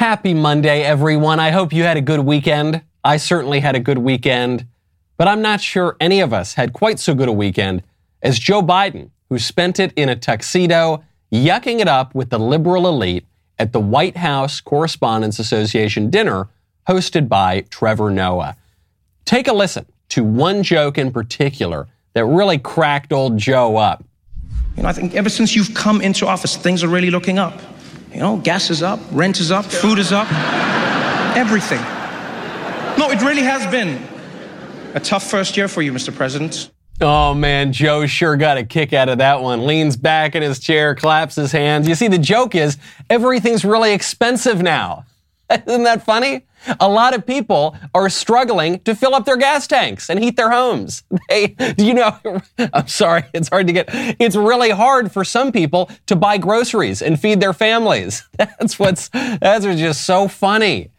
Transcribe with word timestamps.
Happy 0.00 0.32
Monday, 0.32 0.80
everyone. 0.82 1.38
I 1.40 1.50
hope 1.50 1.74
you 1.74 1.82
had 1.82 1.98
a 1.98 2.00
good 2.00 2.20
weekend. 2.20 2.80
I 3.04 3.18
certainly 3.18 3.60
had 3.60 3.76
a 3.76 3.80
good 3.80 3.98
weekend, 3.98 4.66
but 5.18 5.28
I'm 5.28 5.42
not 5.42 5.60
sure 5.60 5.94
any 6.00 6.20
of 6.20 6.32
us 6.32 6.54
had 6.54 6.72
quite 6.72 6.98
so 6.98 7.14
good 7.14 7.28
a 7.28 7.32
weekend 7.32 7.82
as 8.22 8.38
Joe 8.38 8.62
Biden, 8.62 9.10
who 9.28 9.38
spent 9.38 9.78
it 9.78 9.92
in 9.96 10.08
a 10.08 10.16
tuxedo, 10.16 11.04
yucking 11.30 11.80
it 11.80 11.86
up 11.86 12.14
with 12.14 12.30
the 12.30 12.38
liberal 12.38 12.88
elite 12.88 13.26
at 13.58 13.74
the 13.74 13.78
White 13.78 14.16
House 14.16 14.58
Correspondents 14.62 15.38
Association 15.38 16.08
dinner 16.08 16.48
hosted 16.88 17.28
by 17.28 17.66
Trevor 17.68 18.10
Noah. 18.10 18.56
Take 19.26 19.48
a 19.48 19.52
listen 19.52 19.84
to 20.08 20.24
one 20.24 20.62
joke 20.62 20.96
in 20.96 21.12
particular 21.12 21.88
that 22.14 22.24
really 22.24 22.56
cracked 22.56 23.12
old 23.12 23.36
Joe 23.36 23.76
up. 23.76 24.02
You 24.78 24.82
know, 24.82 24.88
I 24.88 24.94
think 24.94 25.14
ever 25.14 25.28
since 25.28 25.54
you've 25.54 25.74
come 25.74 26.00
into 26.00 26.26
office, 26.26 26.56
things 26.56 26.82
are 26.82 26.88
really 26.88 27.10
looking 27.10 27.38
up. 27.38 27.60
You 28.12 28.18
know, 28.20 28.36
gas 28.38 28.70
is 28.70 28.82
up, 28.82 28.98
rent 29.12 29.38
is 29.38 29.50
up, 29.50 29.64
food 29.64 29.98
is 29.98 30.12
up, 30.12 30.26
everything. 31.36 31.80
No, 32.98 33.10
it 33.10 33.22
really 33.22 33.42
has 33.42 33.70
been 33.70 34.02
a 34.94 35.00
tough 35.00 35.30
first 35.30 35.56
year 35.56 35.68
for 35.68 35.80
you, 35.80 35.92
Mr. 35.92 36.14
President. 36.14 36.70
Oh 37.00 37.32
man, 37.32 37.72
Joe 37.72 38.06
sure 38.06 38.36
got 38.36 38.58
a 38.58 38.64
kick 38.64 38.92
out 38.92 39.08
of 39.08 39.18
that 39.18 39.40
one. 39.42 39.64
Leans 39.64 39.96
back 39.96 40.34
in 40.34 40.42
his 40.42 40.58
chair, 40.58 40.94
claps 40.94 41.34
his 41.34 41.52
hands. 41.52 41.88
You 41.88 41.94
see, 41.94 42.08
the 42.08 42.18
joke 42.18 42.54
is 42.54 42.76
everything's 43.08 43.64
really 43.64 43.94
expensive 43.94 44.60
now. 44.60 45.06
Isn't 45.66 45.84
that 45.84 46.04
funny? 46.04 46.46
A 46.78 46.88
lot 46.88 47.14
of 47.14 47.26
people 47.26 47.76
are 47.94 48.08
struggling 48.10 48.80
to 48.80 48.94
fill 48.94 49.14
up 49.14 49.24
their 49.24 49.36
gas 49.36 49.66
tanks 49.66 50.10
and 50.10 50.22
heat 50.22 50.36
their 50.36 50.50
homes. 50.50 51.02
They, 51.28 51.54
you 51.78 51.94
know, 51.94 52.18
I'm 52.72 52.88
sorry, 52.88 53.22
it's 53.32 53.48
hard 53.48 53.68
to 53.68 53.72
get, 53.72 53.88
it's 53.92 54.34
really 54.34 54.70
hard 54.70 55.12
for 55.12 55.22
some 55.24 55.52
people 55.52 55.88
to 56.06 56.16
buy 56.16 56.38
groceries 56.38 57.02
and 57.02 57.20
feed 57.20 57.40
their 57.40 57.52
families. 57.52 58.28
That's 58.36 58.78
what's, 58.78 59.08
that's 59.10 59.64
just 59.64 60.04
so 60.04 60.26
funny. 60.26 60.90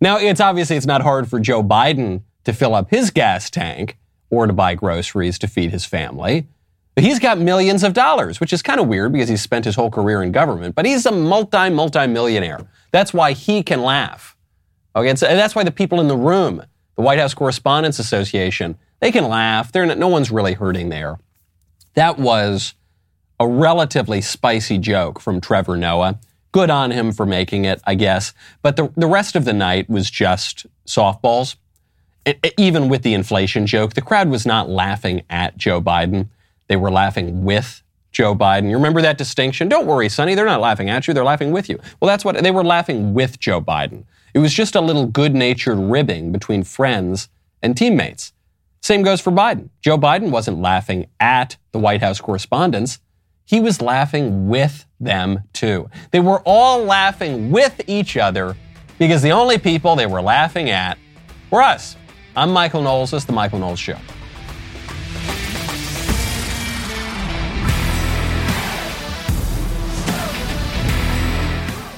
Now, 0.00 0.18
it's 0.18 0.40
obviously, 0.40 0.76
it's 0.76 0.86
not 0.86 1.00
hard 1.00 1.28
for 1.28 1.40
Joe 1.40 1.62
Biden 1.62 2.22
to 2.44 2.52
fill 2.52 2.74
up 2.74 2.90
his 2.90 3.10
gas 3.10 3.48
tank 3.48 3.96
or 4.30 4.46
to 4.46 4.52
buy 4.52 4.74
groceries 4.74 5.38
to 5.38 5.48
feed 5.48 5.70
his 5.70 5.86
family. 5.86 6.46
But 6.98 7.04
he's 7.04 7.20
got 7.20 7.38
millions 7.38 7.84
of 7.84 7.92
dollars, 7.92 8.40
which 8.40 8.52
is 8.52 8.60
kind 8.60 8.80
of 8.80 8.88
weird 8.88 9.12
because 9.12 9.28
he's 9.28 9.40
spent 9.40 9.64
his 9.64 9.76
whole 9.76 9.88
career 9.88 10.20
in 10.20 10.32
government, 10.32 10.74
but 10.74 10.84
he's 10.84 11.06
a 11.06 11.12
multi, 11.12 11.70
multi 11.70 12.08
millionaire. 12.08 12.66
That's 12.90 13.14
why 13.14 13.34
he 13.34 13.62
can 13.62 13.82
laugh. 13.82 14.36
Okay, 14.96 15.08
and, 15.08 15.16
that's 15.16 15.54
why 15.54 15.62
the 15.62 15.70
people 15.70 16.00
in 16.00 16.08
the 16.08 16.16
room, 16.16 16.60
the 16.96 17.02
White 17.02 17.20
House 17.20 17.34
Correspondents 17.34 18.00
Association, 18.00 18.76
they 18.98 19.12
can 19.12 19.28
laugh. 19.28 19.70
They're 19.70 19.86
not, 19.86 19.96
no 19.98 20.08
one's 20.08 20.32
really 20.32 20.54
hurting 20.54 20.88
there. 20.88 21.20
That 21.94 22.18
was 22.18 22.74
a 23.38 23.46
relatively 23.46 24.20
spicy 24.20 24.78
joke 24.78 25.20
from 25.20 25.40
Trevor 25.40 25.76
Noah. 25.76 26.18
Good 26.50 26.68
on 26.68 26.90
him 26.90 27.12
for 27.12 27.24
making 27.26 27.64
it, 27.64 27.80
I 27.84 27.94
guess. 27.94 28.34
But 28.60 28.74
the, 28.74 28.92
the 28.96 29.06
rest 29.06 29.36
of 29.36 29.44
the 29.44 29.52
night 29.52 29.88
was 29.88 30.10
just 30.10 30.66
softballs. 30.84 31.54
It, 32.24 32.40
it, 32.42 32.54
even 32.58 32.88
with 32.88 33.04
the 33.04 33.14
inflation 33.14 33.68
joke, 33.68 33.94
the 33.94 34.02
crowd 34.02 34.30
was 34.30 34.44
not 34.44 34.68
laughing 34.68 35.22
at 35.30 35.56
Joe 35.56 35.80
Biden. 35.80 36.30
They 36.68 36.76
were 36.76 36.90
laughing 36.90 37.44
with 37.44 37.82
Joe 38.12 38.34
Biden. 38.34 38.70
You 38.70 38.76
remember 38.76 39.02
that 39.02 39.18
distinction? 39.18 39.68
Don't 39.68 39.86
worry, 39.86 40.08
Sonny. 40.08 40.34
They're 40.34 40.46
not 40.46 40.60
laughing 40.60 40.88
at 40.90 41.06
you. 41.06 41.14
They're 41.14 41.24
laughing 41.24 41.50
with 41.50 41.68
you. 41.68 41.78
Well, 42.00 42.08
that's 42.08 42.24
what 42.24 42.42
they 42.42 42.50
were 42.50 42.64
laughing 42.64 43.14
with 43.14 43.38
Joe 43.38 43.60
Biden. 43.60 44.04
It 44.34 44.38
was 44.38 44.52
just 44.52 44.74
a 44.74 44.80
little 44.80 45.06
good 45.06 45.34
natured 45.34 45.78
ribbing 45.78 46.32
between 46.32 46.62
friends 46.62 47.28
and 47.62 47.76
teammates. 47.76 48.32
Same 48.82 49.02
goes 49.02 49.20
for 49.20 49.30
Biden. 49.30 49.70
Joe 49.80 49.98
Biden 49.98 50.30
wasn't 50.30 50.60
laughing 50.60 51.06
at 51.18 51.56
the 51.72 51.78
White 51.78 52.00
House 52.00 52.20
correspondents. 52.20 53.00
He 53.44 53.60
was 53.60 53.80
laughing 53.80 54.48
with 54.48 54.86
them 55.00 55.44
too. 55.52 55.88
They 56.10 56.20
were 56.20 56.40
all 56.44 56.84
laughing 56.84 57.50
with 57.50 57.80
each 57.86 58.16
other 58.16 58.56
because 58.98 59.22
the 59.22 59.32
only 59.32 59.58
people 59.58 59.96
they 59.96 60.06
were 60.06 60.22
laughing 60.22 60.70
at 60.70 60.98
were 61.50 61.62
us. 61.62 61.96
I'm 62.36 62.52
Michael 62.52 62.82
Knowles. 62.82 63.10
This 63.10 63.22
is 63.22 63.26
The 63.26 63.32
Michael 63.32 63.58
Knowles 63.58 63.78
Show. 63.78 63.98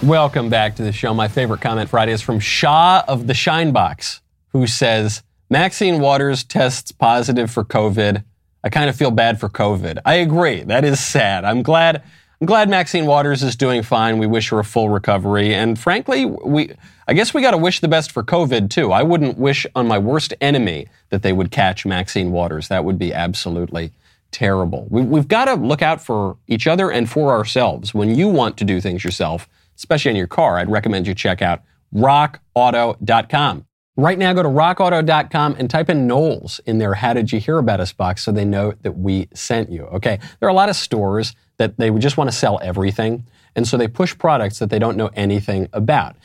Welcome 0.03 0.49
back 0.49 0.77
to 0.77 0.83
the 0.83 0.93
show. 0.93 1.13
My 1.13 1.29
favorite 1.29 1.61
comment 1.61 1.91
Friday 1.91 2.13
is 2.13 2.23
from 2.23 2.41
Shaw 2.41 3.05
of 3.07 3.27
the 3.27 3.35
Shinebox, 3.35 4.21
who 4.49 4.67
says, 4.67 5.23
Maxine 5.51 6.01
Waters 6.01 6.43
tests 6.43 6.91
positive 6.91 7.51
for 7.51 7.65
COVID. 7.65 8.25
I 8.65 8.71
kind 8.71 8.89
of 8.89 8.97
feel 8.97 9.11
bad 9.11 9.39
for 9.39 9.51
COVID. 9.51 9.99
I 10.07 10.15
agree. 10.15 10.63
That 10.63 10.87
is 10.87 11.01
sad. 11.01 11.45
I'm 11.45 11.63
glad. 11.63 12.03
I'm 12.41 12.47
glad 12.47 12.71
Maxine 12.71 13.05
Waters 13.05 13.43
is 13.43 13.57
doing 13.57 13.83
fine. 13.83 14.17
We 14.17 14.27
wish 14.27 14.49
her 14.49 14.59
a 14.59 14.65
full 14.65 14.89
recovery. 14.89 15.55
And 15.55 15.79
frankly, 15.79 16.25
we, 16.25 16.73
I 17.07 17.13
guess 17.13 17.35
we 17.35 17.43
got 17.43 17.51
to 17.51 17.59
wish 17.59 17.81
the 17.81 17.89
best 17.89 18.11
for 18.11 18.23
COVID 18.23 18.71
too. 18.71 18.93
I 18.93 19.03
wouldn't 19.03 19.37
wish 19.37 19.67
on 19.75 19.87
my 19.87 19.99
worst 19.99 20.33
enemy 20.41 20.89
that 21.11 21.23
they 21.23 21.35
would 21.35 21.51
catch 21.51 21.85
Maxine 21.85 22.33
Waters. 22.33 22.69
That 22.69 22.87
would 22.87 22.99
be 22.99 23.13
absolutely 23.13 23.93
terrible. 24.31 24.87
We, 24.89 25.03
we've 25.03 25.29
got 25.29 25.45
to 25.45 25.55
look 25.55 25.83
out 25.83 26.01
for 26.01 26.39
each 26.49 26.67
other 26.67 26.91
and 26.91 27.11
for 27.11 27.33
ourselves. 27.33 27.93
When 27.93 28.15
you 28.15 28.29
want 28.29 28.57
to 28.57 28.65
do 28.65 28.81
things 28.81 29.05
yourself, 29.05 29.47
especially 29.81 30.11
in 30.11 30.17
your 30.17 30.27
car, 30.27 30.59
I'd 30.59 30.71
recommend 30.71 31.07
you 31.07 31.15
check 31.15 31.41
out 31.41 31.63
rockauto.com. 31.95 33.67
Right 33.97 34.19
now, 34.19 34.33
go 34.35 34.43
to 34.43 34.49
rockauto.com 34.49 35.57
and 35.59 35.69
type 35.69 35.89
in 35.89 36.07
Knowles 36.07 36.61
in 36.67 36.79
their 36.79 36.95
How 36.95 37.15
Did 37.15 37.33
You 37.33 37.41
Hear 37.41 37.59
About 37.59 37.81
Us 37.81 37.93
box 37.93 38.23
so 38.23 38.31
they 38.31 38.45
know 38.45 38.73
that 38.83 38.99
we 38.99 39.29
sent 39.35 39.71
you. 39.71 39.85
Okay. 39.85 40.19
There 40.39 40.47
are 40.47 40.51
a 40.51 40.55
lot 40.55 40.69
of 40.69 40.77
stores 40.77 41.35
that 41.57 41.79
they 41.79 41.91
just 41.93 42.17
want 42.17 42.31
to 42.31 42.37
sell 42.37 42.61
everything. 42.63 43.27
And 43.57 43.67
so 43.67 43.77
they 43.77 43.89
push 43.89 44.17
products 44.17 44.59
that 44.59 44.71
they 44.71 44.79
don't 44.79 44.97
know 44.97 45.11
anything 45.15 45.69
about. 45.73 46.17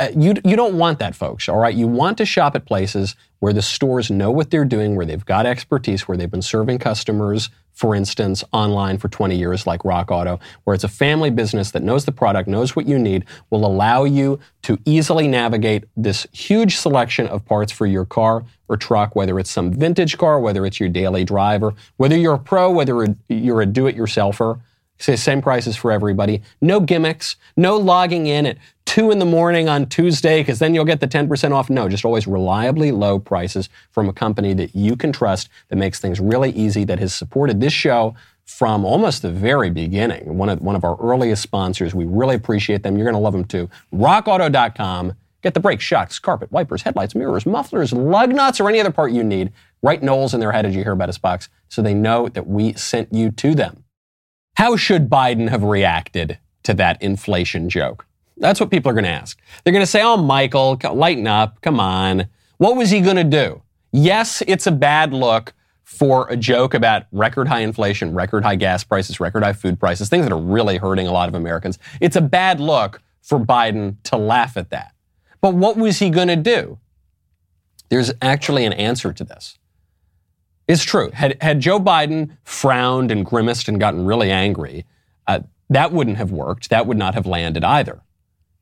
Uh, 0.00 0.08
you, 0.16 0.34
you 0.46 0.56
don't 0.56 0.78
want 0.78 0.98
that, 0.98 1.14
folks, 1.14 1.46
all 1.46 1.58
right? 1.58 1.74
You 1.74 1.86
want 1.86 2.16
to 2.18 2.24
shop 2.24 2.56
at 2.56 2.64
places 2.64 3.16
where 3.40 3.52
the 3.52 3.60
stores 3.60 4.10
know 4.10 4.30
what 4.30 4.50
they're 4.50 4.64
doing, 4.64 4.96
where 4.96 5.04
they've 5.04 5.24
got 5.26 5.44
expertise, 5.44 6.08
where 6.08 6.16
they've 6.16 6.30
been 6.30 6.40
serving 6.40 6.78
customers 6.78 7.50
for 7.80 7.94
instance, 7.94 8.44
online 8.52 8.98
for 8.98 9.08
20 9.08 9.36
years 9.36 9.66
like 9.66 9.86
Rock 9.86 10.10
Auto, 10.10 10.38
where 10.64 10.74
it's 10.74 10.84
a 10.84 10.88
family 10.88 11.30
business 11.30 11.70
that 11.70 11.82
knows 11.82 12.04
the 12.04 12.12
product, 12.12 12.46
knows 12.46 12.76
what 12.76 12.86
you 12.86 12.98
need, 12.98 13.24
will 13.48 13.64
allow 13.64 14.04
you 14.04 14.38
to 14.64 14.78
easily 14.84 15.26
navigate 15.26 15.84
this 15.96 16.26
huge 16.30 16.76
selection 16.76 17.26
of 17.28 17.42
parts 17.46 17.72
for 17.72 17.86
your 17.86 18.04
car 18.04 18.44
or 18.68 18.76
truck, 18.76 19.16
whether 19.16 19.38
it's 19.38 19.50
some 19.50 19.72
vintage 19.72 20.18
car, 20.18 20.38
whether 20.40 20.66
it's 20.66 20.78
your 20.78 20.90
daily 20.90 21.24
driver, 21.24 21.72
whether 21.96 22.18
you're 22.18 22.34
a 22.34 22.38
pro, 22.38 22.70
whether 22.70 23.16
you're 23.30 23.62
a 23.62 23.66
do-it-yourselfer. 23.66 24.60
Say 25.00 25.16
same 25.16 25.40
prices 25.40 25.76
for 25.76 25.90
everybody. 25.90 26.42
No 26.60 26.78
gimmicks. 26.78 27.36
No 27.56 27.78
logging 27.78 28.26
in 28.26 28.44
at 28.44 28.58
2 28.84 29.10
in 29.10 29.18
the 29.18 29.24
morning 29.24 29.66
on 29.66 29.86
Tuesday 29.86 30.40
because 30.42 30.58
then 30.58 30.74
you'll 30.74 30.84
get 30.84 31.00
the 31.00 31.08
10% 31.08 31.52
off. 31.52 31.70
No, 31.70 31.88
just 31.88 32.04
always 32.04 32.26
reliably 32.26 32.92
low 32.92 33.18
prices 33.18 33.70
from 33.92 34.10
a 34.10 34.12
company 34.12 34.52
that 34.52 34.76
you 34.76 34.96
can 34.96 35.10
trust 35.10 35.48
that 35.68 35.76
makes 35.76 36.00
things 36.00 36.20
really 36.20 36.50
easy, 36.50 36.84
that 36.84 36.98
has 36.98 37.14
supported 37.14 37.60
this 37.60 37.72
show 37.72 38.14
from 38.44 38.84
almost 38.84 39.22
the 39.22 39.30
very 39.30 39.70
beginning. 39.70 40.36
One 40.36 40.50
of, 40.50 40.60
one 40.60 40.76
of 40.76 40.84
our 40.84 40.98
earliest 41.00 41.42
sponsors. 41.42 41.94
We 41.94 42.04
really 42.04 42.34
appreciate 42.34 42.82
them. 42.82 42.98
You're 42.98 43.06
going 43.06 43.14
to 43.14 43.20
love 43.20 43.32
them 43.32 43.44
too. 43.44 43.70
RockAuto.com. 43.94 45.14
Get 45.42 45.54
the 45.54 45.60
brakes, 45.60 45.82
shocks, 45.82 46.18
carpet, 46.18 46.52
wipers, 46.52 46.82
headlights, 46.82 47.14
mirrors, 47.14 47.46
mufflers, 47.46 47.94
lug 47.94 48.34
nuts, 48.34 48.60
or 48.60 48.68
any 48.68 48.80
other 48.80 48.90
part 48.90 49.12
you 49.12 49.24
need. 49.24 49.50
Write 49.82 50.02
Knowles 50.02 50.34
in 50.34 50.40
their 50.40 50.52
How 50.52 50.60
Did 50.60 50.74
You 50.74 50.82
Hear 50.82 50.92
About 50.92 51.08
Us 51.08 51.16
box 51.16 51.48
so 51.68 51.80
they 51.80 51.94
know 51.94 52.28
that 52.28 52.46
we 52.46 52.74
sent 52.74 53.14
you 53.14 53.30
to 53.30 53.54
them. 53.54 53.84
How 54.54 54.76
should 54.76 55.08
Biden 55.08 55.48
have 55.48 55.62
reacted 55.62 56.38
to 56.64 56.74
that 56.74 57.00
inflation 57.02 57.68
joke? 57.68 58.06
That's 58.36 58.60
what 58.60 58.70
people 58.70 58.90
are 58.90 58.94
going 58.94 59.04
to 59.04 59.10
ask. 59.10 59.38
They're 59.64 59.72
going 59.72 59.82
to 59.82 59.90
say, 59.90 60.02
oh, 60.02 60.16
Michael, 60.16 60.78
lighten 60.92 61.26
up. 61.26 61.60
Come 61.60 61.78
on. 61.78 62.26
What 62.58 62.76
was 62.76 62.90
he 62.90 63.00
going 63.00 63.16
to 63.16 63.24
do? 63.24 63.62
Yes, 63.92 64.42
it's 64.46 64.66
a 64.66 64.72
bad 64.72 65.12
look 65.12 65.52
for 65.84 66.28
a 66.28 66.36
joke 66.36 66.72
about 66.72 67.04
record 67.10 67.48
high 67.48 67.60
inflation, 67.60 68.14
record 68.14 68.44
high 68.44 68.56
gas 68.56 68.84
prices, 68.84 69.18
record 69.18 69.42
high 69.42 69.52
food 69.52 69.78
prices, 69.78 70.08
things 70.08 70.24
that 70.24 70.32
are 70.32 70.40
really 70.40 70.78
hurting 70.78 71.06
a 71.06 71.12
lot 71.12 71.28
of 71.28 71.34
Americans. 71.34 71.78
It's 72.00 72.16
a 72.16 72.20
bad 72.20 72.60
look 72.60 73.02
for 73.22 73.38
Biden 73.38 73.96
to 74.04 74.16
laugh 74.16 74.56
at 74.56 74.70
that. 74.70 74.94
But 75.40 75.54
what 75.54 75.76
was 75.76 75.98
he 75.98 76.10
going 76.10 76.28
to 76.28 76.36
do? 76.36 76.78
There's 77.88 78.12
actually 78.22 78.64
an 78.64 78.72
answer 78.72 79.12
to 79.12 79.24
this. 79.24 79.58
It's 80.70 80.84
true. 80.84 81.10
Had, 81.12 81.36
had 81.42 81.58
Joe 81.58 81.80
Biden 81.80 82.36
frowned 82.44 83.10
and 83.10 83.26
grimaced 83.26 83.66
and 83.68 83.80
gotten 83.80 84.06
really 84.06 84.30
angry, 84.30 84.84
uh, 85.26 85.40
that 85.68 85.90
wouldn't 85.90 86.16
have 86.18 86.30
worked. 86.30 86.70
That 86.70 86.86
would 86.86 86.96
not 86.96 87.14
have 87.14 87.26
landed 87.26 87.64
either. 87.64 88.02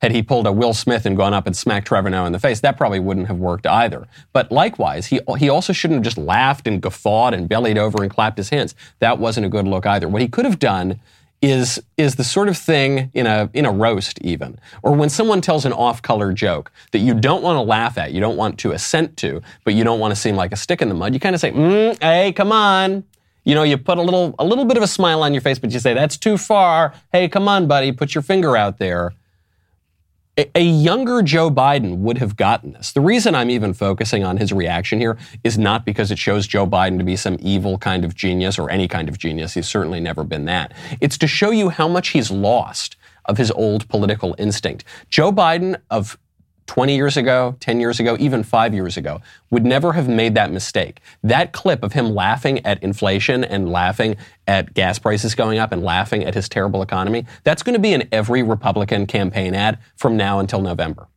Had 0.01 0.11
he 0.11 0.23
pulled 0.23 0.47
a 0.47 0.51
Will 0.51 0.73
Smith 0.73 1.05
and 1.05 1.15
gone 1.15 1.35
up 1.35 1.45
and 1.45 1.55
smacked 1.55 1.85
Trevor 1.85 2.09
Noah 2.09 2.25
in 2.25 2.31
the 2.31 2.39
face, 2.39 2.61
that 2.61 2.77
probably 2.77 2.99
wouldn't 2.99 3.27
have 3.27 3.37
worked 3.37 3.67
either. 3.67 4.07
But 4.33 4.51
likewise, 4.51 5.05
he, 5.05 5.19
he 5.37 5.49
also 5.49 5.71
shouldn't 5.71 5.97
have 5.99 6.03
just 6.03 6.17
laughed 6.17 6.65
and 6.65 6.81
guffawed 6.81 7.35
and 7.35 7.47
bellied 7.47 7.77
over 7.77 8.01
and 8.01 8.09
clapped 8.09 8.39
his 8.39 8.49
hands. 8.49 8.73
That 8.97 9.19
wasn't 9.19 9.45
a 9.45 9.49
good 9.49 9.67
look 9.67 9.85
either. 9.85 10.09
What 10.09 10.23
he 10.23 10.27
could 10.27 10.45
have 10.45 10.57
done 10.57 10.99
is 11.41 11.81
is 11.97 12.15
the 12.15 12.23
sort 12.23 12.49
of 12.49 12.57
thing 12.57 13.09
in 13.13 13.25
a 13.25 13.49
in 13.53 13.65
a 13.65 13.71
roast 13.71 14.19
even 14.21 14.59
or 14.83 14.93
when 14.93 15.07
someone 15.09 15.39
tells 15.39 15.63
an 15.65 15.71
off-color 15.71 16.33
joke 16.33 16.69
that 16.91 16.99
you 16.99 17.13
don't 17.13 17.41
want 17.41 17.55
to 17.55 17.61
laugh 17.61 17.97
at 17.97 18.11
you 18.11 18.19
don't 18.19 18.35
want 18.35 18.57
to 18.59 18.71
assent 18.71 19.15
to 19.15 19.41
but 19.63 19.73
you 19.73 19.83
don't 19.83 19.99
want 19.99 20.11
to 20.11 20.19
seem 20.19 20.35
like 20.35 20.51
a 20.51 20.57
stick 20.57 20.81
in 20.81 20.89
the 20.89 20.95
mud 20.95 21.13
you 21.13 21.19
kind 21.19 21.33
of 21.33 21.39
say 21.39 21.51
mm, 21.51 21.97
hey 22.01 22.33
come 22.33 22.51
on. 22.51 23.03
You 23.45 23.55
know 23.55 23.63
you 23.63 23.77
put 23.77 23.97
a 23.97 24.01
little 24.01 24.35
a 24.37 24.43
little 24.43 24.65
bit 24.65 24.75
of 24.75 24.83
a 24.83 24.87
smile 24.87 25.23
on 25.23 25.33
your 25.33 25.41
face 25.41 25.57
but 25.57 25.71
you 25.71 25.79
say 25.79 25.93
that's 25.93 26.17
too 26.17 26.37
far. 26.37 26.93
Hey 27.11 27.29
come 27.29 27.47
on 27.47 27.67
buddy 27.67 27.93
put 27.93 28.13
your 28.13 28.21
finger 28.21 28.57
out 28.57 28.77
there 28.77 29.13
A, 30.55 30.61
younger 30.61 31.21
Joe 31.21 31.51
Biden 31.51 31.97
would 31.97 32.17
have 32.19 32.37
gotten 32.37 32.71
this. 32.73 32.93
The 32.93 33.01
reason 33.01 33.35
I'm 33.35 33.49
even 33.49 33.73
focusing 33.73 34.23
on 34.23 34.37
his 34.37 34.53
reaction 34.53 34.99
here 34.99 35.17
is 35.43 35.57
not 35.57 35.85
because 35.85 36.11
it 36.11 36.17
shows 36.17 36.47
Joe 36.47 36.65
Biden 36.65 36.97
to 36.97 37.03
be 37.03 37.15
some 37.15 37.37
evil 37.41 37.77
kind 37.77 38.05
of 38.05 38.15
genius 38.15 38.57
or 38.57 38.69
any 38.69 38.87
kind 38.87 39.09
of 39.09 39.17
genius. 39.17 39.53
He's 39.53 39.67
certainly 39.67 39.99
never 39.99 40.23
been 40.23 40.45
that. 40.45 40.73
It's 41.01 41.17
to 41.17 41.27
show 41.27 41.51
you 41.51 41.69
how 41.69 41.87
much 41.87 42.09
he's 42.09 42.31
lost 42.31 42.95
of 43.25 43.37
his 43.37 43.51
old 43.51 43.87
political 43.89 44.33
instinct. 44.37 44.85
Joe 45.09 45.31
Biden 45.31 45.79
of 45.89 46.17
20 46.69 46.95
years 46.95 47.17
ago, 47.17 47.55
10 47.61 47.79
years 47.79 47.99
ago, 47.99 48.15
even 48.19 48.43
five 48.43 48.75
years 48.75 48.95
ago, 48.95 49.19
would 49.49 49.65
never 49.65 49.93
have 49.93 50.07
made 50.07 50.35
that 50.35 50.51
mistake. 50.51 50.99
That 51.23 51.51
clip 51.51 51.81
of 51.81 51.93
him 51.93 52.13
laughing 52.13 52.63
at 52.63 52.83
inflation 52.83 53.43
and 53.43 53.71
laughing 53.71 54.17
at 54.45 54.75
gas 54.75 54.99
prices 54.99 55.33
going 55.33 55.57
up 55.57 55.71
and 55.71 55.81
laughing 55.83 56.23
at 56.23 56.35
his 56.35 56.47
terrible 56.47 56.83
economy, 56.83 57.25
that's 57.43 57.63
going 57.63 57.73
to 57.73 57.79
be 57.79 57.91
in 57.91 58.07
every 58.11 58.43
Republican 58.43 59.07
campaign 59.07 59.55
ad 59.55 59.79
from 59.97 60.15
now 60.15 60.37
until 60.37 60.61
November. 60.61 61.07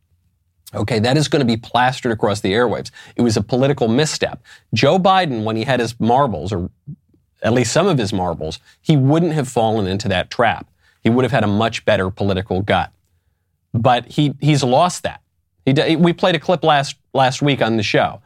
Okay, 0.73 0.97
that 0.97 1.17
is 1.17 1.27
going 1.27 1.41
to 1.41 1.45
be 1.45 1.55
plastered 1.57 2.11
across 2.11 2.41
the 2.41 2.51
airwaves. 2.51 2.89
It 3.15 3.21
was 3.21 3.37
a 3.37 3.43
political 3.43 3.87
misstep. 3.87 4.41
Joe 4.73 4.97
Biden, 4.97 5.43
when 5.43 5.55
he 5.55 5.65
had 5.65 5.79
his 5.79 5.99
marbles, 5.99 6.51
or 6.51 6.71
at 7.43 7.53
least 7.53 7.71
some 7.71 7.85
of 7.85 7.99
his 7.99 8.11
marbles, 8.11 8.59
he 8.81 8.97
wouldn't 8.97 9.33
have 9.33 9.47
fallen 9.47 9.85
into 9.85 10.07
that 10.07 10.31
trap. 10.31 10.67
He 11.03 11.11
would 11.11 11.23
have 11.23 11.31
had 11.31 11.43
a 11.43 11.47
much 11.47 11.85
better 11.85 12.09
political 12.09 12.63
gut. 12.63 12.91
But 13.71 14.07
he, 14.07 14.33
he's 14.39 14.63
lost 14.63 15.03
that. 15.03 15.19
He, 15.65 15.95
we 15.95 16.13
played 16.13 16.35
a 16.35 16.39
clip 16.39 16.63
last 16.63 16.95
last 17.13 17.41
week 17.41 17.61
on 17.61 17.77
the 17.77 17.83
show. 17.83 18.21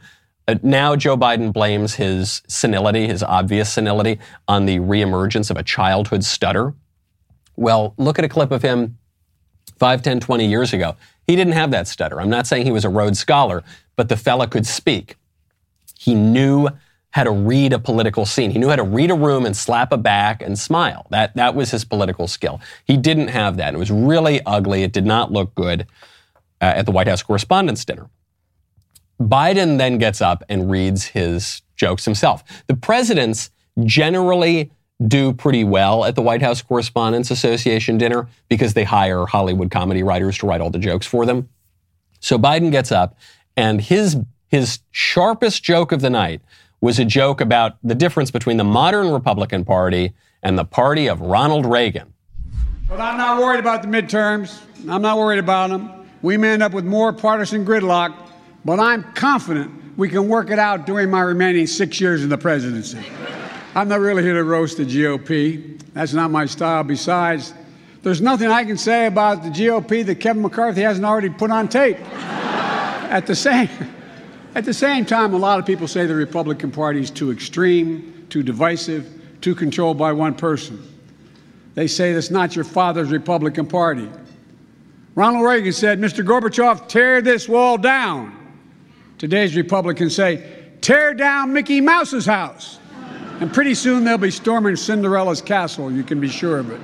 Uh, 0.48 0.56
now 0.62 0.96
Joe 0.96 1.16
Biden 1.16 1.52
blames 1.52 1.94
his 1.94 2.42
senility, 2.48 3.06
his 3.06 3.22
obvious 3.22 3.70
senility, 3.70 4.18
on 4.48 4.66
the 4.66 4.78
reemergence 4.78 5.50
of 5.50 5.56
a 5.56 5.62
childhood 5.62 6.24
stutter. 6.24 6.74
Well, 7.54 7.94
look 7.98 8.18
at 8.18 8.24
a 8.24 8.28
clip 8.28 8.50
of 8.50 8.62
him 8.62 8.98
5, 9.78 10.02
10, 10.02 10.20
20 10.20 10.46
years 10.46 10.72
ago. 10.72 10.96
He 11.26 11.36
didn't 11.36 11.52
have 11.52 11.70
that 11.72 11.86
stutter. 11.86 12.20
I'm 12.20 12.30
not 12.30 12.46
saying 12.46 12.64
he 12.64 12.72
was 12.72 12.84
a 12.84 12.88
Rhodes 12.88 13.18
Scholar, 13.18 13.62
but 13.94 14.08
the 14.08 14.16
fella 14.16 14.46
could 14.46 14.66
speak. 14.66 15.16
He 15.98 16.14
knew 16.14 16.68
how 17.10 17.24
to 17.24 17.30
read 17.30 17.72
a 17.72 17.78
political 17.78 18.24
scene. 18.24 18.50
He 18.50 18.58
knew 18.58 18.68
how 18.68 18.76
to 18.76 18.84
read 18.84 19.10
a 19.10 19.14
room 19.14 19.44
and 19.44 19.56
slap 19.56 19.92
a 19.92 19.96
back 19.96 20.40
and 20.40 20.58
smile. 20.58 21.06
That, 21.10 21.34
that 21.36 21.54
was 21.54 21.70
his 21.70 21.84
political 21.84 22.28
skill. 22.28 22.60
He 22.86 22.96
didn't 22.96 23.28
have 23.28 23.56
that. 23.58 23.74
It 23.74 23.78
was 23.78 23.90
really 23.90 24.40
ugly. 24.46 24.82
It 24.82 24.92
did 24.92 25.04
not 25.04 25.32
look 25.32 25.54
good 25.54 25.86
uh, 26.60 26.64
at 26.64 26.86
the 26.86 26.92
White 26.92 27.08
House 27.08 27.22
Correspondents' 27.22 27.84
Dinner. 27.84 28.08
Biden 29.20 29.78
then 29.78 29.98
gets 29.98 30.20
up 30.20 30.44
and 30.48 30.70
reads 30.70 31.06
his 31.06 31.62
jokes 31.76 32.04
himself. 32.04 32.44
The 32.66 32.76
presidents 32.76 33.50
generally 33.84 34.70
do 35.06 35.32
pretty 35.32 35.64
well 35.64 36.04
at 36.04 36.16
the 36.16 36.22
White 36.22 36.42
House 36.42 36.60
Correspondents 36.60 37.30
Association 37.30 37.98
dinner 37.98 38.28
because 38.48 38.74
they 38.74 38.84
hire 38.84 39.26
Hollywood 39.26 39.70
comedy 39.70 40.02
writers 40.02 40.38
to 40.38 40.46
write 40.46 40.60
all 40.60 40.70
the 40.70 40.78
jokes 40.78 41.06
for 41.06 41.24
them. 41.24 41.48
So 42.20 42.36
Biden 42.36 42.72
gets 42.72 42.90
up 42.90 43.16
and 43.56 43.80
his 43.80 44.16
his 44.48 44.80
sharpest 44.92 45.62
joke 45.62 45.92
of 45.92 46.00
the 46.00 46.08
night 46.08 46.40
was 46.80 46.98
a 46.98 47.04
joke 47.04 47.40
about 47.40 47.76
the 47.82 47.94
difference 47.94 48.30
between 48.30 48.56
the 48.56 48.64
modern 48.64 49.10
Republican 49.10 49.64
Party 49.64 50.14
and 50.42 50.58
the 50.58 50.64
party 50.64 51.06
of 51.06 51.20
Ronald 51.20 51.66
Reagan. 51.66 52.14
But 52.88 53.00
I'm 53.00 53.18
not 53.18 53.38
worried 53.38 53.60
about 53.60 53.82
the 53.82 53.88
midterms. 53.88 54.62
I'm 54.88 55.02
not 55.02 55.18
worried 55.18 55.38
about 55.38 55.70
them 55.70 55.97
we 56.22 56.36
may 56.36 56.50
end 56.50 56.62
up 56.62 56.72
with 56.72 56.84
more 56.84 57.12
partisan 57.12 57.64
gridlock, 57.64 58.14
but 58.64 58.80
I'm 58.80 59.02
confident 59.14 59.96
we 59.96 60.08
can 60.08 60.28
work 60.28 60.50
it 60.50 60.58
out 60.58 60.86
during 60.86 61.10
my 61.10 61.20
remaining 61.20 61.66
six 61.66 62.00
years 62.00 62.22
in 62.22 62.28
the 62.28 62.38
presidency. 62.38 63.02
I'm 63.74 63.88
not 63.88 64.00
really 64.00 64.22
here 64.22 64.34
to 64.34 64.44
roast 64.44 64.76
the 64.76 64.84
GOP. 64.84 65.80
That's 65.92 66.12
not 66.12 66.30
my 66.30 66.46
style. 66.46 66.84
Besides, 66.84 67.54
there's 68.02 68.20
nothing 68.20 68.48
I 68.48 68.64
can 68.64 68.78
say 68.78 69.06
about 69.06 69.42
the 69.42 69.50
GOP 69.50 70.04
that 70.06 70.16
Kevin 70.16 70.42
McCarthy 70.42 70.82
hasn't 70.82 71.04
already 71.04 71.30
put 71.30 71.50
on 71.50 71.68
tape. 71.68 71.98
at 72.14 73.26
the 73.26 73.34
same 73.34 73.68
at 74.54 74.64
the 74.64 74.74
same 74.74 75.04
time, 75.04 75.34
a 75.34 75.36
lot 75.36 75.60
of 75.60 75.66
people 75.66 75.86
say 75.86 76.06
the 76.06 76.14
Republican 76.14 76.70
Party 76.70 77.00
is 77.00 77.10
too 77.10 77.30
extreme, 77.30 78.26
too 78.28 78.42
divisive, 78.42 79.06
too 79.40 79.54
controlled 79.54 79.98
by 79.98 80.12
one 80.12 80.34
person. 80.34 80.82
They 81.74 81.86
say 81.86 82.12
that's 82.12 82.30
not 82.30 82.56
your 82.56 82.64
father's 82.64 83.10
Republican 83.10 83.66
Party. 83.66 84.08
Ronald 85.18 85.44
Reagan 85.46 85.72
said, 85.72 85.98
Mr. 85.98 86.24
Gorbachev, 86.24 86.86
tear 86.86 87.20
this 87.20 87.48
wall 87.48 87.76
down. 87.76 88.36
Today's 89.18 89.56
Republicans 89.56 90.14
say, 90.14 90.70
tear 90.80 91.12
down 91.12 91.52
Mickey 91.52 91.80
Mouse's 91.80 92.24
house. 92.24 92.78
And 93.40 93.52
pretty 93.52 93.74
soon 93.74 94.04
they'll 94.04 94.16
be 94.16 94.30
storming 94.30 94.76
Cinderella's 94.76 95.42
castle, 95.42 95.90
you 95.90 96.04
can 96.04 96.20
be 96.20 96.28
sure 96.28 96.60
of 96.60 96.70
it. 96.70 96.80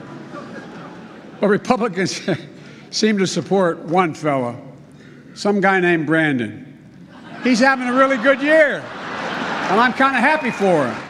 But 1.38 1.46
Republicans 1.46 2.28
seem 2.90 3.18
to 3.18 3.26
support 3.28 3.78
one 3.78 4.14
fellow, 4.14 4.60
some 5.34 5.60
guy 5.60 5.78
named 5.78 6.04
Brandon. 6.04 6.76
He's 7.44 7.60
having 7.60 7.86
a 7.86 7.94
really 7.94 8.16
good 8.16 8.42
year, 8.42 8.80
and 8.80 9.80
I'm 9.80 9.92
kind 9.92 10.16
of 10.16 10.22
happy 10.22 10.50
for 10.50 10.88
him. 10.88 11.02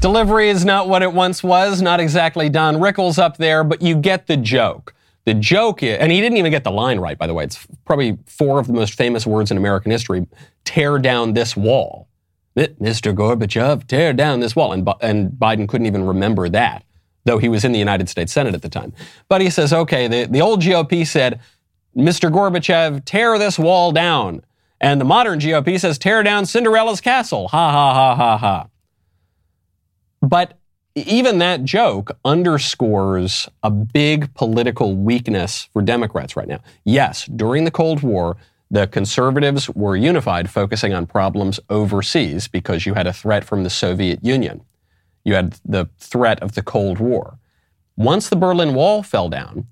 Delivery 0.00 0.48
is 0.48 0.64
not 0.64 0.88
what 0.88 1.02
it 1.02 1.12
once 1.12 1.40
was, 1.40 1.80
not 1.80 2.00
exactly 2.00 2.48
Don 2.48 2.78
Rickles 2.78 3.16
up 3.16 3.36
there, 3.36 3.62
but 3.62 3.80
you 3.80 3.94
get 3.94 4.26
the 4.26 4.36
joke. 4.36 4.92
The 5.28 5.34
joke 5.34 5.82
is, 5.82 5.98
and 5.98 6.10
he 6.10 6.22
didn't 6.22 6.38
even 6.38 6.50
get 6.50 6.64
the 6.64 6.70
line 6.70 7.00
right, 7.00 7.18
by 7.18 7.26
the 7.26 7.34
way. 7.34 7.44
It's 7.44 7.66
probably 7.84 8.16
four 8.24 8.58
of 8.58 8.66
the 8.66 8.72
most 8.72 8.94
famous 8.94 9.26
words 9.26 9.50
in 9.50 9.58
American 9.58 9.90
history. 9.90 10.26
Tear 10.64 10.98
down 10.98 11.34
this 11.34 11.54
wall. 11.54 12.08
Mr. 12.56 13.14
Gorbachev, 13.14 13.86
tear 13.86 14.14
down 14.14 14.40
this 14.40 14.56
wall. 14.56 14.72
And, 14.72 14.88
and 15.02 15.30
Biden 15.32 15.68
couldn't 15.68 15.86
even 15.86 16.06
remember 16.06 16.48
that, 16.48 16.82
though 17.26 17.36
he 17.36 17.50
was 17.50 17.62
in 17.62 17.72
the 17.72 17.78
United 17.78 18.08
States 18.08 18.32
Senate 18.32 18.54
at 18.54 18.62
the 18.62 18.70
time. 18.70 18.94
But 19.28 19.42
he 19.42 19.50
says, 19.50 19.70
okay, 19.70 20.08
the, 20.08 20.24
the 20.24 20.40
old 20.40 20.62
GOP 20.62 21.06
said, 21.06 21.40
Mr. 21.94 22.32
Gorbachev, 22.32 23.04
tear 23.04 23.38
this 23.38 23.58
wall 23.58 23.92
down. 23.92 24.42
And 24.80 24.98
the 24.98 25.04
modern 25.04 25.40
GOP 25.40 25.78
says, 25.78 25.98
tear 25.98 26.22
down 26.22 26.46
Cinderella's 26.46 27.02
castle. 27.02 27.48
Ha 27.48 27.70
ha 27.70 27.92
ha 27.92 28.14
ha 28.16 28.38
ha. 28.38 28.66
But 30.22 30.57
even 31.06 31.38
that 31.38 31.64
joke 31.64 32.16
underscores 32.24 33.48
a 33.62 33.70
big 33.70 34.32
political 34.34 34.96
weakness 34.96 35.68
for 35.72 35.82
Democrats 35.82 36.36
right 36.36 36.48
now. 36.48 36.60
Yes, 36.84 37.26
during 37.26 37.64
the 37.64 37.70
Cold 37.70 38.02
War, 38.02 38.36
the 38.70 38.86
conservatives 38.86 39.70
were 39.70 39.96
unified, 39.96 40.50
focusing 40.50 40.92
on 40.92 41.06
problems 41.06 41.58
overseas 41.70 42.48
because 42.48 42.84
you 42.84 42.94
had 42.94 43.06
a 43.06 43.12
threat 43.12 43.44
from 43.44 43.64
the 43.64 43.70
Soviet 43.70 44.24
Union. 44.24 44.62
You 45.24 45.34
had 45.34 45.58
the 45.64 45.88
threat 45.98 46.42
of 46.42 46.54
the 46.54 46.62
Cold 46.62 46.98
War. 46.98 47.38
Once 47.96 48.28
the 48.28 48.36
Berlin 48.36 48.74
Wall 48.74 49.02
fell 49.02 49.28
down, 49.28 49.66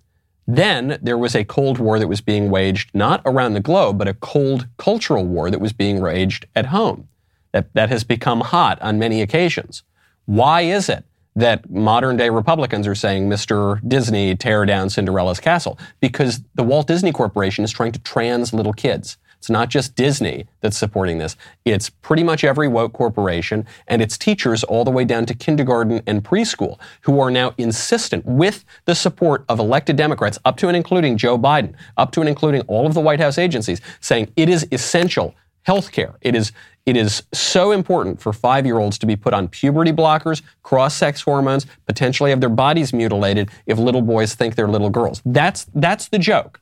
then 0.47 0.99
there 1.03 1.19
was 1.19 1.35
a 1.35 1.45
Cold 1.45 1.79
War 1.79 1.99
that 1.99 2.09
was 2.09 2.21
being 2.21 2.51
waged 2.51 2.91
not 2.95 3.21
around 3.25 3.55
the 3.55 3.61
globe, 3.61 3.99
but 3.99 4.09
a 4.09 4.15
cold 4.15 4.69
cultural 4.77 5.25
war 5.25 5.51
that 5.51 5.61
was 5.61 5.73
being 5.73 6.01
waged 6.01 6.47
at 6.55 6.67
home. 6.67 7.09
That, 7.53 7.73
that 7.75 7.89
has 7.89 8.05
become 8.05 8.41
hot 8.43 8.81
on 8.83 8.99
many 8.99 9.23
occasions. 9.23 9.83
Why 10.27 10.63
is 10.63 10.89
it? 10.89 11.05
That 11.37 11.71
modern 11.71 12.17
day 12.17 12.31
Republicans 12.31 12.87
are 12.87 12.95
saying, 12.95 13.29
Mr. 13.29 13.87
Disney, 13.87 14.35
tear 14.35 14.65
down 14.65 14.91
Cinderella's 14.91 15.39
castle, 15.39 15.79
because 16.01 16.41
the 16.55 16.65
Walt 16.65 16.89
Disney 16.89 17.13
Corporation 17.13 17.63
is 17.63 17.71
trying 17.71 17.93
to 17.93 18.01
trans 18.01 18.53
little 18.53 18.73
kids. 18.73 19.19
It's 19.39 19.51
not 19.51 19.69
just 19.69 19.95
Disney 19.95 20.47
that's 20.61 20.79
supporting 20.79 21.19
this. 21.19 21.37
It's 21.65 21.91
pretty 21.91 22.25
much 22.25 22.43
every 22.43 22.69
woke 22.69 22.95
corporation 22.95 23.67
and 23.87 24.01
its 24.03 24.17
teachers 24.19 24.65
all 24.65 24.85
the 24.85 24.91
way 24.91 25.05
down 25.05 25.27
to 25.27 25.35
kindergarten 25.35 26.03
and 26.07 26.25
preschool 26.25 26.81
who 27.03 27.21
are 27.21 27.31
now 27.31 27.55
insistent 27.59 28.25
with 28.25 28.65
the 28.87 28.95
support 28.95 29.45
of 29.49 29.59
elected 29.59 29.95
Democrats 29.95 30.39
up 30.45 30.57
to 30.57 30.69
and 30.69 30.77
including 30.77 31.17
Joe 31.17 31.39
Biden, 31.39 31.75
up 31.97 32.13
to 32.13 32.21
and 32.21 32.29
including 32.29 32.63
all 32.63 32.87
of 32.87 32.95
the 32.95 33.01
White 33.01 33.21
House 33.21 33.39
agencies 33.39 33.81
saying 34.01 34.33
it 34.37 34.49
is 34.49 34.67
essential 34.73 35.35
health 35.63 35.93
care. 35.93 36.15
It 36.23 36.35
is 36.35 36.53
it 36.87 36.97
is 36.97 37.25
so 37.33 37.73
important 37.73 38.21
for 38.21 38.33
five 38.33 38.65
year 38.65 38.79
olds 38.79 38.97
to 38.99 39.07
be 39.07 39.17
put 39.17 39.35
on 39.35 39.49
puberty 39.49 39.93
blockers, 39.93 40.41
cross 40.63 40.95
sex 40.95 41.21
hormones, 41.21 41.67
potentially 41.85 42.31
have 42.31 42.41
their 42.41 42.49
bodies 42.49 42.93
mutilated 42.93 43.51
if 43.67 43.77
little 43.77 44.03
boys 44.03 44.35
think 44.35 44.55
they're 44.55 44.69
little 44.69 44.91
girls. 44.91 45.21
That's, 45.27 45.67
that's 45.75 46.09
the 46.09 46.19
joke. 46.19 46.61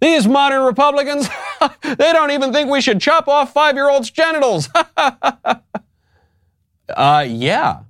These 0.00 0.26
modern 0.28 0.62
Republicans, 0.62 1.28
they 1.82 2.12
don't 2.12 2.30
even 2.30 2.52
think 2.52 2.70
we 2.70 2.80
should 2.80 3.00
chop 3.00 3.28
off 3.28 3.52
five 3.52 3.74
year 3.74 3.90
olds' 3.90 4.10
genitals. 4.10 4.68
uh, 6.88 7.26
yeah. 7.28 7.80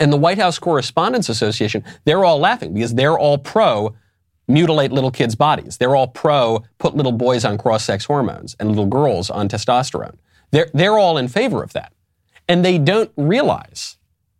And 0.00 0.10
the 0.10 0.16
White 0.16 0.38
House 0.38 0.58
Correspondents 0.58 1.28
Association, 1.28 1.84
they're 2.04 2.24
all 2.24 2.38
laughing 2.38 2.72
because 2.72 2.94
they're 2.94 3.18
all 3.18 3.36
pro 3.36 3.94
mutilate 4.48 4.92
little 4.92 5.10
kids' 5.10 5.34
bodies. 5.34 5.76
They're 5.76 5.94
all 5.94 6.08
pro 6.08 6.64
put 6.78 6.96
little 6.96 7.12
boys 7.12 7.44
on 7.44 7.58
cross 7.58 7.84
sex 7.84 8.04
hormones 8.04 8.56
and 8.58 8.68
little 8.70 8.86
girls 8.86 9.30
on 9.30 9.48
testosterone. 9.48 10.16
They're, 10.52 10.70
they're 10.72 10.98
all 10.98 11.18
in 11.18 11.28
favor 11.28 11.62
of 11.62 11.72
that. 11.72 11.92
And 12.48 12.64
they 12.64 12.78
don't 12.78 13.10
realize 13.16 13.96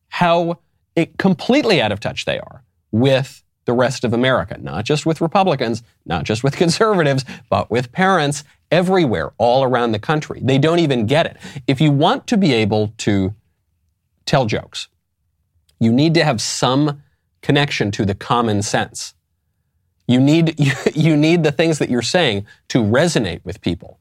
how 0.09 0.61
it, 0.95 1.19
completely 1.19 1.81
out 1.81 1.91
of 1.91 2.01
touch 2.01 2.25
they 2.25 2.39
are 2.39 2.63
with 2.93 3.43
the 3.65 3.73
rest 3.73 4.05
of 4.05 4.13
America, 4.13 4.59
not 4.61 4.85
just 4.85 5.07
with 5.07 5.21
Republicans, 5.21 5.83
not 6.05 6.25
just 6.25 6.45
with 6.45 6.55
conservatives, 6.65 7.25
but 7.49 7.71
with 7.71 7.93
parents 7.93 8.45
everywhere, 8.71 9.33
all 9.39 9.65
around 9.65 9.93
the 9.93 9.99
country. 9.99 10.41
They 10.43 10.59
don't 10.59 10.79
even 10.79 11.07
get 11.07 11.27
it. 11.27 11.37
If 11.67 11.81
you 11.81 11.91
want 11.91 12.27
to 12.29 12.37
be 12.37 12.53
able 12.53 12.93
to 12.99 13.35
tell 14.27 14.47
jokes, 14.47 14.89
you 15.79 15.93
need 15.93 16.15
to 16.15 16.25
have 16.25 16.41
some 16.41 17.03
connection 17.41 17.91
to 17.93 18.05
the 18.05 18.15
common 18.15 18.63
sense. 18.63 19.15
You 20.07 20.21
need, 20.21 20.59
you, 20.59 20.73
you 20.95 21.17
need 21.17 21.43
the 21.43 21.53
things 21.53 21.79
that 21.79 21.89
you're 21.89 22.03
saying 22.03 22.47
to 22.69 22.79
resonate 22.83 23.45
with 23.45 23.61
people. 23.61 23.99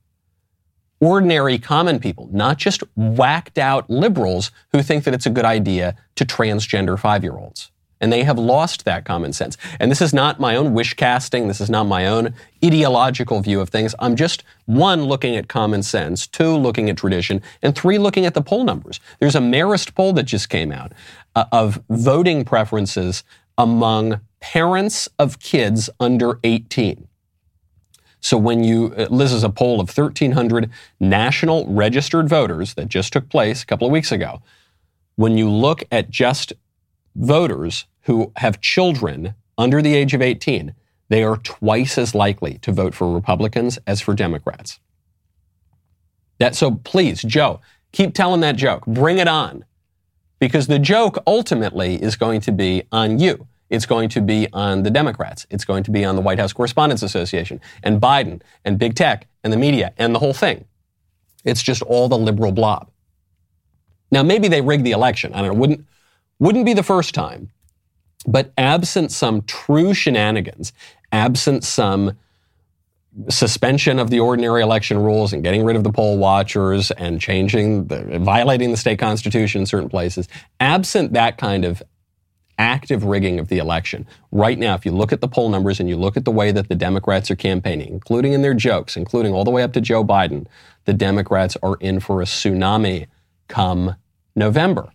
Ordinary, 1.01 1.57
common 1.57 1.99
people, 1.99 2.29
not 2.31 2.59
just 2.59 2.83
whacked 2.95 3.57
out 3.57 3.89
liberals 3.89 4.51
who 4.71 4.83
think 4.83 5.03
that 5.03 5.15
it's 5.15 5.25
a 5.25 5.31
good 5.31 5.45
idea 5.45 5.95
to 6.15 6.25
transgender 6.25 6.97
five 6.97 7.23
year 7.23 7.33
olds. 7.33 7.71
And 7.99 8.13
they 8.13 8.23
have 8.23 8.37
lost 8.37 8.85
that 8.85 9.03
common 9.03 9.33
sense. 9.33 9.57
And 9.79 9.89
this 9.89 10.01
is 10.01 10.13
not 10.13 10.39
my 10.39 10.55
own 10.55 10.73
wish 10.73 10.93
casting. 10.93 11.47
This 11.47 11.59
is 11.59 11.69
not 11.71 11.85
my 11.85 12.05
own 12.05 12.33
ideological 12.63 13.41
view 13.41 13.61
of 13.61 13.69
things. 13.69 13.95
I'm 13.99 14.15
just 14.15 14.43
one, 14.65 15.05
looking 15.05 15.35
at 15.35 15.47
common 15.47 15.81
sense, 15.83 16.27
two, 16.27 16.55
looking 16.55 16.89
at 16.89 16.97
tradition, 16.97 17.41
and 17.63 17.75
three, 17.75 17.97
looking 17.97 18.25
at 18.25 18.35
the 18.35 18.41
poll 18.41 18.63
numbers. 18.63 18.99
There's 19.19 19.35
a 19.35 19.39
Marist 19.39 19.95
poll 19.95 20.13
that 20.13 20.23
just 20.23 20.49
came 20.49 20.71
out 20.71 20.93
uh, 21.35 21.45
of 21.51 21.81
voting 21.89 22.45
preferences 22.45 23.23
among 23.57 24.21
parents 24.39 25.07
of 25.19 25.39
kids 25.39 25.89
under 25.99 26.39
18. 26.43 27.07
So 28.21 28.37
when 28.37 28.63
you, 28.63 28.93
uh, 28.95 29.07
this 29.15 29.33
is 29.33 29.43
a 29.43 29.49
poll 29.49 29.81
of 29.81 29.95
1,300 29.95 30.69
national 30.99 31.67
registered 31.67 32.29
voters 32.29 32.75
that 32.75 32.87
just 32.87 33.11
took 33.11 33.27
place 33.29 33.63
a 33.63 33.65
couple 33.65 33.87
of 33.87 33.91
weeks 33.91 34.11
ago. 34.11 34.41
When 35.15 35.37
you 35.37 35.49
look 35.49 35.83
at 35.91 36.09
just 36.09 36.53
voters 37.15 37.85
who 38.03 38.31
have 38.37 38.61
children 38.61 39.33
under 39.57 39.81
the 39.81 39.95
age 39.95 40.13
of 40.13 40.21
18, 40.21 40.73
they 41.09 41.23
are 41.23 41.37
twice 41.37 41.97
as 41.97 42.15
likely 42.15 42.59
to 42.59 42.71
vote 42.71 42.93
for 42.93 43.11
Republicans 43.11 43.79
as 43.85 43.99
for 43.99 44.13
Democrats. 44.13 44.79
That, 46.37 46.55
so 46.55 46.71
please, 46.71 47.21
Joe, 47.21 47.59
keep 47.91 48.13
telling 48.13 48.41
that 48.41 48.55
joke. 48.55 48.85
Bring 48.85 49.17
it 49.17 49.27
on. 49.27 49.65
Because 50.39 50.67
the 50.67 50.79
joke 50.79 51.21
ultimately 51.27 52.01
is 52.01 52.15
going 52.15 52.41
to 52.41 52.51
be 52.51 52.83
on 52.91 53.19
you. 53.19 53.47
It's 53.71 53.85
going 53.85 54.09
to 54.09 54.21
be 54.21 54.47
on 54.51 54.83
the 54.83 54.91
Democrats. 54.91 55.47
It's 55.49 55.65
going 55.65 55.83
to 55.83 55.91
be 55.91 56.03
on 56.03 56.15
the 56.15 56.21
White 56.21 56.37
House 56.37 56.51
Correspondents 56.51 57.01
Association 57.01 57.61
and 57.81 58.01
Biden 58.01 58.41
and 58.65 58.77
big 58.77 58.95
tech 58.95 59.27
and 59.43 59.51
the 59.51 59.57
media 59.57 59.93
and 59.97 60.13
the 60.13 60.19
whole 60.19 60.33
thing. 60.33 60.65
It's 61.45 61.63
just 61.63 61.81
all 61.81 62.09
the 62.09 62.17
liberal 62.17 62.51
blob. 62.51 62.91
Now, 64.11 64.23
maybe 64.23 64.49
they 64.49 64.61
rigged 64.61 64.83
the 64.83 64.91
election. 64.91 65.33
I 65.33 65.37
don't 65.37 65.53
know. 65.53 65.59
Wouldn't, 65.59 65.85
wouldn't 66.37 66.65
be 66.65 66.73
the 66.73 66.83
first 66.83 67.15
time. 67.15 67.49
But 68.27 68.51
absent 68.57 69.11
some 69.11 69.41
true 69.43 69.93
shenanigans, 69.93 70.73
absent 71.13 71.63
some 71.63 72.17
suspension 73.29 73.99
of 73.99 74.09
the 74.09 74.19
ordinary 74.19 74.61
election 74.61 74.97
rules 74.97 75.33
and 75.33 75.43
getting 75.43 75.63
rid 75.63 75.75
of 75.75 75.83
the 75.83 75.91
poll 75.91 76.17
watchers 76.17 76.91
and 76.91 77.19
changing 77.19 77.87
the, 77.87 78.19
violating 78.19 78.71
the 78.71 78.77
state 78.77 78.99
constitution 78.99 79.61
in 79.61 79.65
certain 79.65 79.89
places, 79.89 80.27
absent 80.59 81.13
that 81.13 81.37
kind 81.37 81.65
of 81.65 81.81
active 82.61 83.03
rigging 83.03 83.39
of 83.39 83.47
the 83.47 83.57
election. 83.57 84.05
Right 84.31 84.59
now, 84.59 84.75
if 84.75 84.85
you 84.85 84.91
look 84.91 85.11
at 85.11 85.19
the 85.19 85.27
poll 85.27 85.49
numbers 85.49 85.79
and 85.79 85.89
you 85.89 85.97
look 85.97 86.15
at 86.15 86.25
the 86.25 86.31
way 86.31 86.51
that 86.51 86.69
the 86.69 86.75
Democrats 86.75 87.31
are 87.31 87.35
campaigning, 87.35 87.89
including 87.89 88.33
in 88.33 88.43
their 88.43 88.53
jokes, 88.53 88.95
including 88.95 89.33
all 89.33 89.43
the 89.43 89.51
way 89.51 89.63
up 89.63 89.73
to 89.73 89.81
Joe 89.81 90.05
Biden, 90.05 90.45
the 90.85 90.93
Democrats 90.93 91.57
are 91.63 91.75
in 91.79 91.99
for 91.99 92.21
a 92.21 92.25
tsunami 92.25 93.07
come 93.47 93.95
November 94.35 94.91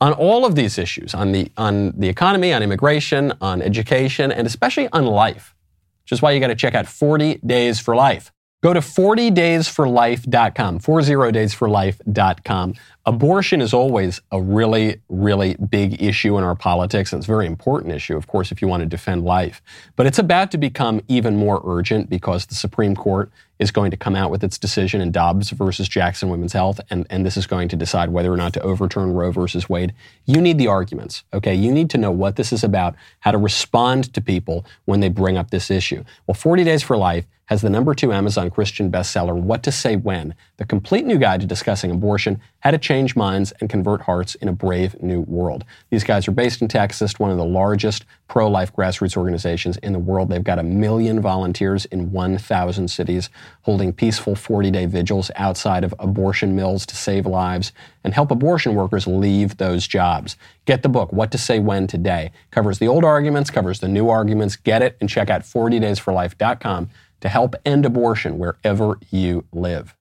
on 0.00 0.12
all 0.12 0.44
of 0.44 0.54
these 0.54 0.76
issues 0.76 1.14
on 1.14 1.32
the, 1.32 1.50
on 1.56 1.98
the 1.98 2.08
economy, 2.08 2.52
on 2.52 2.62
immigration, 2.62 3.32
on 3.40 3.62
education, 3.62 4.30
and 4.30 4.46
especially 4.46 4.86
on 4.92 5.06
life, 5.06 5.54
which 6.02 6.12
is 6.12 6.20
why 6.20 6.32
you 6.32 6.40
got 6.40 6.48
to 6.48 6.54
check 6.54 6.74
out 6.74 6.86
40 6.86 7.40
Days 7.46 7.80
for 7.80 7.96
Life. 7.96 8.30
Go 8.62 8.74
to 8.74 8.80
40daysforlife.com, 8.80 10.80
40daysforlife.com. 10.80 12.74
Abortion 13.06 13.60
is 13.60 13.74
always 13.74 14.22
a 14.32 14.40
really, 14.40 14.98
really 15.10 15.56
big 15.56 16.00
issue 16.02 16.38
in 16.38 16.44
our 16.44 16.54
politics. 16.54 17.12
It's 17.12 17.26
a 17.26 17.28
very 17.28 17.46
important 17.46 17.92
issue, 17.92 18.16
of 18.16 18.26
course, 18.26 18.50
if 18.50 18.62
you 18.62 18.68
want 18.68 18.80
to 18.80 18.86
defend 18.86 19.24
life. 19.24 19.60
But 19.94 20.06
it's 20.06 20.18
about 20.18 20.50
to 20.52 20.58
become 20.58 21.02
even 21.06 21.36
more 21.36 21.60
urgent 21.66 22.08
because 22.08 22.46
the 22.46 22.54
Supreme 22.54 22.96
Court 22.96 23.30
is 23.58 23.70
going 23.70 23.90
to 23.90 23.96
come 23.96 24.16
out 24.16 24.30
with 24.30 24.42
its 24.42 24.56
decision 24.56 25.02
in 25.02 25.12
Dobbs 25.12 25.50
versus 25.50 25.86
Jackson 25.86 26.30
Women's 26.30 26.54
Health, 26.54 26.80
and, 26.90 27.06
and 27.10 27.26
this 27.26 27.36
is 27.36 27.46
going 27.46 27.68
to 27.68 27.76
decide 27.76 28.08
whether 28.08 28.32
or 28.32 28.38
not 28.38 28.54
to 28.54 28.62
overturn 28.62 29.12
Roe 29.12 29.30
versus 29.30 29.68
Wade. 29.68 29.92
You 30.24 30.40
need 30.40 30.56
the 30.56 30.66
arguments, 30.66 31.24
okay? 31.32 31.54
You 31.54 31.72
need 31.72 31.90
to 31.90 31.98
know 31.98 32.10
what 32.10 32.36
this 32.36 32.52
is 32.52 32.64
about, 32.64 32.94
how 33.20 33.32
to 33.32 33.38
respond 33.38 34.12
to 34.14 34.20
people 34.22 34.64
when 34.86 35.00
they 35.00 35.08
bring 35.08 35.36
up 35.36 35.50
this 35.50 35.70
issue. 35.70 36.04
Well, 36.26 36.34
40 36.34 36.64
Days 36.64 36.82
for 36.82 36.96
Life 36.96 37.26
has 37.46 37.60
the 37.60 37.70
number 37.70 37.94
two 37.94 38.12
Amazon 38.12 38.50
Christian 38.50 38.90
bestseller, 38.90 39.38
What 39.38 39.62
to 39.64 39.72
Say 39.72 39.96
When, 39.96 40.34
the 40.56 40.64
complete 40.64 41.04
new 41.04 41.18
guide 41.18 41.40
to 41.40 41.46
discussing 41.46 41.90
abortion, 41.90 42.40
how 42.64 42.70
to 42.70 42.78
change 42.78 43.14
minds 43.14 43.52
and 43.60 43.68
convert 43.68 44.00
hearts 44.00 44.34
in 44.36 44.48
a 44.48 44.52
brave 44.52 45.00
new 45.02 45.20
world. 45.20 45.66
These 45.90 46.02
guys 46.02 46.26
are 46.26 46.32
based 46.32 46.62
in 46.62 46.68
Texas, 46.68 47.18
one 47.18 47.30
of 47.30 47.36
the 47.36 47.44
largest 47.44 48.06
pro 48.26 48.48
life 48.48 48.74
grassroots 48.74 49.18
organizations 49.18 49.76
in 49.76 49.92
the 49.92 49.98
world. 49.98 50.30
They've 50.30 50.42
got 50.42 50.58
a 50.58 50.62
million 50.62 51.20
volunteers 51.20 51.84
in 51.84 52.10
1,000 52.10 52.88
cities 52.88 53.28
holding 53.62 53.92
peaceful 53.92 54.34
40 54.34 54.70
day 54.70 54.86
vigils 54.86 55.30
outside 55.36 55.84
of 55.84 55.94
abortion 55.98 56.56
mills 56.56 56.86
to 56.86 56.96
save 56.96 57.26
lives 57.26 57.72
and 58.02 58.14
help 58.14 58.30
abortion 58.30 58.74
workers 58.74 59.06
leave 59.06 59.58
those 59.58 59.86
jobs. 59.86 60.38
Get 60.64 60.82
the 60.82 60.88
book, 60.88 61.12
What 61.12 61.30
to 61.32 61.38
Say 61.38 61.58
When 61.58 61.86
Today. 61.86 62.32
Covers 62.50 62.78
the 62.78 62.88
old 62.88 63.04
arguments, 63.04 63.50
covers 63.50 63.80
the 63.80 63.88
new 63.88 64.08
arguments. 64.08 64.56
Get 64.56 64.80
it 64.80 64.96
and 65.02 65.10
check 65.10 65.28
out 65.28 65.42
40daysforlife.com 65.42 66.88
to 67.20 67.28
help 67.28 67.56
end 67.66 67.84
abortion 67.84 68.38
wherever 68.38 68.98
you 69.10 69.44
live. 69.52 69.94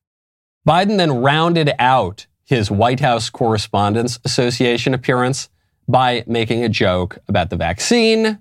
Biden 0.66 0.96
then 0.96 1.22
rounded 1.22 1.74
out 1.78 2.26
his 2.46 2.70
White 2.70 3.00
House 3.00 3.30
Correspondents 3.30 4.20
Association 4.26 4.94
appearance 4.94 5.50
by 5.88 6.24
making 6.28 6.64
a 6.64 6.70
joke 6.70 7.18
about 7.28 7.50
the 7.50 7.56
vaccine 7.56 8.40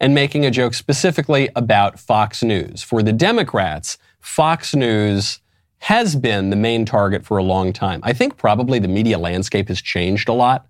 and 0.00 0.14
making 0.14 0.46
a 0.46 0.50
joke 0.50 0.74
specifically 0.74 1.48
about 1.56 1.98
Fox 1.98 2.42
News. 2.42 2.82
For 2.82 3.02
the 3.02 3.12
Democrats, 3.12 3.98
Fox 4.20 4.74
News 4.74 5.40
has 5.78 6.16
been 6.16 6.50
the 6.50 6.56
main 6.56 6.84
target 6.84 7.24
for 7.24 7.38
a 7.38 7.42
long 7.42 7.72
time. 7.72 8.00
I 8.02 8.12
think 8.12 8.36
probably 8.36 8.78
the 8.78 8.88
media 8.88 9.18
landscape 9.18 9.68
has 9.68 9.80
changed 9.80 10.28
a 10.28 10.32
lot. 10.32 10.66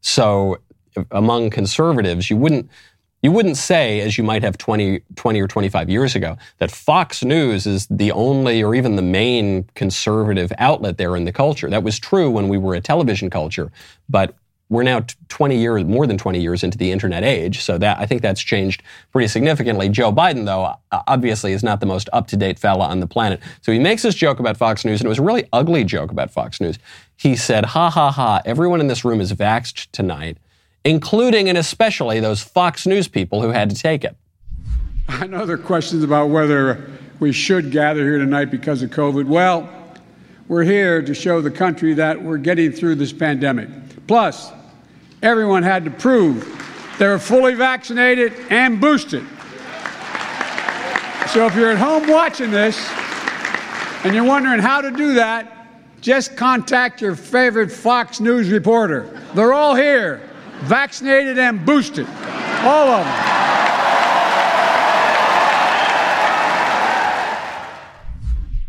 So 0.00 0.58
among 1.10 1.50
conservatives, 1.50 2.30
you 2.30 2.36
wouldn't 2.36 2.68
you 3.22 3.30
wouldn't 3.30 3.56
say, 3.56 4.00
as 4.00 4.18
you 4.18 4.24
might 4.24 4.42
have 4.42 4.58
20, 4.58 5.00
20 5.14 5.40
or 5.40 5.46
25 5.46 5.88
years 5.88 6.16
ago, 6.16 6.36
that 6.58 6.72
Fox 6.72 7.24
News 7.24 7.66
is 7.66 7.86
the 7.86 8.10
only 8.12 8.62
or 8.62 8.74
even 8.74 8.96
the 8.96 9.02
main 9.02 9.64
conservative 9.74 10.52
outlet 10.58 10.98
there 10.98 11.16
in 11.16 11.24
the 11.24 11.32
culture. 11.32 11.70
That 11.70 11.84
was 11.84 11.98
true 11.98 12.30
when 12.30 12.48
we 12.48 12.58
were 12.58 12.74
a 12.74 12.80
television 12.80 13.30
culture, 13.30 13.70
but 14.08 14.34
we're 14.68 14.82
now 14.82 15.04
20 15.28 15.56
years, 15.56 15.84
more 15.84 16.06
than 16.06 16.16
20 16.16 16.40
years 16.40 16.64
into 16.64 16.78
the 16.78 16.90
internet 16.90 17.22
age. 17.22 17.60
So 17.60 17.76
that 17.78 17.98
I 17.98 18.06
think 18.06 18.22
that's 18.22 18.40
changed 18.40 18.82
pretty 19.12 19.28
significantly. 19.28 19.88
Joe 19.90 20.10
Biden, 20.10 20.46
though, 20.46 20.74
obviously 21.06 21.52
is 21.52 21.62
not 21.62 21.80
the 21.80 21.86
most 21.86 22.08
up-to-date 22.12 22.58
fella 22.58 22.86
on 22.86 23.00
the 23.00 23.06
planet. 23.06 23.40
So 23.60 23.70
he 23.70 23.78
makes 23.78 24.02
this 24.02 24.14
joke 24.14 24.40
about 24.40 24.56
Fox 24.56 24.84
News, 24.84 25.00
and 25.00 25.06
it 25.06 25.10
was 25.10 25.18
a 25.18 25.22
really 25.22 25.44
ugly 25.52 25.84
joke 25.84 26.10
about 26.10 26.30
Fox 26.30 26.60
News. 26.60 26.78
He 27.16 27.36
said, 27.36 27.66
"Ha 27.66 27.90
ha 27.90 28.10
ha! 28.10 28.40
Everyone 28.46 28.80
in 28.80 28.88
this 28.88 29.04
room 29.04 29.20
is 29.20 29.32
vaxxed 29.34 29.88
tonight." 29.92 30.38
Including 30.84 31.48
and 31.48 31.56
especially 31.56 32.20
those 32.20 32.42
Fox 32.42 32.86
News 32.86 33.08
people 33.08 33.42
who 33.42 33.50
had 33.50 33.70
to 33.70 33.76
take 33.76 34.04
it. 34.04 34.16
I 35.08 35.26
know 35.26 35.46
there 35.46 35.56
are 35.56 35.58
questions 35.58 36.02
about 36.02 36.30
whether 36.30 36.90
we 37.20 37.32
should 37.32 37.70
gather 37.70 38.02
here 38.02 38.18
tonight 38.18 38.46
because 38.46 38.82
of 38.82 38.90
COVID. 38.90 39.26
Well, 39.26 39.68
we're 40.48 40.64
here 40.64 41.02
to 41.02 41.14
show 41.14 41.40
the 41.40 41.50
country 41.50 41.94
that 41.94 42.20
we're 42.20 42.38
getting 42.38 42.72
through 42.72 42.96
this 42.96 43.12
pandemic. 43.12 43.68
Plus, 44.06 44.50
everyone 45.22 45.62
had 45.62 45.84
to 45.84 45.90
prove 45.90 46.48
they 46.98 47.08
were 47.08 47.18
fully 47.18 47.54
vaccinated 47.54 48.32
and 48.50 48.80
boosted. 48.80 49.24
So 51.28 51.46
if 51.46 51.54
you're 51.54 51.70
at 51.70 51.78
home 51.78 52.08
watching 52.08 52.50
this 52.50 52.76
and 54.04 54.14
you're 54.14 54.24
wondering 54.24 54.60
how 54.60 54.80
to 54.80 54.90
do 54.90 55.14
that, 55.14 55.68
just 56.00 56.36
contact 56.36 57.00
your 57.00 57.14
favorite 57.14 57.70
Fox 57.70 58.20
News 58.20 58.50
reporter. 58.50 59.18
They're 59.34 59.52
all 59.52 59.74
here 59.74 60.28
vaccinated 60.62 61.38
and 61.38 61.64
boosted. 61.64 62.06
All 62.64 62.88
of 62.88 63.04
them. 63.04 63.32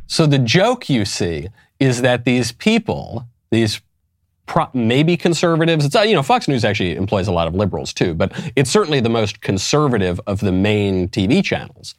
So 0.07 0.27
the 0.27 0.37
joke 0.37 0.89
you 0.89 1.05
see 1.05 1.49
is 1.79 2.01
that 2.01 2.23
these 2.23 2.51
people, 2.51 3.27
these 3.49 3.81
pro- 4.45 4.69
maybe 4.71 5.17
conservatives, 5.17 5.85
it's, 5.85 5.95
uh, 5.95 6.01
you 6.01 6.13
know, 6.13 6.21
Fox 6.21 6.47
News 6.47 6.63
actually 6.63 6.95
employs 6.95 7.27
a 7.27 7.31
lot 7.31 7.47
of 7.47 7.55
liberals 7.55 7.93
too, 7.93 8.13
but 8.13 8.31
it's 8.55 8.69
certainly 8.69 8.99
the 8.99 9.09
most 9.09 9.41
conservative 9.41 10.21
of 10.27 10.39
the 10.39 10.51
main 10.51 11.09
TV 11.09 11.43
channels. 11.43 11.95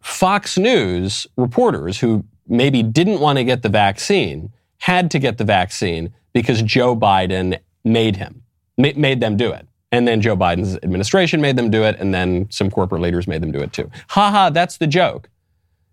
Fox 0.00 0.56
News 0.56 1.26
reporters 1.36 1.98
who 1.98 2.24
maybe 2.46 2.82
didn't 2.82 3.18
want 3.18 3.38
to 3.38 3.44
get 3.44 3.62
the 3.62 3.68
vaccine 3.68 4.52
had 4.78 5.10
to 5.10 5.18
get 5.18 5.36
the 5.36 5.44
vaccine 5.44 6.12
because 6.32 6.62
Joe 6.62 6.94
Biden 6.94 7.58
made 7.84 8.16
him 8.16 8.44
made 8.80 9.20
them 9.20 9.36
do 9.36 9.52
it. 9.52 9.66
And 9.92 10.06
then 10.06 10.20
Joe 10.20 10.36
Biden's 10.36 10.76
administration 10.76 11.40
made 11.40 11.56
them 11.56 11.70
do 11.70 11.82
it, 11.82 11.96
and 11.98 12.14
then 12.14 12.46
some 12.50 12.70
corporate 12.70 13.02
leaders 13.02 13.26
made 13.26 13.42
them 13.42 13.50
do 13.50 13.58
it 13.58 13.72
too. 13.72 13.90
Ha 14.10 14.30
ha, 14.30 14.50
that's 14.50 14.76
the 14.76 14.86
joke. 14.86 15.28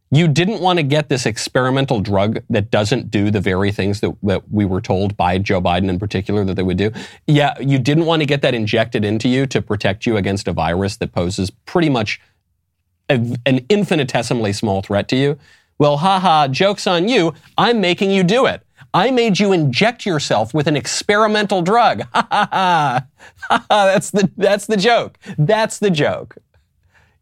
You 0.09 0.27
didn't 0.27 0.61
want 0.61 0.77
to 0.77 0.83
get 0.83 1.09
this 1.09 1.25
experimental 1.25 1.99
drug 1.99 2.39
that 2.49 2.71
doesn't 2.71 3.11
do 3.11 3.29
the 3.29 3.41
very 3.41 3.73
things 3.73 3.99
that, 3.99 4.15
that 4.23 4.49
we 4.49 4.63
were 4.63 4.79
told 4.79 5.17
by 5.17 5.37
Joe 5.37 5.61
Biden 5.61 5.89
in 5.89 5.99
particular 5.99 6.45
that 6.45 6.53
they 6.53 6.63
would 6.63 6.77
do. 6.77 6.91
Yeah, 7.25 7.59
you 7.59 7.77
didn't 7.77 8.05
want 8.05 8.21
to 8.21 8.25
get 8.25 8.41
that 8.43 8.53
injected 8.53 9.03
into 9.03 9.27
you 9.27 9.45
to 9.47 9.61
protect 9.61 10.05
you 10.05 10.15
against 10.15 10.47
a 10.47 10.53
virus 10.53 10.95
that 10.97 11.11
poses 11.11 11.49
pretty 11.49 11.89
much 11.89 12.21
a, 13.09 13.15
an 13.45 13.65
infinitesimally 13.67 14.53
small 14.53 14.81
threat 14.81 15.09
to 15.09 15.17
you. 15.17 15.37
Well, 15.77 15.97
haha, 15.97 16.47
joke's 16.47 16.87
on 16.87 17.09
you. 17.09 17.33
I'm 17.57 17.81
making 17.81 18.11
you 18.11 18.23
do 18.23 18.45
it. 18.45 18.61
I 18.93 19.11
made 19.11 19.39
you 19.39 19.51
inject 19.51 20.05
yourself 20.05 20.53
with 20.53 20.67
an 20.67 20.75
experimental 20.75 21.61
drug. 21.61 22.01
Ha 22.13 22.27
ha 22.31 22.49
ha. 22.51 23.05
ha, 23.49 23.65
ha 23.69 23.85
that's 23.85 24.11
the, 24.11 24.31
that's 24.37 24.65
the 24.65 24.77
joke. 24.77 25.17
That's 25.37 25.79
the 25.79 25.89
joke. 25.89 26.37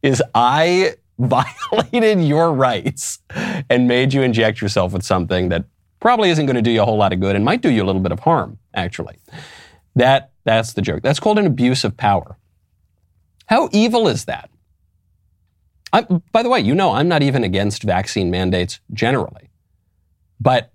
Is 0.02 0.22
I 0.34 0.96
violated 1.20 2.22
your 2.24 2.54
rights 2.54 3.20
and 3.70 3.88
made 3.88 4.14
you 4.14 4.22
inject 4.22 4.62
yourself 4.62 4.92
with 4.94 5.04
something 5.04 5.50
that 5.50 5.66
probably 6.00 6.30
isn't 6.30 6.46
going 6.46 6.56
to 6.56 6.62
do 6.62 6.72
you 6.72 6.82
a 6.82 6.86
whole 6.86 6.98
lot 6.98 7.14
of 7.14 7.20
good 7.20 7.36
and 7.36 7.46
might 7.46 7.62
do 7.62 7.70
you 7.70 7.84
a 7.84 7.86
little 7.86 8.02
bit 8.02 8.12
of 8.12 8.20
harm, 8.20 8.60
actually. 8.74 9.18
That, 9.96 10.32
that's 10.44 10.74
the 10.74 10.82
joke. 10.82 11.02
That's 11.02 11.20
called 11.20 11.40
an 11.40 11.46
abuse 11.46 11.84
of 11.84 11.96
power. 11.96 12.38
How 13.48 13.70
evil 13.72 14.08
is 14.08 14.26
that? 14.26 14.50
I, 15.94 16.02
by 16.32 16.44
the 16.44 16.50
way, 16.50 16.60
you 16.60 16.76
know 16.76 16.92
I'm 16.92 17.08
not 17.08 17.24
even 17.24 17.44
against 17.44 17.84
vaccine 17.84 18.30
mandates 18.30 18.80
generally. 18.92 19.50
But 20.40 20.72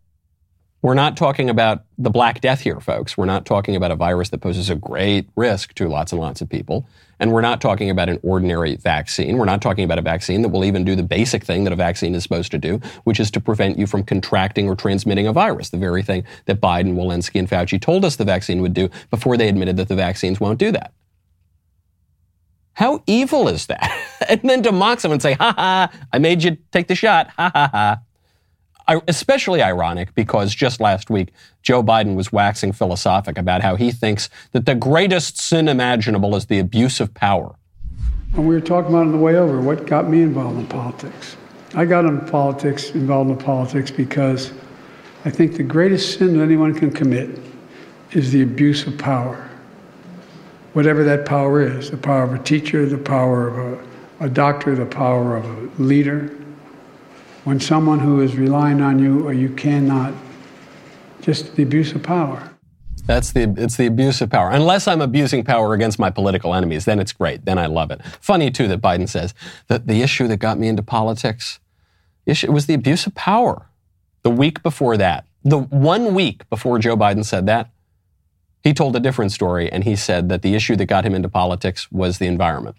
we're 0.83 0.95
not 0.95 1.17
talking 1.17 1.51
about 1.51 1.85
the 1.99 2.11
Black 2.11 2.41
Death 2.41 2.61
here, 2.61 2.81
folks. 2.81 3.17
We're 3.17 3.27
not 3.27 3.45
talking 3.45 3.77
about 3.77 3.91
a 3.91 3.97
virus 3.97 4.31
that 4.31 4.39
poses 4.39 4.71
a 4.71 4.75
great 4.75 5.29
risk 5.37 5.75
to 5.75 5.89
lots 5.89 6.13
and 6.13 6.21
lots 6.21 6.41
of 6.41 6.49
people. 6.49 6.87
And 7.19 7.33
we're 7.33 7.43
not 7.43 7.61
talking 7.61 7.91
about 7.91 8.09
an 8.09 8.19
ordinary 8.23 8.77
vaccine. 8.77 9.37
We're 9.37 9.45
not 9.45 9.61
talking 9.61 9.85
about 9.85 9.99
a 9.99 10.03
vaccine 10.03 10.41
that 10.41 10.49
will 10.49 10.65
even 10.65 10.85
do 10.85 10.97
the 10.97 11.03
basic 11.03 11.45
thing 11.45 11.65
that 11.65 11.73
a 11.73 11.77
vaccine 11.77 12.15
is 12.15 12.23
supposed 12.23 12.51
to 12.53 12.59
do, 12.59 12.81
which 13.05 13.21
is 13.21 13.31
to 13.33 13.41
prevent 13.41 13.79
you 13.79 13.87
from 13.87 14.05
contracting 14.05 14.69
or 14.71 14.75
transmitting 14.75 15.27
a 15.27 15.33
virus, 15.35 15.69
the 15.69 15.77
very 15.77 16.03
thing 16.03 16.25
that 16.47 16.63
Biden, 16.63 16.95
Walensky, 16.95 17.39
and 17.39 17.49
Fauci 17.49 17.79
told 17.79 18.07
us 18.07 18.17
the 18.17 18.25
vaccine 18.25 18.63
would 18.63 18.73
do 18.73 18.89
before 19.11 19.37
they 19.37 19.49
admitted 19.49 19.77
that 19.77 19.89
the 19.89 19.97
vaccines 19.97 20.41
won't 20.41 20.59
do 20.59 20.73
that. 20.73 20.95
How 22.73 23.03
evil 23.07 23.49
is 23.49 23.67
that? 23.67 23.93
and 24.31 24.41
then 24.43 24.63
to 24.63 24.73
mock 24.73 25.01
someone 25.01 25.17
and 25.17 25.23
say, 25.23 25.35
ha 25.35 25.53
ha, 25.53 25.93
I 26.11 26.19
made 26.19 26.43
you 26.43 26.57
take 26.73 26.89
the 26.89 26.95
shot, 26.95 27.29
ha 27.37 27.51
ha 27.55 27.69
ha 27.71 28.01
especially 29.09 29.63
ironic 29.63 30.15
because 30.15 30.55
just 30.55 30.81
last 30.81 31.11
week, 31.11 31.33
Joe 31.63 31.83
Biden 31.83 32.15
was 32.15 32.33
waxing 32.33 32.73
philosophic 32.73 33.39
about 33.39 33.63
how 33.63 33.77
he 33.77 33.93
thinks 33.93 34.29
that 34.53 34.67
the 34.67 34.75
greatest 34.75 35.41
sin 35.41 35.69
imaginable 35.69 36.35
is 36.35 36.47
the 36.47 36.59
abuse 36.59 37.01
of 37.01 37.13
power. 37.15 37.55
And 38.35 38.47
we 38.47 38.55
were 38.55 38.61
talking 38.61 38.91
about 38.91 39.07
on 39.07 39.13
the 39.13 39.19
way 39.19 39.37
over 39.37 39.61
what 39.61 39.87
got 39.87 40.09
me 40.09 40.23
involved 40.23 40.59
in 40.59 40.67
politics. 40.67 41.37
I 41.75 41.85
got 41.85 42.05
in 42.05 42.21
politics, 42.27 42.91
involved 42.91 43.31
in 43.31 43.37
politics 43.39 43.91
because 43.91 44.53
I 45.25 45.31
think 45.31 45.57
the 45.57 45.63
greatest 45.63 46.19
sin 46.19 46.37
that 46.39 46.43
anyone 46.43 46.75
can 46.75 46.91
commit 46.91 47.39
is 48.13 48.33
the 48.33 48.43
abuse 48.43 48.87
of 48.87 48.99
power. 48.99 49.49
Whatever 50.73 51.05
that 51.05 51.27
power 51.27 51.61
is 51.61 51.91
the 51.91 51.97
power 51.97 52.23
of 52.23 52.33
a 52.33 52.39
teacher, 52.39 52.87
the 52.87 52.99
power 52.99 53.49
of 53.49 53.57
a, 54.21 54.25
a 54.25 54.29
doctor, 54.29 54.75
the 54.75 54.87
power 54.87 55.37
of 55.37 55.45
a 55.45 55.83
leader, 55.83 56.37
when 57.45 57.61
someone 57.61 58.01
who 58.01 58.21
is 58.21 58.37
relying 58.37 58.81
on 58.81 58.99
you 58.99 59.27
or 59.27 59.33
you 59.33 59.49
cannot, 59.51 60.15
just 61.21 61.57
the 61.57 61.63
abuse 61.63 61.93
of 61.93 62.03
power. 62.03 62.51
That's 63.07 63.33
the 63.33 63.53
it's 63.57 63.77
the 63.77 63.87
abuse 63.87 64.21
of 64.21 64.31
power. 64.31 64.51
Unless 64.51 64.87
I'm 64.87 65.01
abusing 65.01 65.43
power 65.43 65.75
against 65.75 65.99
my 65.99 66.11
political 66.11 66.55
enemies, 66.55 66.85
then 66.85 67.01
it's 67.01 67.13
great. 67.13 67.45
Then 67.45 67.59
I 67.59 67.67
love 67.67 67.91
it. 67.91 68.05
Funny 68.21 68.51
too 68.51 68.69
that 68.69 68.81
Biden 68.81 69.09
says 69.09 69.35
that 69.69 69.87
the 69.87 70.03
issue 70.03 70.29
that 70.29 70.37
got 70.37 70.59
me 70.59 70.69
into 70.69 70.83
politics, 70.83 71.59
issue 72.27 72.53
was 72.53 72.67
the 72.67 72.75
abuse 72.75 73.07
of 73.07 73.15
power. 73.15 73.67
The 74.23 74.31
week 74.31 74.63
before 74.63 74.97
that, 74.99 75.27
the 75.43 75.59
one 75.59 76.15
week 76.15 76.49
before 76.51 76.79
Joe 76.79 76.97
Biden 76.97 77.25
said 77.25 77.47
that, 77.47 77.71
he 78.63 78.75
told 78.75 78.95
a 78.95 79.01
different 79.01 79.33
story 79.33 79.73
and 79.73 79.85
he 79.85 79.97
said 79.97 80.29
that 80.29 80.43
the 80.43 80.55
issue 80.55 80.77
that 80.77 80.87
got 80.87 81.05
him 81.05 81.15
into 81.15 81.29
politics 81.29 81.91
was 81.91 82.19
the 82.19 82.27
environment. 82.27 82.77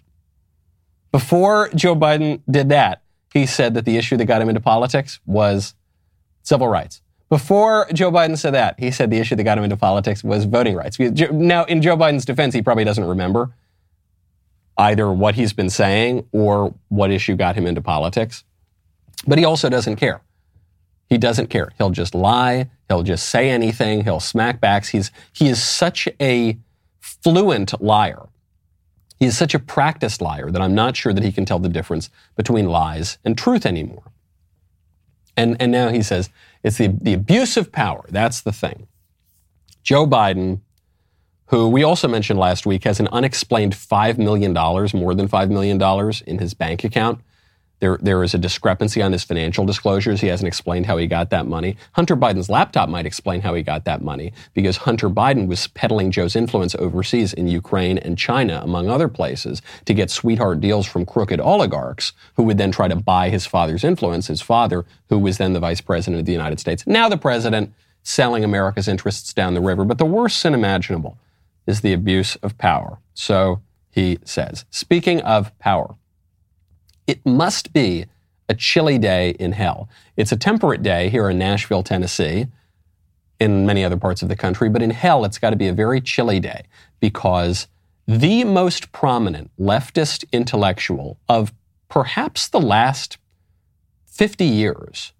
Before 1.10 1.68
Joe 1.74 1.96
Biden 1.96 2.40
did 2.48 2.68
that, 2.68 3.02
he 3.32 3.46
said 3.46 3.74
that 3.74 3.84
the 3.84 3.96
issue 3.96 4.16
that 4.16 4.26
got 4.26 4.42
him 4.42 4.48
into 4.48 4.60
politics 4.60 5.20
was 5.26 5.74
civil 6.42 6.68
rights. 6.68 7.00
Before 7.28 7.86
Joe 7.94 8.12
Biden 8.12 8.36
said 8.36 8.52
that, 8.52 8.78
he 8.78 8.90
said 8.90 9.10
the 9.10 9.18
issue 9.18 9.36
that 9.36 9.44
got 9.44 9.56
him 9.56 9.64
into 9.64 9.76
politics 9.76 10.22
was 10.22 10.44
voting 10.44 10.74
rights. 10.74 10.98
Now, 10.98 11.64
in 11.64 11.80
Joe 11.80 11.96
Biden's 11.96 12.26
defense, 12.26 12.52
he 12.54 12.60
probably 12.60 12.84
doesn't 12.84 13.04
remember 13.04 13.54
either 14.76 15.10
what 15.10 15.34
he's 15.34 15.52
been 15.52 15.70
saying 15.70 16.26
or 16.32 16.74
what 16.88 17.10
issue 17.10 17.34
got 17.36 17.56
him 17.56 17.66
into 17.66 17.80
politics. 17.80 18.44
But 19.26 19.38
he 19.38 19.44
also 19.44 19.70
doesn't 19.70 19.96
care. 19.96 20.20
He 21.08 21.18
doesn't 21.18 21.48
care. 21.48 21.70
He'll 21.78 21.90
just 21.90 22.14
lie. 22.14 22.68
He'll 22.88 23.02
just 23.02 23.28
say 23.28 23.50
anything. 23.50 24.04
He'll 24.04 24.20
smack 24.20 24.60
backs. 24.60 24.88
He's, 24.88 25.10
he 25.32 25.48
is 25.48 25.62
such 25.62 26.08
a 26.20 26.58
fluent 27.00 27.80
liar 27.80 28.28
he 29.22 29.28
is 29.28 29.38
such 29.38 29.54
a 29.54 29.60
practiced 29.60 30.20
liar 30.20 30.50
that 30.50 30.60
I'm 30.60 30.74
not 30.74 30.96
sure 30.96 31.12
that 31.12 31.22
he 31.22 31.30
can 31.30 31.44
tell 31.44 31.60
the 31.60 31.68
difference 31.68 32.10
between 32.34 32.66
lies 32.66 33.18
and 33.24 33.38
truth 33.38 33.64
anymore. 33.64 34.10
And, 35.36 35.56
and 35.62 35.70
now 35.70 35.90
he 35.90 36.02
says 36.02 36.28
it's 36.64 36.78
the, 36.78 36.88
the 36.88 37.12
abuse 37.12 37.56
of 37.56 37.70
power. 37.70 38.04
That's 38.08 38.40
the 38.40 38.50
thing. 38.50 38.88
Joe 39.84 40.08
Biden, 40.08 40.58
who 41.46 41.68
we 41.68 41.84
also 41.84 42.08
mentioned 42.08 42.40
last 42.40 42.66
week, 42.66 42.82
has 42.82 42.98
an 42.98 43.06
unexplained 43.12 43.74
$5 43.74 44.18
million, 44.18 44.52
more 44.52 45.14
than 45.14 45.28
$5 45.28 45.50
million 45.50 45.80
in 46.26 46.38
his 46.40 46.52
bank 46.52 46.82
account. 46.82 47.20
There, 47.82 47.98
there 48.00 48.22
is 48.22 48.32
a 48.32 48.38
discrepancy 48.38 49.02
on 49.02 49.10
his 49.10 49.24
financial 49.24 49.66
disclosures. 49.66 50.20
He 50.20 50.28
hasn't 50.28 50.46
explained 50.46 50.86
how 50.86 50.98
he 50.98 51.08
got 51.08 51.30
that 51.30 51.48
money. 51.48 51.76
Hunter 51.94 52.14
Biden's 52.14 52.48
laptop 52.48 52.88
might 52.88 53.06
explain 53.06 53.40
how 53.40 53.54
he 53.54 53.64
got 53.64 53.84
that 53.86 54.02
money 54.02 54.32
because 54.54 54.76
Hunter 54.76 55.10
Biden 55.10 55.48
was 55.48 55.66
peddling 55.66 56.12
Joe's 56.12 56.36
influence 56.36 56.76
overseas 56.76 57.32
in 57.32 57.48
Ukraine 57.48 57.98
and 57.98 58.16
China, 58.16 58.60
among 58.62 58.88
other 58.88 59.08
places, 59.08 59.62
to 59.86 59.94
get 59.94 60.12
sweetheart 60.12 60.60
deals 60.60 60.86
from 60.86 61.04
crooked 61.04 61.40
oligarchs 61.40 62.12
who 62.36 62.44
would 62.44 62.56
then 62.56 62.70
try 62.70 62.86
to 62.86 62.94
buy 62.94 63.30
his 63.30 63.46
father's 63.46 63.82
influence, 63.82 64.28
his 64.28 64.40
father, 64.40 64.84
who 65.08 65.18
was 65.18 65.38
then 65.38 65.52
the 65.52 65.58
vice 65.58 65.80
president 65.80 66.20
of 66.20 66.26
the 66.26 66.30
United 66.30 66.60
States. 66.60 66.86
Now 66.86 67.08
the 67.08 67.16
president 67.16 67.74
selling 68.04 68.44
America's 68.44 68.86
interests 68.86 69.34
down 69.34 69.54
the 69.54 69.60
river. 69.60 69.84
But 69.84 69.98
the 69.98 70.04
worst 70.04 70.38
sin 70.38 70.54
imaginable 70.54 71.18
is 71.66 71.80
the 71.80 71.94
abuse 71.94 72.36
of 72.36 72.56
power. 72.58 73.00
So 73.14 73.60
he 73.90 74.20
says. 74.24 74.66
Speaking 74.70 75.20
of 75.22 75.56
power, 75.58 75.96
it 77.06 77.24
must 77.24 77.72
be 77.72 78.06
a 78.48 78.54
chilly 78.54 78.98
day 78.98 79.30
in 79.38 79.52
hell. 79.52 79.88
It's 80.16 80.32
a 80.32 80.36
temperate 80.36 80.82
day 80.82 81.08
here 81.08 81.30
in 81.30 81.38
Nashville, 81.38 81.82
Tennessee, 81.82 82.46
in 83.40 83.66
many 83.66 83.84
other 83.84 83.96
parts 83.96 84.22
of 84.22 84.28
the 84.28 84.36
country, 84.36 84.68
but 84.68 84.82
in 84.82 84.90
hell, 84.90 85.24
it's 85.24 85.38
got 85.38 85.50
to 85.50 85.56
be 85.56 85.68
a 85.68 85.72
very 85.72 86.00
chilly 86.00 86.38
day 86.38 86.64
because 87.00 87.66
the 88.06 88.44
most 88.44 88.92
prominent 88.92 89.50
leftist 89.58 90.24
intellectual 90.32 91.18
of 91.28 91.52
perhaps 91.88 92.48
the 92.48 92.60
last 92.60 93.18
50 94.06 94.44
years, 94.44 95.12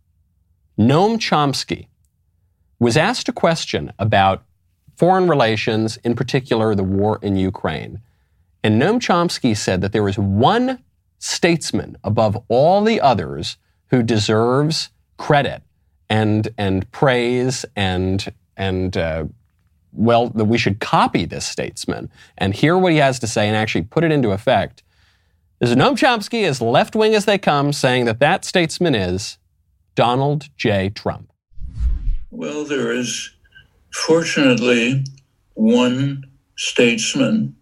Noam 0.78 1.16
Chomsky, 1.16 1.86
was 2.78 2.96
asked 2.96 3.28
a 3.28 3.32
question 3.32 3.92
about 3.98 4.44
foreign 4.96 5.28
relations, 5.28 5.96
in 6.04 6.14
particular 6.14 6.74
the 6.74 6.84
war 6.84 7.18
in 7.22 7.36
Ukraine. 7.36 8.00
And 8.62 8.80
Noam 8.80 9.00
Chomsky 9.00 9.56
said 9.56 9.80
that 9.80 9.92
there 9.92 10.02
was 10.02 10.18
one 10.18 10.82
statesman 11.22 11.96
above 12.02 12.42
all 12.48 12.82
the 12.82 13.00
others 13.00 13.56
who 13.90 14.02
deserves 14.02 14.90
credit 15.18 15.62
and 16.10 16.48
and 16.58 16.90
praise 16.90 17.64
and 17.76 18.32
and 18.56 18.96
uh, 18.96 19.24
well 19.92 20.28
that 20.30 20.46
we 20.46 20.58
should 20.58 20.80
copy 20.80 21.24
this 21.24 21.44
statesman 21.44 22.10
and 22.36 22.54
hear 22.54 22.76
what 22.76 22.90
he 22.90 22.98
has 22.98 23.20
to 23.20 23.28
say 23.28 23.46
and 23.46 23.56
actually 23.56 23.82
put 23.82 24.02
it 24.02 24.10
into 24.10 24.32
effect 24.32 24.82
is 25.60 25.76
Noam 25.76 25.96
Chomsky 25.96 26.42
as 26.42 26.60
left 26.60 26.96
wing 26.96 27.14
as 27.14 27.24
they 27.24 27.38
come, 27.38 27.72
saying 27.72 28.06
that 28.06 28.18
that 28.18 28.44
statesman 28.44 28.96
is 28.96 29.38
Donald 29.94 30.48
J. 30.56 30.90
Trump. 30.90 31.32
Well, 32.32 32.64
there 32.64 32.90
is 32.90 33.30
fortunately 33.94 35.04
one 35.54 36.24
statesman 36.56 37.54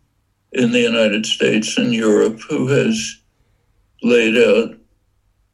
in 0.53 0.73
the 0.73 0.81
United 0.81 1.27
States 1.27 1.77
and 1.77 1.93
Europe 1.93 2.41
who 2.49 2.69
has 2.69 3.20
laid 4.03 4.37
out 4.37 4.75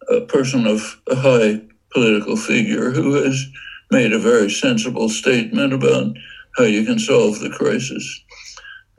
a 0.09 0.21
person 0.23 0.67
of 0.67 1.01
a 1.09 1.17
high 1.17 1.61
political 1.93 2.37
figure 2.37 2.91
who 2.91 3.15
has 3.15 3.47
made 3.91 4.13
a 4.13 4.19
very 4.19 4.51
sensible 4.51 5.09
statement 5.09 5.73
about 5.73 6.15
how 6.57 6.65
you 6.65 6.85
can 6.85 6.99
solve 6.99 7.39
the 7.41 7.51
crisis, 7.51 8.25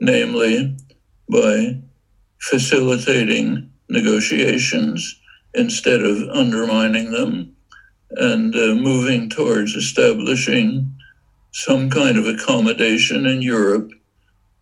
namely 0.00 0.76
by 1.30 1.78
facilitating 2.40 3.70
negotiations 3.88 5.20
instead 5.54 6.02
of 6.02 6.28
undermining 6.30 7.10
them 7.10 7.54
and 8.12 8.54
uh, 8.54 8.74
moving 8.74 9.28
towards 9.28 9.74
establishing 9.74 10.94
some 11.52 11.90
kind 11.90 12.16
of 12.16 12.26
accommodation 12.26 13.26
in 13.26 13.42
Europe 13.42 13.90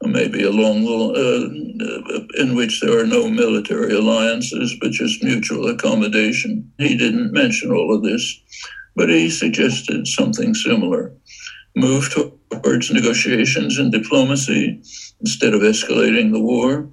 maybe 0.02 0.42
along 0.42 0.85
the, 0.85 2.28
uh, 2.38 2.42
in 2.42 2.54
which 2.54 2.80
there 2.80 2.98
are 2.98 3.06
no 3.06 3.28
military 3.28 3.94
alliances, 3.94 4.76
but 4.80 4.92
just 4.92 5.22
mutual 5.22 5.68
accommodation. 5.68 6.70
He 6.78 6.96
didn't 6.96 7.32
mention 7.32 7.72
all 7.72 7.94
of 7.94 8.02
this, 8.02 8.40
but 8.94 9.09
he 9.09 9.30
suggested 9.30 10.06
something 10.06 10.54
similar. 10.54 11.12
Move 11.74 12.11
towards 12.11 12.90
negotiations 12.90 13.78
and 13.78 13.92
diplomacy 13.92 14.80
instead 15.20 15.54
of 15.54 15.62
escalating 15.62 16.32
the 16.32 16.40
war. 16.40 16.88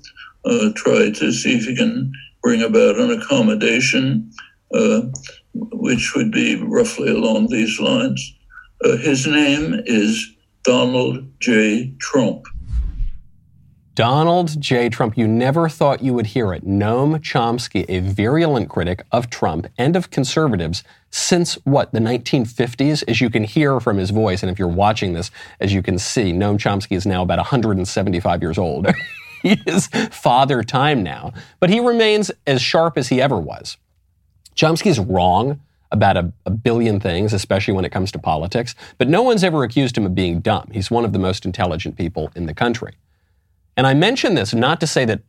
Uh, 0.45 0.71
try 0.75 1.09
to 1.09 1.31
see 1.31 1.55
if 1.55 1.65
you 1.65 1.75
can 1.75 2.11
bring 2.41 2.61
about 2.61 2.99
an 2.99 3.11
accommodation, 3.11 4.29
uh, 4.73 5.01
which 5.53 6.13
would 6.15 6.31
be 6.31 6.55
roughly 6.55 7.09
along 7.09 7.47
these 7.47 7.79
lines. 7.79 8.35
Uh, 8.83 8.97
his 8.97 9.25
name 9.25 9.81
is 9.85 10.33
Donald 10.63 11.25
J. 11.39 11.93
Trump. 11.99 12.45
Donald 13.95 14.59
J. 14.59 14.89
Trump, 14.89 15.15
you 15.15 15.27
never 15.27 15.69
thought 15.69 16.01
you 16.01 16.15
would 16.15 16.25
hear 16.25 16.51
it. 16.51 16.65
Noam 16.65 17.19
Chomsky, 17.19 17.85
a 17.87 17.99
virulent 17.99 18.67
critic 18.67 19.05
of 19.11 19.29
Trump 19.29 19.67
and 19.77 19.95
of 19.95 20.09
conservatives 20.09 20.83
since 21.11 21.53
what, 21.63 21.91
the 21.91 21.99
1950s? 21.99 23.03
As 23.07 23.21
you 23.21 23.29
can 23.29 23.43
hear 23.43 23.79
from 23.79 23.97
his 23.97 24.09
voice, 24.09 24.41
and 24.41 24.51
if 24.51 24.57
you're 24.57 24.67
watching 24.67 25.13
this, 25.13 25.29
as 25.59 25.73
you 25.73 25.83
can 25.83 25.99
see, 25.99 26.33
Noam 26.33 26.57
Chomsky 26.57 26.95
is 26.95 27.05
now 27.05 27.21
about 27.21 27.37
175 27.37 28.41
years 28.41 28.57
old. 28.57 28.87
he 29.43 29.61
is 29.67 29.85
father 30.09 30.63
time 30.63 31.03
now, 31.03 31.31
but 31.59 31.69
he 31.69 31.79
remains 31.79 32.31
as 32.47 32.63
sharp 32.63 32.97
as 32.97 33.09
he 33.09 33.21
ever 33.21 33.37
was. 33.37 33.77
Chomsky's 34.55 34.97
wrong 34.97 35.59
about 35.91 36.17
a, 36.17 36.33
a, 36.47 36.49
billion 36.49 36.99
things, 36.99 37.31
especially 37.31 37.75
when 37.75 37.85
it 37.85 37.91
comes 37.91 38.11
to 38.11 38.17
politics, 38.17 38.73
but 38.97 39.07
no 39.07 39.21
one's 39.21 39.43
ever 39.43 39.63
accused 39.63 39.95
him 39.95 40.07
of 40.07 40.15
being 40.15 40.39
dumb. 40.39 40.67
He's 40.71 40.89
one 40.89 41.05
of 41.05 41.13
the 41.13 41.19
most 41.19 41.45
intelligent 41.45 41.95
people 41.95 42.31
in 42.35 42.47
the 42.47 42.55
country. 42.55 42.95
And 43.75 43.87
I 43.87 43.93
mention 43.93 44.35
this 44.35 44.53
not 44.53 44.79
to 44.81 44.87
say 44.87 45.05
that 45.05 45.21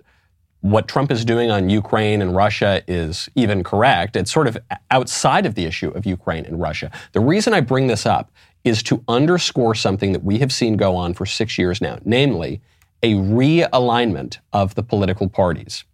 what 0.60 0.88
Trump 0.88 1.10
is 1.10 1.24
doing 1.24 1.50
on 1.50 1.68
Ukraine 1.68 2.22
and 2.22 2.34
Russia 2.34 2.82
is 2.88 3.28
even 3.34 3.62
correct. 3.62 4.16
It's 4.16 4.32
sort 4.32 4.46
of 4.46 4.56
outside 4.90 5.44
of 5.44 5.54
the 5.54 5.66
issue 5.66 5.90
of 5.90 6.06
Ukraine 6.06 6.46
and 6.46 6.58
Russia. 6.60 6.90
The 7.12 7.20
reason 7.20 7.52
I 7.52 7.60
bring 7.60 7.86
this 7.86 8.06
up 8.06 8.30
is 8.64 8.82
to 8.84 9.04
underscore 9.06 9.74
something 9.74 10.12
that 10.12 10.24
we 10.24 10.38
have 10.38 10.52
seen 10.52 10.78
go 10.78 10.96
on 10.96 11.12
for 11.12 11.26
six 11.26 11.58
years 11.58 11.82
now, 11.82 11.98
namely 12.04 12.62
a 13.02 13.12
realignment 13.12 14.38
of 14.54 14.74
the 14.74 14.82
political 14.82 15.28
parties. 15.28 15.84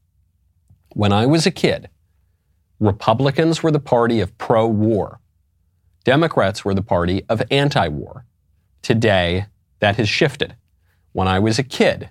When 0.94 1.12
I 1.12 1.26
was 1.26 1.46
a 1.46 1.50
kid, 1.50 1.88
Republicans 2.78 3.62
were 3.64 3.72
the 3.72 3.80
party 3.80 4.20
of 4.20 4.38
pro 4.38 4.68
war, 4.68 5.20
Democrats 6.04 6.64
were 6.64 6.74
the 6.74 6.82
party 6.82 7.24
of 7.28 7.42
anti 7.50 7.88
war. 7.88 8.24
Today, 8.82 9.46
that 9.80 9.96
has 9.96 10.08
shifted. 10.08 10.56
When 11.12 11.28
I 11.28 11.38
was 11.38 11.58
a 11.58 11.64
kid, 11.64 12.10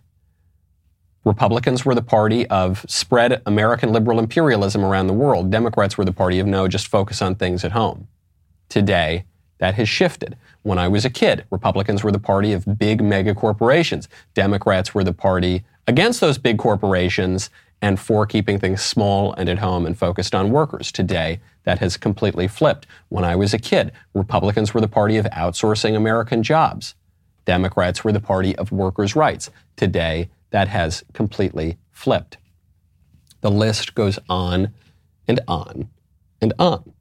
Republicans 1.30 1.86
were 1.86 1.94
the 1.94 2.02
party 2.02 2.48
of 2.48 2.84
spread 2.90 3.40
American 3.46 3.94
liberal 3.94 4.18
imperialism 4.18 4.84
around 4.84 5.06
the 5.06 5.14
world. 5.14 5.52
Democrats 5.52 5.96
were 5.96 6.04
the 6.04 6.12
party 6.12 6.40
of 6.40 6.48
no, 6.48 6.68
just 6.68 6.88
focus 6.88 7.22
on 7.22 7.36
things 7.36 7.64
at 7.64 7.72
home. 7.72 8.08
Today, 8.68 9.26
that 9.60 9.76
has 9.76 9.88
shifted. 9.88 10.36
When 10.64 10.80
I 10.80 10.88
was 10.88 11.06
a 11.06 11.10
kid, 11.12 11.46
Republicans 11.52 12.04
were 12.04 12.12
the 12.12 12.18
party 12.18 12.52
of 12.52 12.80
big 12.80 13.04
mega 13.04 13.36
corporations. 13.36 14.10
Democrats 14.34 14.96
were 14.96 15.04
the 15.04 15.14
party 15.14 15.64
against 15.86 16.20
those 16.20 16.40
big 16.40 16.58
corporations 16.58 17.52
and 17.80 18.00
for 18.00 18.26
keeping 18.26 18.58
things 18.58 18.82
small 18.82 19.34
and 19.34 19.50
at 19.50 19.60
home 19.60 19.86
and 19.86 20.00
focused 20.00 20.34
on 20.34 20.50
workers. 20.50 20.92
Today, 20.92 21.42
that 21.64 21.78
has 21.78 21.96
completely 21.96 22.48
flipped. 22.48 22.88
When 23.10 23.24
I 23.24 23.36
was 23.36 23.54
a 23.54 23.60
kid, 23.60 23.92
Republicans 24.16 24.74
were 24.74 24.82
the 24.82 24.88
party 24.88 25.18
of 25.18 25.28
outsourcing 25.28 25.96
American 25.96 26.42
jobs. 26.42 26.96
Democrats 27.46 28.04
were 28.04 28.12
the 28.12 28.20
party 28.20 28.56
of 28.56 28.72
workers' 28.72 29.16
rights. 29.16 29.52
Today, 29.76 30.30
that 30.52 30.68
has 30.68 31.04
completely 31.14 31.78
flipped. 31.92 32.38
The 33.42 33.52
list 33.52 33.96
goes 33.96 34.20
on 34.30 34.74
and 35.28 35.40
on 35.48 35.90
and 36.42 36.54
on. 36.60 36.94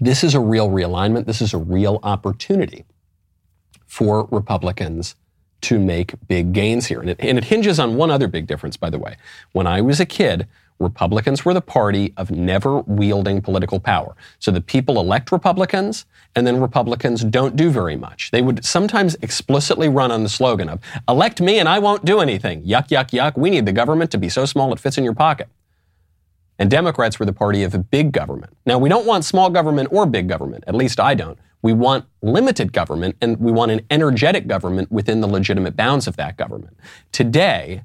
This 0.00 0.24
is 0.24 0.34
a 0.34 0.40
real 0.40 0.68
realignment. 0.68 1.26
This 1.26 1.42
is 1.42 1.54
a 1.54 1.58
real 1.58 2.00
opportunity 2.02 2.84
for 3.86 4.26
Republicans 4.30 5.14
to 5.62 5.78
make 5.78 6.14
big 6.26 6.52
gains 6.52 6.86
here. 6.86 7.00
And 7.00 7.10
it, 7.10 7.20
and 7.20 7.38
it, 7.38 7.44
hinges 7.44 7.78
on 7.78 7.96
one 7.96 8.10
other 8.10 8.26
big 8.26 8.46
difference, 8.46 8.76
by 8.76 8.90
the 8.90 8.98
way. 8.98 9.16
When 9.52 9.66
I 9.66 9.80
was 9.80 10.00
a 10.00 10.06
kid, 10.06 10.48
Republicans 10.80 11.44
were 11.44 11.54
the 11.54 11.60
party 11.60 12.12
of 12.16 12.30
never 12.30 12.80
wielding 12.80 13.40
political 13.40 13.78
power. 13.78 14.16
So 14.40 14.50
the 14.50 14.60
people 14.60 14.98
elect 14.98 15.30
Republicans, 15.30 16.04
and 16.34 16.46
then 16.46 16.60
Republicans 16.60 17.24
don't 17.24 17.56
do 17.56 17.70
very 17.70 17.96
much. 17.96 18.30
They 18.30 18.42
would 18.42 18.64
sometimes 18.64 19.16
explicitly 19.16 19.88
run 19.88 20.10
on 20.10 20.22
the 20.22 20.28
slogan 20.28 20.68
of, 20.68 20.80
elect 21.08 21.40
me 21.40 21.58
and 21.58 21.68
I 21.68 21.78
won't 21.78 22.04
do 22.04 22.20
anything. 22.20 22.62
Yuck, 22.62 22.88
yuck, 22.88 23.10
yuck. 23.10 23.36
We 23.36 23.50
need 23.50 23.66
the 23.66 23.72
government 23.72 24.10
to 24.12 24.18
be 24.18 24.28
so 24.28 24.46
small 24.46 24.72
it 24.72 24.80
fits 24.80 24.96
in 24.96 25.04
your 25.04 25.14
pocket. 25.14 25.48
And 26.58 26.70
Democrats 26.70 27.18
were 27.18 27.26
the 27.26 27.32
party 27.32 27.64
of 27.64 27.90
big 27.90 28.12
government. 28.12 28.56
Now, 28.64 28.78
we 28.78 28.88
don't 28.88 29.06
want 29.06 29.24
small 29.24 29.50
government 29.50 29.88
or 29.90 30.06
big 30.06 30.28
government. 30.28 30.64
At 30.66 30.74
least 30.74 31.00
I 31.00 31.14
don't. 31.14 31.38
We 31.60 31.72
want 31.72 32.06
limited 32.22 32.72
government 32.72 33.16
and 33.20 33.38
we 33.38 33.52
want 33.52 33.70
an 33.70 33.80
energetic 33.90 34.46
government 34.46 34.90
within 34.90 35.20
the 35.20 35.28
legitimate 35.28 35.76
bounds 35.76 36.06
of 36.06 36.16
that 36.16 36.36
government. 36.36 36.76
Today, 37.12 37.82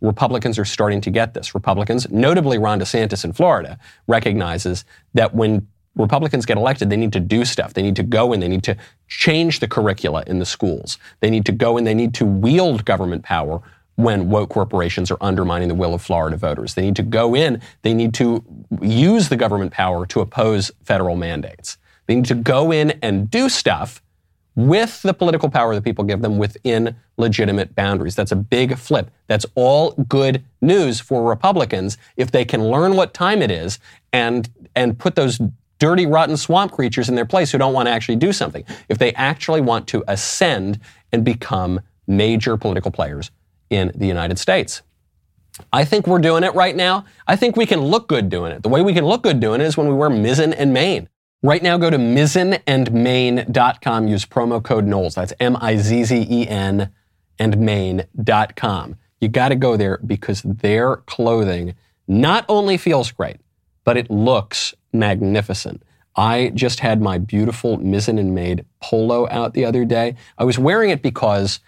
Republicans 0.00 0.58
are 0.58 0.64
starting 0.64 1.00
to 1.00 1.10
get 1.10 1.32
this. 1.32 1.54
Republicans, 1.54 2.10
notably 2.10 2.58
Ron 2.58 2.80
DeSantis 2.80 3.24
in 3.24 3.32
Florida, 3.32 3.78
recognizes 4.08 4.84
that 5.14 5.34
when 5.34 5.68
Republicans 5.96 6.46
get 6.46 6.56
elected, 6.56 6.90
they 6.90 6.96
need 6.96 7.12
to 7.12 7.20
do 7.20 7.44
stuff. 7.44 7.74
They 7.74 7.82
need 7.82 7.96
to 7.96 8.02
go 8.02 8.32
in, 8.32 8.40
they 8.40 8.48
need 8.48 8.64
to 8.64 8.76
change 9.08 9.60
the 9.60 9.68
curricula 9.68 10.24
in 10.26 10.38
the 10.38 10.46
schools. 10.46 10.98
They 11.20 11.30
need 11.30 11.44
to 11.46 11.52
go 11.52 11.76
in, 11.76 11.84
they 11.84 11.94
need 11.94 12.14
to 12.14 12.24
wield 12.24 12.84
government 12.84 13.24
power 13.24 13.60
when 13.96 14.30
woke 14.30 14.50
corporations 14.50 15.10
are 15.10 15.18
undermining 15.20 15.68
the 15.68 15.74
will 15.74 15.94
of 15.94 16.00
Florida 16.00 16.36
voters. 16.36 16.74
They 16.74 16.82
need 16.82 16.96
to 16.96 17.02
go 17.02 17.34
in, 17.34 17.60
they 17.82 17.92
need 17.92 18.14
to 18.14 18.42
use 18.80 19.28
the 19.28 19.36
government 19.36 19.72
power 19.72 20.06
to 20.06 20.20
oppose 20.20 20.70
federal 20.82 21.16
mandates. 21.16 21.76
They 22.06 22.14
need 22.14 22.26
to 22.26 22.34
go 22.34 22.72
in 22.72 22.92
and 23.02 23.30
do 23.30 23.48
stuff 23.48 24.02
with 24.54 25.00
the 25.02 25.14
political 25.14 25.48
power 25.48 25.74
that 25.74 25.82
people 25.82 26.04
give 26.04 26.20
them 26.20 26.36
within 26.38 26.94
legitimate 27.16 27.74
boundaries. 27.74 28.14
That's 28.14 28.32
a 28.32 28.36
big 28.36 28.76
flip. 28.76 29.10
That's 29.26 29.46
all 29.54 29.92
good 29.92 30.44
news 30.60 31.00
for 31.00 31.28
Republicans 31.28 31.96
if 32.16 32.30
they 32.30 32.44
can 32.44 32.64
learn 32.64 32.96
what 32.96 33.14
time 33.14 33.42
it 33.42 33.50
is 33.50 33.78
and 34.12 34.48
and 34.74 34.98
put 34.98 35.16
those 35.16 35.38
dirty, 35.82 36.06
rotten 36.06 36.36
swamp 36.36 36.70
creatures 36.70 37.08
in 37.08 37.16
their 37.16 37.26
place 37.26 37.50
who 37.50 37.58
don't 37.58 37.74
want 37.74 37.88
to 37.88 37.90
actually 37.90 38.14
do 38.14 38.32
something. 38.32 38.64
If 38.88 38.98
they 38.98 39.12
actually 39.14 39.60
want 39.60 39.88
to 39.88 40.04
ascend 40.06 40.78
and 41.10 41.24
become 41.24 41.80
major 42.06 42.56
political 42.56 42.92
players 42.92 43.32
in 43.68 43.90
the 43.96 44.06
United 44.06 44.38
States. 44.38 44.82
I 45.72 45.84
think 45.84 46.06
we're 46.06 46.20
doing 46.20 46.44
it 46.44 46.54
right 46.54 46.76
now. 46.76 47.04
I 47.26 47.34
think 47.34 47.56
we 47.56 47.66
can 47.66 47.80
look 47.80 48.06
good 48.06 48.28
doing 48.28 48.52
it. 48.52 48.62
The 48.62 48.68
way 48.68 48.80
we 48.80 48.94
can 48.94 49.04
look 49.04 49.24
good 49.24 49.40
doing 49.40 49.60
it 49.60 49.64
is 49.64 49.76
when 49.76 49.88
we 49.88 49.94
wear 49.94 50.08
mizzen 50.08 50.54
and 50.56 50.72
main. 50.72 51.08
Right 51.42 51.64
now, 51.64 51.78
go 51.78 51.90
to 51.90 51.98
mizzenandmain.com. 51.98 54.06
Use 54.06 54.24
promo 54.24 54.62
code 54.62 54.86
Knowles. 54.86 55.16
That's 55.16 55.32
M-I-Z-Z-E-N 55.40 56.92
and 57.40 57.58
main.com. 57.58 58.96
You 59.20 59.28
got 59.28 59.48
to 59.48 59.56
go 59.56 59.76
there 59.76 59.98
because 60.06 60.42
their 60.42 60.98
clothing 60.98 61.74
not 62.06 62.44
only 62.48 62.76
feels 62.76 63.10
great, 63.10 63.38
but 63.82 63.96
it 63.96 64.12
looks 64.12 64.74
magnificent. 64.92 65.82
I 66.16 66.52
just 66.54 66.80
had 66.80 67.00
my 67.00 67.18
beautiful 67.18 67.78
Mizzen 67.78 68.18
and 68.18 68.34
Main 68.34 68.64
polo 68.80 69.28
out 69.30 69.54
the 69.54 69.64
other 69.64 69.84
day. 69.84 70.16
I 70.36 70.44
was 70.44 70.58
wearing 70.58 70.90
it 70.90 71.02
because 71.02 71.60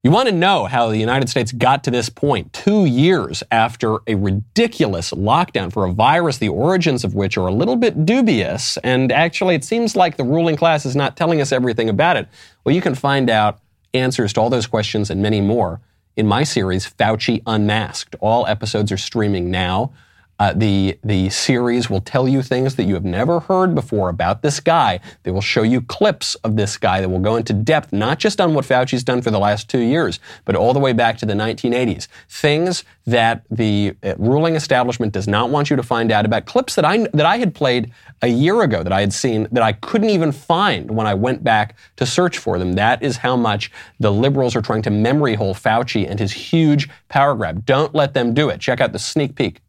You 0.05 0.13
want 0.13 0.29
to 0.29 0.35
know 0.35 0.67
how 0.67 0.91
the 0.91 0.97
United 0.97 1.29
States 1.29 1.51
got 1.51 1.83
to 1.83 1.91
this 1.91 2.09
point 2.09 2.53
two 2.53 2.85
years 2.85 3.43
after 3.51 3.99
a 4.07 4.15
ridiculous 4.15 5.11
lockdown 5.11 5.73
for 5.73 5.87
a 5.87 5.93
virus, 5.93 6.39
the 6.39 6.51
origins 6.51 7.03
of 7.03 7.17
which 7.17 7.37
are 7.37 7.49
a 7.49 7.53
little 7.53 7.75
bit 7.75 8.07
dubious, 8.07 8.77
and 8.85 9.11
actually 9.11 9.57
it 9.57 9.65
seems 9.65 9.97
like 9.97 10.17
the 10.17 10.23
ruling 10.23 10.55
class 10.55 10.87
is 10.87 10.95
not 10.95 11.17
telling 11.17 11.41
us 11.41 11.51
everything 11.51 11.89
about 11.89 12.17
it. 12.17 12.29
Well, 12.63 12.77
you 12.77 12.81
can 12.81 12.95
find 12.95 13.29
out 13.29 13.59
answers 13.93 14.33
to 14.35 14.41
all 14.41 14.51
those 14.51 14.69
questions 14.69 15.11
and 15.11 15.21
many 15.21 15.41
more 15.41 15.81
in 16.17 16.29
my 16.29 16.45
series, 16.45 16.89
Fauci 16.89 17.43
Unmasked. 17.45 18.15
All 18.21 18.47
episodes 18.47 18.93
are 18.93 18.97
streaming 18.97 19.51
now. 19.51 19.93
Uh, 20.39 20.53
the 20.53 20.99
the 21.03 21.29
series 21.31 21.91
will 21.91 22.01
tell 22.01 22.29
you 22.29 22.43
things 22.43 22.77
that 22.77 22.85
you 22.85 22.95
have 22.95 23.05
never 23.05 23.41
heard 23.41 23.75
before 23.75 24.09
about 24.09 24.43
this 24.43 24.61
guy. 24.61 25.01
They 25.25 25.31
will 25.31 25.41
show 25.41 25.63
you 25.63 25.81
clips 25.81 26.37
of 26.37 26.57
this 26.57 26.77
guy 26.77 27.01
that 27.01 27.09
will 27.09 27.19
go 27.19 27.37
into 27.37 27.53
depth, 27.53 27.93
not 27.93 28.19
just 28.19 28.41
on 28.41 28.55
what 28.55 28.65
Fauci's 28.65 29.03
done 29.03 29.21
for 29.21 29.31
the 29.31 29.39
last 29.39 29.69
two 29.69 29.81
years, 29.81 30.21
but 30.45 30.55
all 30.55 30.73
the 30.73 30.79
way 30.79 30.93
back 30.93 31.19
to 31.19 31.27
the 31.27 31.35
1980s. 31.35 32.07
Things 32.29 32.85
that 33.07 33.43
the 33.51 33.97
uh, 34.05 34.15
ruling 34.19 34.55
establishment 34.55 35.13
does 35.13 35.27
not 35.27 35.51
want 35.51 35.71
you 35.71 35.77
to 35.77 35.83
find 35.83 36.13
out 36.13 36.25
about. 36.25 36.47
Clips 36.47 36.77
that 36.77 36.85
I 36.85 36.99
that 37.15 37.27
I 37.27 37.39
had 37.39 37.55
played 37.55 37.93
a 38.23 38.29
year 38.29 38.63
ago 38.63 38.83
that 38.83 38.93
I 38.93 39.01
had 39.01 39.13
seen 39.13 39.49
that 39.51 39.63
I 39.63 39.73
couldn't 39.73 40.11
even 40.11 40.31
find 40.31 40.91
when 40.91 41.07
I 41.07 41.15
went 41.15 41.43
back 41.43 41.77
to 41.97 42.07
search 42.07 42.39
for 42.39 42.59
them. 42.59 42.75
That 42.75 43.03
is 43.03 43.17
how 43.17 43.37
much 43.37 43.73
the 43.99 44.13
liberals 44.13 44.55
are 44.55 44.63
trying 44.63 44.83
to 44.83 44.91
memory 44.91 45.35
hole 45.35 45.55
Fauci 45.55 46.09
and 46.09 46.21
his 46.21 46.33
huge 46.33 46.89
power 47.09 47.35
grab. 47.35 47.67
Don't 47.67 47.95
let 47.95 48.15
them 48.15 48.35
do 48.35 48.49
it. 48.51 48.61
Check 48.61 48.81
out 48.81 48.93
the 48.93 48.99
sneak 48.99 49.35
peek. 49.35 49.61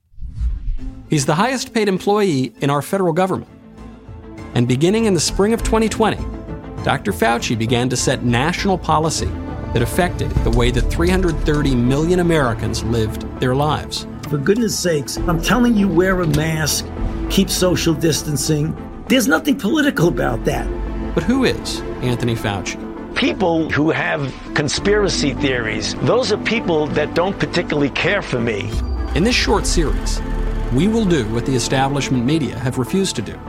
He's 1.10 1.26
the 1.26 1.34
highest 1.34 1.74
paid 1.74 1.88
employee 1.88 2.54
in 2.62 2.70
our 2.70 2.84
federal 2.84 3.14
government. 3.14 3.50
And 4.54 4.68
beginning 4.68 5.06
in 5.06 5.16
the 5.16 5.20
spring 5.20 5.54
of 5.54 5.64
2020, 5.64 6.18
Dr. 6.84 7.12
Fauci 7.12 7.58
began 7.58 7.90
to 7.90 7.98
set 7.98 8.24
national 8.24 8.78
policy 8.78 9.30
that 9.74 9.82
affected 9.82 10.30
the 10.44 10.52
way 10.52 10.70
that 10.70 10.82
330 10.82 11.76
million 11.76 12.20
Americans 12.20 12.84
lived 12.84 13.24
their 13.40 13.56
lives. 13.56 14.06
For 14.30 14.38
goodness 14.38 14.78
sakes, 14.78 15.18
I'm 15.18 15.42
telling 15.42 15.76
you, 15.76 15.88
wear 15.88 16.22
a 16.22 16.28
mask, 16.28 16.86
keep 17.32 17.50
social 17.50 17.96
distancing. 17.96 18.76
There's 19.08 19.28
nothing 19.28 19.58
political 19.58 20.10
about 20.10 20.46
that. 20.46 20.68
But 21.16 21.24
who 21.24 21.44
is 21.44 21.82
Anthony 22.02 22.36
Fauci? 22.36 22.78
People 23.16 23.70
who 23.72 23.90
have 23.90 24.32
conspiracy 24.54 25.34
theories, 25.34 25.96
those 25.96 26.32
are 26.32 26.38
people 26.38 26.86
that 26.88 27.16
don't 27.16 27.38
particularly 27.40 27.90
care 27.90 28.22
for 28.22 28.40
me. 28.40 28.70
In 29.16 29.24
this 29.24 29.36
short 29.36 29.66
series, 29.66 30.22
we 30.74 30.88
will 30.88 31.06
do 31.06 31.28
what 31.34 31.46
the 31.46 31.56
establishment 31.56 32.26
media 32.26 32.58
have 32.60 32.78
refused 32.78 33.16
to 33.16 33.22
do. 33.22 33.40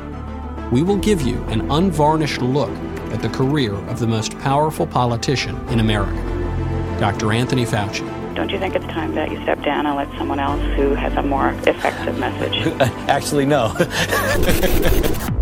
We 0.73 0.83
will 0.83 0.97
give 0.97 1.21
you 1.21 1.43
an 1.45 1.71
unvarnished 1.71 2.41
look 2.41 2.71
at 3.13 3.21
the 3.21 3.29
career 3.29 3.75
of 3.75 3.99
the 3.99 4.07
most 4.07 4.39
powerful 4.39 4.87
politician 4.87 5.57
in 5.69 5.81
America, 5.81 6.17
Dr. 6.99 7.33
Anthony 7.33 7.67
Fauci. 7.67 8.07
Don't 8.35 8.49
you 8.49 8.59
think 8.59 8.75
it's 8.75 8.87
time 8.87 9.15
that 9.17 9.31
you 9.31 9.43
step 9.43 9.63
down 9.63 9.85
and 9.85 9.97
let 9.97 10.09
someone 10.17 10.39
else 10.39 10.63
who 10.77 10.95
has 10.95 11.13
a 11.15 11.23
more 11.23 11.51
effective 11.67 12.19
message? 12.19 12.67
Actually, 13.09 13.45
no. 13.45 13.75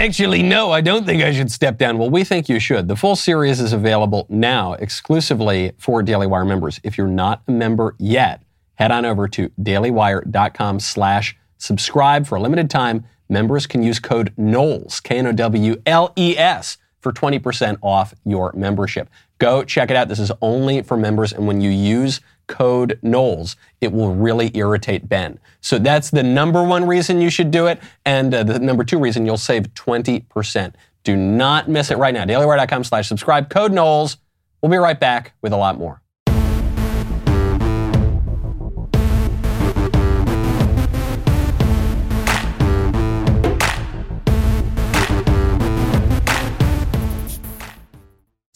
Actually, 0.00 0.42
no, 0.42 0.70
I 0.70 0.80
don't 0.80 1.04
think 1.04 1.22
I 1.22 1.30
should 1.30 1.52
step 1.52 1.76
down. 1.76 1.98
Well, 1.98 2.08
we 2.08 2.24
think 2.24 2.48
you 2.48 2.58
should. 2.58 2.88
The 2.88 2.96
full 2.96 3.16
series 3.16 3.60
is 3.60 3.74
available 3.74 4.24
now 4.30 4.72
exclusively 4.72 5.72
for 5.76 6.02
Daily 6.02 6.26
Wire 6.26 6.46
members. 6.46 6.80
If 6.82 6.96
you're 6.96 7.06
not 7.06 7.42
a 7.46 7.52
member 7.52 7.96
yet, 7.98 8.42
head 8.76 8.92
on 8.92 9.04
over 9.04 9.28
to 9.28 9.50
dailywire.com 9.60 10.80
slash 10.80 11.36
subscribe 11.58 12.26
for 12.26 12.36
a 12.36 12.40
limited 12.40 12.70
time. 12.70 13.04
Members 13.28 13.66
can 13.66 13.82
use 13.82 13.98
code 13.98 14.32
Knowles, 14.38 15.00
K-N-O-W-L-E-S, 15.00 16.78
for 17.00 17.12
20% 17.12 17.76
off 17.82 18.14
your 18.24 18.54
membership. 18.54 19.10
Go 19.36 19.64
check 19.64 19.90
it 19.90 19.96
out. 19.96 20.08
This 20.08 20.18
is 20.18 20.32
only 20.40 20.80
for 20.80 20.96
members. 20.96 21.34
And 21.34 21.46
when 21.46 21.60
you 21.60 21.68
use 21.68 22.22
code 22.50 22.98
Knowles, 23.00 23.56
it 23.80 23.92
will 23.92 24.14
really 24.14 24.50
irritate 24.54 25.08
Ben. 25.08 25.38
So 25.62 25.78
that's 25.78 26.10
the 26.10 26.22
number 26.22 26.62
one 26.62 26.86
reason 26.86 27.20
you 27.20 27.30
should 27.30 27.50
do 27.50 27.68
it. 27.68 27.80
And 28.04 28.34
uh, 28.34 28.42
the 28.42 28.58
number 28.58 28.84
two 28.84 28.98
reason 28.98 29.24
you'll 29.24 29.38
save 29.38 29.72
20%. 29.74 30.74
Do 31.04 31.16
not 31.16 31.68
miss 31.68 31.90
it 31.90 31.96
right 31.96 32.12
now. 32.12 32.24
DailyWire.com 32.24 32.84
slash 32.84 33.08
subscribe. 33.08 33.48
Code 33.48 33.72
Knowles. 33.72 34.18
We'll 34.60 34.70
be 34.70 34.76
right 34.76 35.00
back 35.00 35.32
with 35.40 35.52
a 35.52 35.56
lot 35.56 35.78
more. 35.78 36.02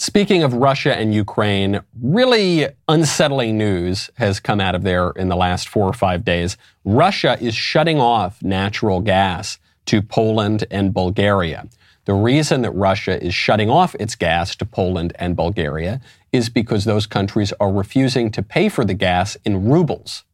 Speaking 0.07 0.43
of 0.43 0.53
Russia 0.53 0.95
and 0.95 1.15
Ukraine, 1.15 1.81
really 1.99 2.69
unsettling 2.89 3.57
news 3.57 4.11
has 4.17 4.39
come 4.39 4.61
out 4.61 4.75
of 4.75 4.83
there 4.83 5.13
in 5.13 5.31
the 5.31 5.35
last 5.35 5.67
four 5.67 5.89
or 5.89 5.95
five 5.95 6.27
days. 6.27 6.59
Russia 6.85 7.39
is 7.41 7.55
shutting 7.55 7.99
off 7.99 8.43
natural 8.43 9.01
gas 9.01 9.59
to 9.87 10.03
Poland 10.03 10.67
and 10.71 10.93
Bulgaria. 10.93 11.69
The 12.05 12.13
reason 12.13 12.61
that 12.61 12.73
Russia 12.73 13.19
is 13.25 13.35
shutting 13.35 13.71
off 13.71 13.95
its 13.95 14.15
gas 14.15 14.55
to 14.57 14.67
Poland 14.67 15.15
and 15.19 15.37
Bulgaria 15.37 16.03
is 16.33 16.51
because 16.51 16.85
those 16.85 17.07
countries 17.07 17.55
are 17.59 17.73
refusing 17.73 18.31
to 18.33 18.43
pay 18.43 18.69
for 18.69 18.85
the 18.85 18.93
gas 18.93 19.39
in 19.47 19.71
rubles. 19.71 20.25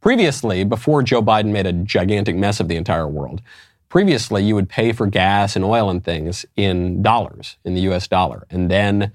Previously, 0.00 0.64
before 0.64 1.02
Joe 1.02 1.20
Biden 1.20 1.52
made 1.52 1.66
a 1.66 1.74
gigantic 1.74 2.34
mess 2.34 2.60
of 2.60 2.68
the 2.68 2.76
entire 2.76 3.08
world, 3.08 3.42
previously 3.94 4.42
you 4.42 4.56
would 4.56 4.68
pay 4.68 4.90
for 4.90 5.06
gas 5.06 5.54
and 5.54 5.64
oil 5.64 5.88
and 5.88 6.02
things 6.02 6.44
in 6.56 7.00
dollars, 7.00 7.58
in 7.64 7.74
the 7.74 7.82
US 7.82 8.08
dollar. 8.08 8.44
And 8.50 8.68
then 8.68 9.12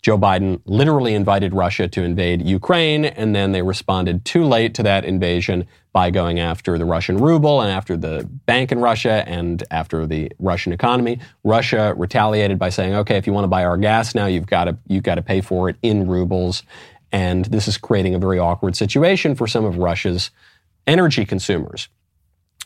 Joe 0.00 0.16
Biden 0.16 0.62
literally 0.64 1.12
invited 1.12 1.52
Russia 1.52 1.86
to 1.88 2.02
invade 2.02 2.40
Ukraine, 2.40 3.04
and 3.04 3.36
then 3.36 3.52
they 3.52 3.60
responded 3.60 4.24
too 4.24 4.44
late 4.44 4.72
to 4.76 4.82
that 4.84 5.04
invasion 5.04 5.66
by 5.92 6.10
going 6.10 6.40
after 6.40 6.78
the 6.78 6.86
Russian 6.86 7.18
ruble 7.18 7.60
and 7.60 7.70
after 7.70 7.94
the 7.94 8.26
bank 8.46 8.72
in 8.72 8.78
Russia 8.78 9.22
and 9.26 9.64
after 9.70 10.06
the 10.06 10.32
Russian 10.38 10.72
economy. 10.72 11.18
Russia 11.44 11.92
retaliated 11.94 12.58
by 12.58 12.70
saying, 12.70 12.94
"Okay, 12.94 13.18
if 13.18 13.26
you 13.26 13.34
want 13.34 13.44
to 13.44 13.48
buy 13.48 13.66
our 13.66 13.76
gas 13.76 14.14
now, 14.14 14.24
you've 14.24 14.46
got 14.46 14.64
to 14.64 14.78
you've 14.86 15.02
got 15.02 15.16
to 15.16 15.22
pay 15.22 15.42
for 15.42 15.68
it 15.68 15.76
in 15.82 16.06
rubles." 16.06 16.62
And 17.12 17.44
this 17.44 17.68
is 17.68 17.76
creating 17.76 18.14
a 18.14 18.18
very 18.18 18.38
awkward 18.38 18.76
situation 18.76 19.34
for 19.34 19.46
some 19.46 19.66
of 19.66 19.76
Russia's 19.76 20.30
energy 20.86 21.26
consumers 21.26 21.90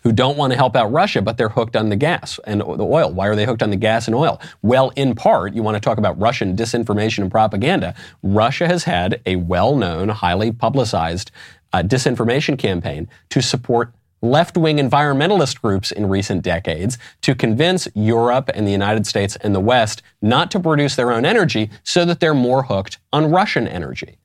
who 0.02 0.12
don't 0.12 0.36
want 0.36 0.52
to 0.52 0.56
help 0.56 0.76
out 0.76 0.92
Russia, 0.92 1.20
but 1.22 1.36
they're 1.36 1.48
hooked 1.48 1.76
on 1.76 1.88
the 1.88 1.96
gas 1.96 2.38
and 2.44 2.60
the 2.60 2.84
oil. 2.84 3.12
Why 3.12 3.26
are 3.28 3.36
they 3.36 3.44
hooked 3.44 3.62
on 3.62 3.70
the 3.70 3.76
gas 3.76 4.06
and 4.06 4.14
oil? 4.14 4.40
Well, 4.62 4.92
in 4.96 5.14
part, 5.14 5.54
you 5.54 5.62
want 5.62 5.76
to 5.76 5.80
talk 5.80 5.98
about 5.98 6.18
Russian 6.18 6.56
disinformation 6.56 7.20
and 7.20 7.30
propaganda. 7.30 7.94
Russia 8.22 8.66
has 8.66 8.84
had 8.84 9.20
a 9.26 9.36
well 9.36 9.76
known, 9.76 10.08
highly 10.08 10.52
publicized 10.52 11.30
uh, 11.72 11.82
disinformation 11.82 12.58
campaign 12.58 13.08
to 13.30 13.42
support 13.42 13.92
left 14.22 14.56
wing 14.56 14.78
environmentalist 14.78 15.60
groups 15.60 15.90
in 15.90 16.08
recent 16.08 16.42
decades 16.42 16.98
to 17.20 17.34
convince 17.34 17.86
Europe 17.94 18.50
and 18.54 18.66
the 18.66 18.72
United 18.72 19.06
States 19.06 19.36
and 19.36 19.54
the 19.54 19.60
West 19.60 20.02
not 20.22 20.50
to 20.50 20.60
produce 20.60 20.96
their 20.96 21.12
own 21.12 21.24
energy 21.24 21.70
so 21.84 22.04
that 22.04 22.20
they're 22.20 22.34
more 22.34 22.64
hooked 22.64 22.98
on 23.12 23.30
Russian 23.30 23.68
energy. 23.68 24.18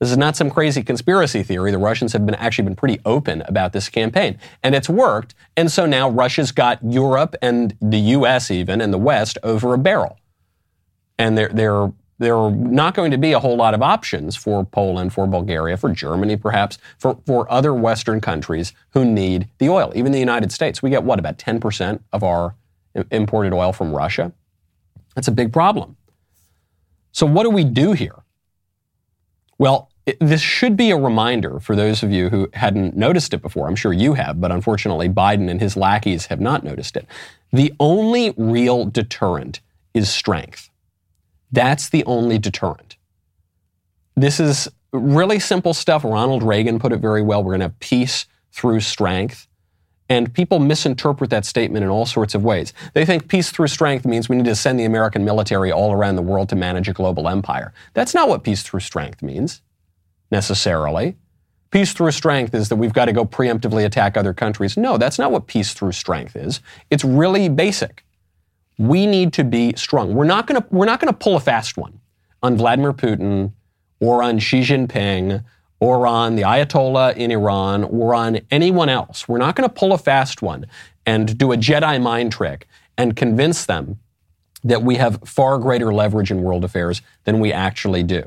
This 0.00 0.10
is 0.10 0.16
not 0.16 0.36
some 0.36 0.50
crazy 0.50 0.82
conspiracy 0.82 1.42
theory. 1.42 1.70
The 1.70 1.78
Russians 1.78 2.12
have 2.12 2.26
been 2.26 2.34
actually 2.34 2.64
been 2.64 2.76
pretty 2.76 3.00
open 3.04 3.42
about 3.46 3.72
this 3.72 3.88
campaign, 3.88 4.38
and 4.62 4.74
it's 4.74 4.88
worked. 4.88 5.34
And 5.56 5.70
so 5.70 5.86
now 5.86 6.10
Russia's 6.10 6.52
got 6.52 6.78
Europe 6.82 7.36
and 7.40 7.76
the 7.80 7.98
U.S. 7.98 8.50
even 8.50 8.80
and 8.80 8.92
the 8.92 8.98
West 8.98 9.38
over 9.42 9.72
a 9.72 9.78
barrel, 9.78 10.18
and 11.18 11.38
there 11.38 11.48
there 11.48 11.92
there 12.18 12.36
are 12.36 12.50
not 12.50 12.94
going 12.94 13.10
to 13.10 13.18
be 13.18 13.32
a 13.32 13.40
whole 13.40 13.56
lot 13.56 13.74
of 13.74 13.82
options 13.82 14.36
for 14.36 14.64
Poland, 14.64 15.12
for 15.12 15.26
Bulgaria, 15.26 15.76
for 15.76 15.90
Germany, 15.90 16.36
perhaps 16.36 16.78
for 16.98 17.18
for 17.24 17.50
other 17.50 17.72
Western 17.72 18.20
countries 18.20 18.72
who 18.90 19.04
need 19.04 19.48
the 19.58 19.68
oil. 19.68 19.92
Even 19.94 20.12
the 20.12 20.18
United 20.18 20.50
States, 20.50 20.82
we 20.82 20.90
get 20.90 21.04
what 21.04 21.18
about 21.18 21.38
ten 21.38 21.60
percent 21.60 22.02
of 22.12 22.24
our 22.24 22.56
imported 23.10 23.52
oil 23.52 23.72
from 23.72 23.94
Russia. 23.94 24.32
That's 25.14 25.28
a 25.28 25.32
big 25.32 25.52
problem. 25.52 25.96
So 27.12 27.26
what 27.26 27.44
do 27.44 27.50
we 27.50 27.62
do 27.62 27.92
here? 27.92 28.23
Well, 29.58 29.90
it, 30.06 30.18
this 30.20 30.40
should 30.40 30.76
be 30.76 30.90
a 30.90 30.96
reminder 30.96 31.60
for 31.60 31.74
those 31.74 32.02
of 32.02 32.10
you 32.10 32.28
who 32.28 32.48
hadn't 32.52 32.96
noticed 32.96 33.32
it 33.32 33.42
before. 33.42 33.66
I'm 33.66 33.76
sure 33.76 33.92
you 33.92 34.14
have, 34.14 34.40
but 34.40 34.52
unfortunately, 34.52 35.08
Biden 35.08 35.50
and 35.50 35.60
his 35.60 35.76
lackeys 35.76 36.26
have 36.26 36.40
not 36.40 36.64
noticed 36.64 36.96
it. 36.96 37.06
The 37.52 37.72
only 37.80 38.34
real 38.36 38.84
deterrent 38.84 39.60
is 39.94 40.10
strength. 40.10 40.70
That's 41.52 41.88
the 41.88 42.04
only 42.04 42.38
deterrent. 42.38 42.96
This 44.16 44.40
is 44.40 44.68
really 44.92 45.38
simple 45.38 45.72
stuff. 45.72 46.04
Ronald 46.04 46.42
Reagan 46.42 46.78
put 46.78 46.92
it 46.92 46.98
very 46.98 47.22
well. 47.22 47.42
We're 47.42 47.52
going 47.52 47.60
to 47.60 47.66
have 47.66 47.80
peace 47.80 48.26
through 48.52 48.80
strength. 48.80 49.48
And 50.10 50.32
people 50.34 50.58
misinterpret 50.58 51.30
that 51.30 51.46
statement 51.46 51.82
in 51.82 51.90
all 51.90 52.04
sorts 52.04 52.34
of 52.34 52.44
ways. 52.44 52.74
They 52.92 53.06
think 53.06 53.26
peace 53.28 53.50
through 53.50 53.68
strength 53.68 54.04
means 54.04 54.28
we 54.28 54.36
need 54.36 54.44
to 54.44 54.54
send 54.54 54.78
the 54.78 54.84
American 54.84 55.24
military 55.24 55.72
all 55.72 55.92
around 55.92 56.16
the 56.16 56.22
world 56.22 56.50
to 56.50 56.56
manage 56.56 56.88
a 56.88 56.92
global 56.92 57.26
empire. 57.28 57.72
That's 57.94 58.12
not 58.14 58.28
what 58.28 58.42
peace 58.44 58.62
through 58.62 58.80
strength 58.80 59.22
means, 59.22 59.62
necessarily. 60.30 61.16
peace 61.74 61.92
through 61.92 62.12
strength 62.12 62.54
is 62.54 62.68
that 62.68 62.76
we've 62.76 62.92
got 62.92 63.06
to 63.06 63.12
go 63.12 63.24
preemptively 63.24 63.84
attack 63.84 64.16
other 64.16 64.32
countries. 64.32 64.76
No, 64.76 64.96
that's 64.96 65.18
not 65.18 65.32
what 65.32 65.48
peace 65.48 65.74
through 65.74 65.90
strength 65.90 66.36
is. 66.36 66.60
It's 66.88 67.04
really 67.04 67.48
basic. 67.48 68.04
We 68.78 69.06
need 69.06 69.32
to 69.32 69.42
be 69.42 69.74
strong. 69.74 70.14
We're 70.14 70.24
not 70.24 70.46
going 70.46 70.62
to 70.62 70.68
we're 70.70 70.86
not 70.86 71.00
going 71.00 71.12
to 71.12 71.18
pull 71.18 71.34
a 71.34 71.40
fast 71.40 71.76
one 71.76 71.98
on 72.44 72.56
Vladimir 72.56 72.92
Putin 72.92 73.54
or 73.98 74.22
on 74.22 74.38
Xi 74.38 74.60
Jinping 74.60 75.44
or 75.84 76.06
on 76.06 76.34
the 76.34 76.40
Ayatollah 76.40 77.14
in 77.14 77.30
Iran 77.30 77.84
or 77.84 78.14
on 78.14 78.40
anyone 78.50 78.88
else. 78.88 79.28
We're 79.28 79.36
not 79.36 79.54
going 79.54 79.68
to 79.68 79.74
pull 79.74 79.92
a 79.92 79.98
fast 79.98 80.40
one 80.40 80.64
and 81.04 81.36
do 81.36 81.52
a 81.52 81.58
Jedi 81.58 82.00
mind 82.00 82.32
trick 82.32 82.66
and 82.96 83.14
convince 83.14 83.66
them 83.66 83.98
that 84.62 84.82
we 84.82 84.94
have 84.94 85.20
far 85.26 85.58
greater 85.58 85.92
leverage 85.92 86.30
in 86.30 86.42
world 86.42 86.64
affairs 86.64 87.02
than 87.24 87.38
we 87.38 87.52
actually 87.52 88.02
do. 88.02 88.22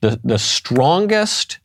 The, 0.00 0.18
the 0.24 0.36
strongest 0.36 1.60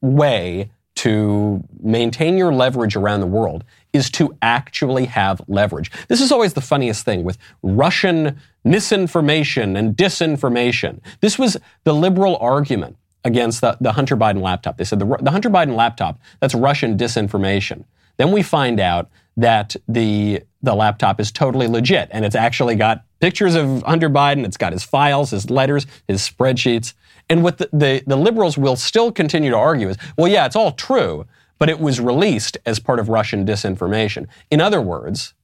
way 0.00 0.72
to 0.96 1.62
maintain 1.80 2.36
your 2.36 2.52
leverage 2.52 2.96
around 2.96 3.20
the 3.20 3.26
world 3.28 3.62
is 3.92 4.10
to 4.10 4.36
actually 4.42 5.04
have 5.04 5.40
leverage. 5.46 5.92
This 6.08 6.20
is 6.20 6.32
always 6.32 6.54
the 6.54 6.60
funniest 6.60 7.04
thing 7.04 7.22
with 7.22 7.38
Russian 7.62 8.40
misinformation 8.64 9.76
and 9.76 9.96
disinformation. 9.96 10.98
This 11.20 11.38
was 11.38 11.56
the 11.84 11.94
liberal 11.94 12.36
argument 12.38 12.96
against 13.24 13.60
the, 13.60 13.76
the 13.80 13.92
Hunter 13.92 14.16
Biden 14.16 14.40
laptop. 14.40 14.76
They 14.76 14.84
said 14.84 14.98
the, 14.98 15.16
the 15.20 15.30
Hunter 15.30 15.50
Biden 15.50 15.74
laptop, 15.76 16.18
that's 16.40 16.54
Russian 16.54 16.96
disinformation. 16.96 17.84
Then 18.16 18.32
we 18.32 18.42
find 18.42 18.80
out 18.80 19.08
that 19.36 19.76
the 19.86 20.42
the 20.60 20.74
laptop 20.74 21.20
is 21.20 21.30
totally 21.30 21.68
legit 21.68 22.08
and 22.10 22.24
it's 22.24 22.34
actually 22.34 22.74
got 22.74 23.04
pictures 23.20 23.54
of 23.54 23.82
Hunter 23.84 24.10
Biden, 24.10 24.44
it's 24.44 24.56
got 24.56 24.72
his 24.72 24.82
files, 24.82 25.30
his 25.30 25.50
letters, 25.50 25.86
his 26.08 26.28
spreadsheets. 26.28 26.94
And 27.28 27.44
what 27.44 27.58
the, 27.58 27.68
the, 27.72 28.02
the 28.06 28.16
liberals 28.16 28.58
will 28.58 28.74
still 28.74 29.12
continue 29.12 29.50
to 29.50 29.56
argue 29.56 29.88
is, 29.88 29.96
well, 30.16 30.28
yeah, 30.28 30.46
it's 30.46 30.56
all 30.56 30.72
true, 30.72 31.26
but 31.58 31.68
it 31.68 31.78
was 31.78 32.00
released 32.00 32.58
as 32.66 32.80
part 32.80 32.98
of 32.98 33.08
Russian 33.08 33.46
disinformation. 33.46 34.26
In 34.50 34.60
other 34.60 34.80
words, 34.80 35.34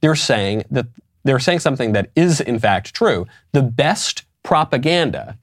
they're 0.00 0.14
saying 0.14 0.64
that 0.70 0.86
they're 1.24 1.38
saying 1.38 1.60
something 1.60 1.92
that 1.92 2.10
is 2.14 2.40
in 2.40 2.58
fact 2.58 2.94
true. 2.94 3.26
The 3.52 3.62
best 3.62 4.24
propaganda 4.42 5.38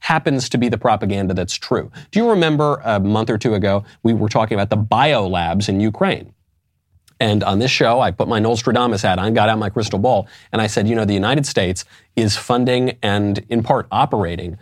happens 0.00 0.48
to 0.50 0.58
be 0.58 0.68
the 0.68 0.78
propaganda 0.78 1.34
that's 1.34 1.54
true. 1.54 1.90
Do 2.10 2.18
you 2.18 2.30
remember 2.30 2.80
a 2.84 3.00
month 3.00 3.30
or 3.30 3.38
two 3.38 3.54
ago 3.54 3.84
we 4.02 4.14
were 4.14 4.28
talking 4.28 4.56
about 4.56 4.70
the 4.70 4.76
bio 4.76 5.26
labs 5.26 5.68
in 5.68 5.80
Ukraine? 5.80 6.32
And 7.20 7.42
on 7.42 7.58
this 7.58 7.70
show, 7.70 8.00
I 8.00 8.12
put 8.12 8.28
my 8.28 8.38
Nostradamus 8.38 9.02
hat 9.02 9.18
on, 9.18 9.34
got 9.34 9.48
out 9.48 9.58
my 9.58 9.70
crystal 9.70 9.98
ball, 9.98 10.28
and 10.52 10.62
I 10.62 10.68
said, 10.68 10.88
you 10.88 10.94
know, 10.94 11.04
the 11.04 11.14
United 11.14 11.46
States 11.46 11.84
is 12.14 12.36
funding 12.36 12.96
and 13.02 13.44
in 13.48 13.62
part 13.62 13.88
operating 13.90 14.56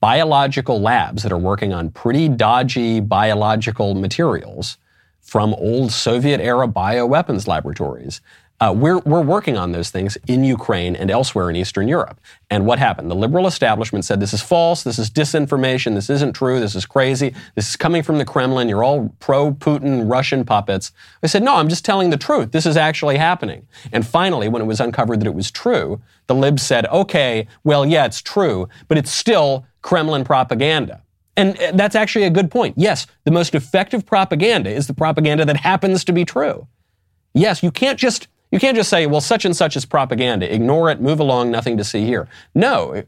biological 0.00 0.80
labs 0.80 1.22
that 1.22 1.30
are 1.30 1.38
working 1.38 1.72
on 1.72 1.90
pretty 1.90 2.28
dodgy 2.28 3.00
biological 3.00 3.94
materials 3.94 4.78
from 5.20 5.54
old 5.54 5.92
Soviet 5.92 6.40
era 6.40 6.66
bioweapons 6.66 7.46
laboratories 7.46 8.20
uh, 8.60 8.74
we're, 8.76 8.98
we're 8.98 9.22
working 9.22 9.56
on 9.56 9.72
those 9.72 9.88
things 9.88 10.18
in 10.26 10.44
Ukraine 10.44 10.94
and 10.94 11.10
elsewhere 11.10 11.48
in 11.48 11.56
Eastern 11.56 11.88
Europe. 11.88 12.20
And 12.50 12.66
what 12.66 12.78
happened? 12.78 13.10
The 13.10 13.14
liberal 13.14 13.46
establishment 13.46 14.04
said 14.04 14.20
this 14.20 14.34
is 14.34 14.42
false, 14.42 14.82
this 14.82 14.98
is 14.98 15.10
disinformation, 15.10 15.94
this 15.94 16.10
isn't 16.10 16.34
true, 16.34 16.60
this 16.60 16.74
is 16.74 16.84
crazy, 16.84 17.34
this 17.54 17.70
is 17.70 17.76
coming 17.76 18.02
from 18.02 18.18
the 18.18 18.24
Kremlin, 18.24 18.68
you're 18.68 18.84
all 18.84 19.14
pro 19.18 19.52
Putin 19.52 20.10
Russian 20.10 20.44
puppets. 20.44 20.92
I 21.22 21.26
said, 21.26 21.42
no, 21.42 21.56
I'm 21.56 21.70
just 21.70 21.86
telling 21.86 22.10
the 22.10 22.18
truth. 22.18 22.52
This 22.52 22.66
is 22.66 22.76
actually 22.76 23.16
happening. 23.16 23.66
And 23.92 24.06
finally, 24.06 24.48
when 24.48 24.60
it 24.60 24.66
was 24.66 24.80
uncovered 24.80 25.20
that 25.20 25.26
it 25.26 25.34
was 25.34 25.50
true, 25.50 26.02
the 26.26 26.34
libs 26.34 26.62
said, 26.62 26.86
okay, 26.86 27.48
well, 27.64 27.86
yeah, 27.86 28.04
it's 28.04 28.20
true, 28.20 28.68
but 28.88 28.98
it's 28.98 29.10
still 29.10 29.64
Kremlin 29.80 30.22
propaganda. 30.22 31.02
And 31.34 31.58
uh, 31.58 31.72
that's 31.72 31.94
actually 31.94 32.26
a 32.26 32.30
good 32.30 32.50
point. 32.50 32.74
Yes, 32.76 33.06
the 33.24 33.30
most 33.30 33.54
effective 33.54 34.04
propaganda 34.04 34.70
is 34.70 34.86
the 34.86 34.92
propaganda 34.92 35.46
that 35.46 35.56
happens 35.56 36.04
to 36.04 36.12
be 36.12 36.26
true. 36.26 36.66
Yes, 37.32 37.62
you 37.62 37.70
can't 37.70 37.98
just 37.98 38.28
you 38.50 38.58
can't 38.58 38.76
just 38.76 38.90
say, 38.90 39.06
well, 39.06 39.20
such 39.20 39.44
and 39.44 39.56
such 39.56 39.76
is 39.76 39.84
propaganda. 39.84 40.52
Ignore 40.52 40.90
it, 40.90 41.00
move 41.00 41.20
along, 41.20 41.50
nothing 41.50 41.76
to 41.76 41.84
see 41.84 42.04
here. 42.04 42.28
No, 42.54 43.04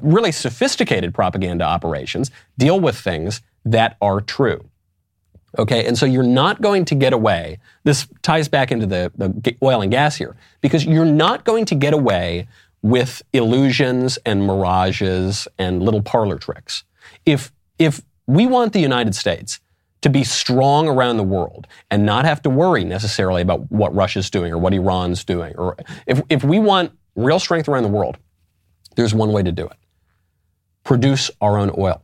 really 0.00 0.32
sophisticated 0.32 1.12
propaganda 1.14 1.64
operations 1.64 2.30
deal 2.56 2.80
with 2.80 2.98
things 2.98 3.42
that 3.64 3.96
are 4.00 4.20
true. 4.20 4.64
Okay, 5.56 5.86
and 5.86 5.96
so 5.96 6.04
you're 6.04 6.22
not 6.24 6.60
going 6.60 6.84
to 6.86 6.96
get 6.96 7.12
away. 7.12 7.58
This 7.84 8.08
ties 8.22 8.48
back 8.48 8.72
into 8.72 8.86
the, 8.86 9.12
the 9.16 9.56
oil 9.62 9.82
and 9.82 9.90
gas 9.90 10.16
here, 10.16 10.34
because 10.60 10.84
you're 10.84 11.04
not 11.04 11.44
going 11.44 11.64
to 11.66 11.74
get 11.74 11.94
away 11.94 12.48
with 12.82 13.22
illusions 13.32 14.18
and 14.26 14.46
mirages 14.46 15.46
and 15.56 15.82
little 15.82 16.02
parlor 16.02 16.38
tricks. 16.38 16.84
If, 17.24 17.52
if 17.78 18.02
we 18.26 18.46
want 18.46 18.72
the 18.72 18.80
United 18.80 19.14
States 19.14 19.60
to 20.04 20.10
be 20.10 20.22
strong 20.22 20.86
around 20.86 21.16
the 21.16 21.22
world 21.22 21.66
and 21.90 22.04
not 22.04 22.26
have 22.26 22.42
to 22.42 22.50
worry 22.50 22.84
necessarily 22.84 23.40
about 23.40 23.72
what 23.72 23.94
Russia's 23.94 24.28
doing 24.28 24.52
or 24.52 24.58
what 24.58 24.74
Iran's 24.74 25.24
doing. 25.24 25.56
Or 25.56 25.78
if, 26.06 26.20
if 26.28 26.44
we 26.44 26.58
want 26.58 26.92
real 27.16 27.38
strength 27.38 27.70
around 27.70 27.84
the 27.84 27.88
world, 27.88 28.18
there's 28.96 29.14
one 29.14 29.32
way 29.32 29.42
to 29.42 29.50
do 29.50 29.64
it. 29.66 29.78
Produce 30.84 31.30
our 31.40 31.56
own 31.56 31.72
oil. 31.78 32.02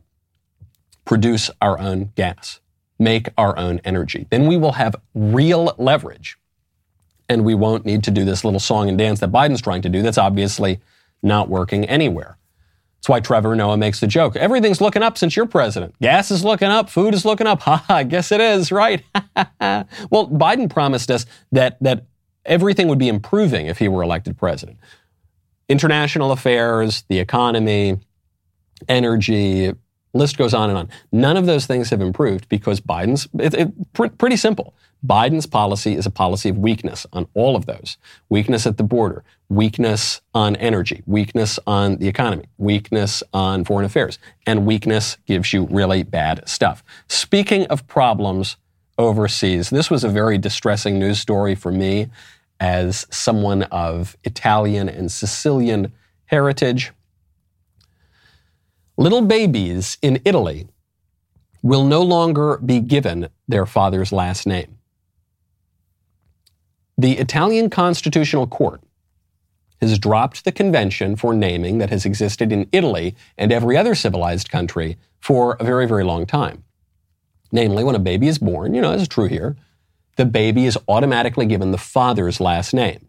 Produce 1.05 1.51
our 1.61 1.79
own 1.79 2.13
gas. 2.15 2.61
Make 2.99 3.29
our 3.37 3.55
own 3.59 3.83
energy. 3.85 4.27
Then 4.31 4.47
we 4.47 4.57
will 4.57 4.73
have 4.73 4.97
real 5.15 5.75
leverage. 5.77 6.39
And 7.29 7.45
we 7.45 7.55
won't 7.55 7.85
need 7.85 8.03
to 8.05 8.11
do 8.11 8.25
this 8.25 8.47
little 8.47 8.61
song 8.61 8.89
and 8.89 8.97
dance 8.97 9.21
that 9.21 9.31
Biden's 9.31 9.61
trying 9.61 9.83
to 9.83 9.91
do 9.91 10.01
that's 10.01 10.17
obviously 10.17 10.81
not 11.23 11.51
working 11.51 11.85
anywhere. 11.85 12.39
That's 13.01 13.09
why 13.09 13.21
Trevor 13.21 13.57
Noah 13.57 13.79
makes 13.79 14.01
the 14.01 14.07
joke. 14.07 14.37
Everything's 14.37 14.83
looking 14.83 15.03
up 15.03 15.17
since 15.17 15.35
you're 15.35 15.47
president. 15.47 15.95
Gas 16.03 16.31
is 16.31 16.45
looking 16.45 16.69
up, 16.69 16.91
food 16.91 17.15
is 17.15 17.25
looking 17.25 17.47
up. 17.47 17.63
Ha, 17.71 17.85
I 17.89 18.05
guess 18.05 18.31
it 18.31 18.43
is, 18.43 18.71
right? 18.71 19.03
well, 19.61 20.29
Biden 20.29 20.69
promised 20.69 21.11
us 21.11 21.25
that, 21.53 21.83
that 21.83 22.05
everything 22.45 22.89
would 22.89 22.99
be 22.99 23.09
improving 23.09 23.67
if 23.67 23.79
he 23.79 23.89
were 23.89 24.03
elected 24.03 24.37
president. 24.37 24.79
International 25.69 26.31
affairs, 26.31 27.05
the 27.09 27.19
economy, 27.19 27.99
energy, 28.87 29.73
list 30.13 30.37
goes 30.37 30.53
on 30.53 30.69
and 30.69 30.79
on. 30.79 30.89
None 31.11 31.39
of 31.39 31.47
those 31.47 31.65
things 31.65 31.89
have 31.89 32.03
improved 32.03 32.49
because 32.51 32.81
Biden's, 32.81 33.29
it, 33.39 33.55
it, 33.55 33.93
pr- 33.95 34.09
pretty 34.09 34.37
simple. 34.37 34.75
Biden's 35.05 35.47
policy 35.47 35.95
is 35.95 36.05
a 36.05 36.11
policy 36.11 36.51
of 36.51 36.59
weakness 36.59 37.07
on 37.13 37.27
all 37.33 37.57
of 37.57 37.67
those. 37.67 37.97
Weakness 38.29 38.67
at 38.67 38.77
the 38.77 38.83
border, 38.83 39.25
weakness 39.49 40.21
on 40.35 40.57
energy, 40.57 41.03
weakness 41.07 41.59
on 41.67 41.97
the 41.97 42.09
economy, 42.09 42.45
weakness 42.59 43.23
on 43.33 43.65
foreign 43.65 43.87
affairs, 43.87 44.19
and 44.47 44.67
weakness 44.67 45.17
gives 45.27 45.53
you 45.53 45.67
really 45.71 46.03
bad 46.03 46.47
stuff. 46.47 46.85
Speaking 47.09 47.67
of 47.67 47.87
problems 47.87 48.57
overseas, 48.99 49.71
this 49.71 49.91
was 49.91 50.05
a 50.05 50.09
very 50.09 50.37
distressing 50.37 50.99
news 50.99 51.19
story 51.19 51.55
for 51.55 51.73
me 51.73 52.09
as 52.61 53.07
someone 53.11 53.63
of 53.65 54.17
Italian 54.25 54.89
and 54.89 55.11
Sicilian 55.11 55.93
heritage. 56.27 56.93
Little 58.99 59.23
babies 59.23 59.97
in 60.03 60.21
Italy 60.27 60.69
will 61.63 61.85
no 61.85 62.03
longer 62.03 62.59
be 62.59 62.81
given 62.81 63.29
their 63.49 63.65
father's 63.65 64.13
last 64.13 64.47
name. 64.47 64.77
The 67.01 67.17
Italian 67.17 67.71
Constitutional 67.71 68.47
Court 68.47 68.83
has 69.81 69.99
dropped 69.99 70.45
the 70.45 70.53
convention 70.53 71.17
for 71.17 71.33
naming 71.33 71.79
that 71.79 71.89
has 71.89 72.05
existed 72.05 72.53
in 72.53 72.69
Italy 72.73 73.17
and 73.39 73.51
every 73.51 73.75
other 73.75 73.95
civilized 73.95 74.51
country 74.51 74.99
for 75.19 75.57
a 75.59 75.65
very, 75.65 75.89
very 75.89 76.05
long 76.05 76.27
time. 76.27 76.63
Namely, 77.53 77.85
when 77.85 77.95
a 77.95 77.99
baby 77.99 78.29
is 78.29 78.39
born, 78.39 78.75
you 78.75 78.83
know, 78.83 78.93
is 78.93 79.09
true 79.09 79.29
here, 79.29 79.57
the 80.17 80.27
baby 80.27 80.67
is 80.67 80.77
automatically 80.89 81.47
given 81.47 81.71
the 81.71 81.79
father's 81.79 82.39
last 82.39 82.75
name. 82.75 83.09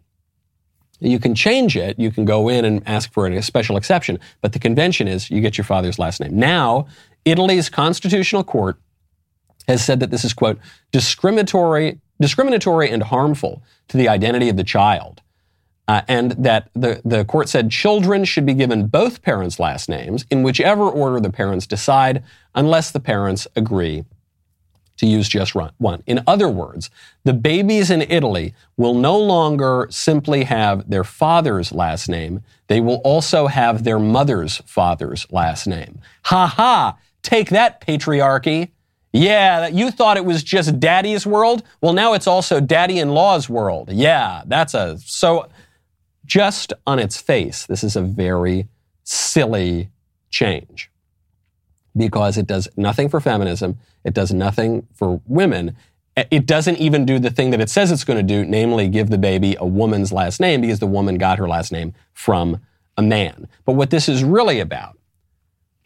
You 0.98 1.18
can 1.18 1.34
change 1.34 1.76
it. 1.76 1.98
You 1.98 2.10
can 2.10 2.24
go 2.24 2.48
in 2.48 2.64
and 2.64 2.82
ask 2.88 3.12
for 3.12 3.26
a 3.26 3.42
special 3.42 3.76
exception, 3.76 4.18
but 4.40 4.54
the 4.54 4.58
convention 4.58 5.06
is 5.06 5.30
you 5.30 5.42
get 5.42 5.58
your 5.58 5.66
father's 5.66 5.98
last 5.98 6.18
name. 6.18 6.38
Now, 6.38 6.86
Italy's 7.26 7.68
constitutional 7.68 8.42
court 8.42 8.78
has 9.68 9.84
said 9.84 10.00
that 10.00 10.10
this 10.10 10.24
is, 10.24 10.32
quote, 10.32 10.58
discriminatory, 10.92 12.00
discriminatory 12.20 12.90
and 12.90 13.02
harmful 13.04 13.62
to 13.88 13.96
the 13.96 14.08
identity 14.08 14.48
of 14.48 14.56
the 14.56 14.64
child. 14.64 15.20
Uh, 15.88 16.02
and 16.06 16.32
that 16.32 16.70
the, 16.74 17.02
the 17.04 17.24
court 17.24 17.48
said 17.48 17.70
children 17.70 18.24
should 18.24 18.46
be 18.46 18.54
given 18.54 18.86
both 18.86 19.20
parents' 19.20 19.58
last 19.58 19.88
names 19.88 20.24
in 20.30 20.42
whichever 20.44 20.88
order 20.88 21.18
the 21.18 21.30
parents 21.30 21.66
decide, 21.66 22.22
unless 22.54 22.92
the 22.92 23.00
parents 23.00 23.48
agree 23.56 24.04
to 24.96 25.06
use 25.06 25.28
just 25.28 25.54
one. 25.54 26.02
In 26.06 26.22
other 26.26 26.48
words, 26.48 26.88
the 27.24 27.32
babies 27.32 27.90
in 27.90 28.02
Italy 28.02 28.54
will 28.76 28.94
no 28.94 29.18
longer 29.18 29.88
simply 29.90 30.44
have 30.44 30.88
their 30.88 31.02
father's 31.02 31.72
last 31.72 32.08
name. 32.08 32.42
They 32.68 32.80
will 32.80 33.00
also 33.02 33.48
have 33.48 33.82
their 33.82 33.98
mother's 33.98 34.58
father's 34.58 35.26
last 35.32 35.66
name. 35.66 36.00
Ha 36.26 36.46
ha! 36.46 36.96
Take 37.22 37.50
that, 37.50 37.80
patriarchy. 37.80 38.70
Yeah, 39.12 39.60
that 39.60 39.74
you 39.74 39.90
thought 39.90 40.16
it 40.16 40.24
was 40.24 40.42
just 40.42 40.80
daddy's 40.80 41.26
world? 41.26 41.62
Well, 41.82 41.92
now 41.92 42.14
it's 42.14 42.26
also 42.26 42.60
daddy 42.60 42.98
in 42.98 43.10
law's 43.10 43.48
world. 43.48 43.90
Yeah, 43.92 44.42
that's 44.46 44.74
a, 44.74 44.98
so 44.98 45.48
just 46.24 46.72
on 46.86 46.98
its 46.98 47.20
face, 47.20 47.66
this 47.66 47.84
is 47.84 47.96
a 47.96 48.00
very 48.02 48.68
silly 49.04 49.90
change. 50.30 50.90
because 51.96 52.38
it 52.38 52.46
does 52.46 52.68
nothing 52.76 53.08
for 53.08 53.20
feminism, 53.20 53.78
it 54.04 54.14
does 54.14 54.32
nothing 54.32 54.86
for 54.94 55.20
women. 55.26 55.76
Eh, 56.16 56.24
it 56.30 56.46
doesn't 56.46 56.78
even 56.78 57.04
do 57.04 57.18
the 57.18 57.30
thing 57.30 57.50
that 57.50 57.60
it 57.60 57.68
says 57.70 57.90
it's 57.90 58.04
going 58.04 58.16
to 58.18 58.22
do, 58.22 58.44
namely 58.48 58.88
give 58.88 59.10
the 59.10 59.18
baby 59.18 59.56
a 59.58 59.66
woman's 59.66 60.12
last 60.12 60.40
name 60.40 60.60
because 60.62 60.78
the 60.78 60.86
woman 60.86 61.16
got 61.18 61.38
her 61.38 61.48
last 61.48 61.72
name 61.72 61.92
from 62.14 62.58
a 62.96 63.02
man. 63.02 63.48
But 63.64 63.74
what 63.74 63.90
this 63.90 64.08
is 64.08 64.24
really 64.24 64.60
about 64.60 64.96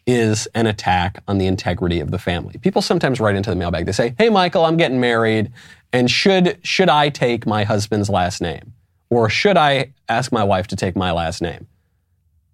is 0.07 0.47
an 0.55 0.65
attack 0.65 1.21
on 1.27 1.37
the 1.37 1.45
integrity 1.45 1.99
of 1.99 2.09
the 2.09 2.17
family. 2.17 2.57
People 2.59 2.81
sometimes 2.81 3.19
write 3.19 3.35
into 3.35 3.49
the 3.49 3.55
mailbag. 3.55 3.85
They 3.85 3.91
say, 3.91 4.15
"Hey 4.17 4.29
Michael, 4.29 4.65
I'm 4.65 4.77
getting 4.77 4.99
married 4.99 5.51
and 5.93 6.09
should 6.09 6.57
should 6.63 6.89
I 6.89 7.09
take 7.09 7.45
my 7.45 7.65
husband's 7.65 8.09
last 8.09 8.41
name 8.41 8.73
or 9.09 9.29
should 9.29 9.57
I 9.57 9.93
ask 10.09 10.31
my 10.31 10.43
wife 10.43 10.67
to 10.67 10.75
take 10.75 10.95
my 10.95 11.11
last 11.11 11.41
name?" 11.41 11.67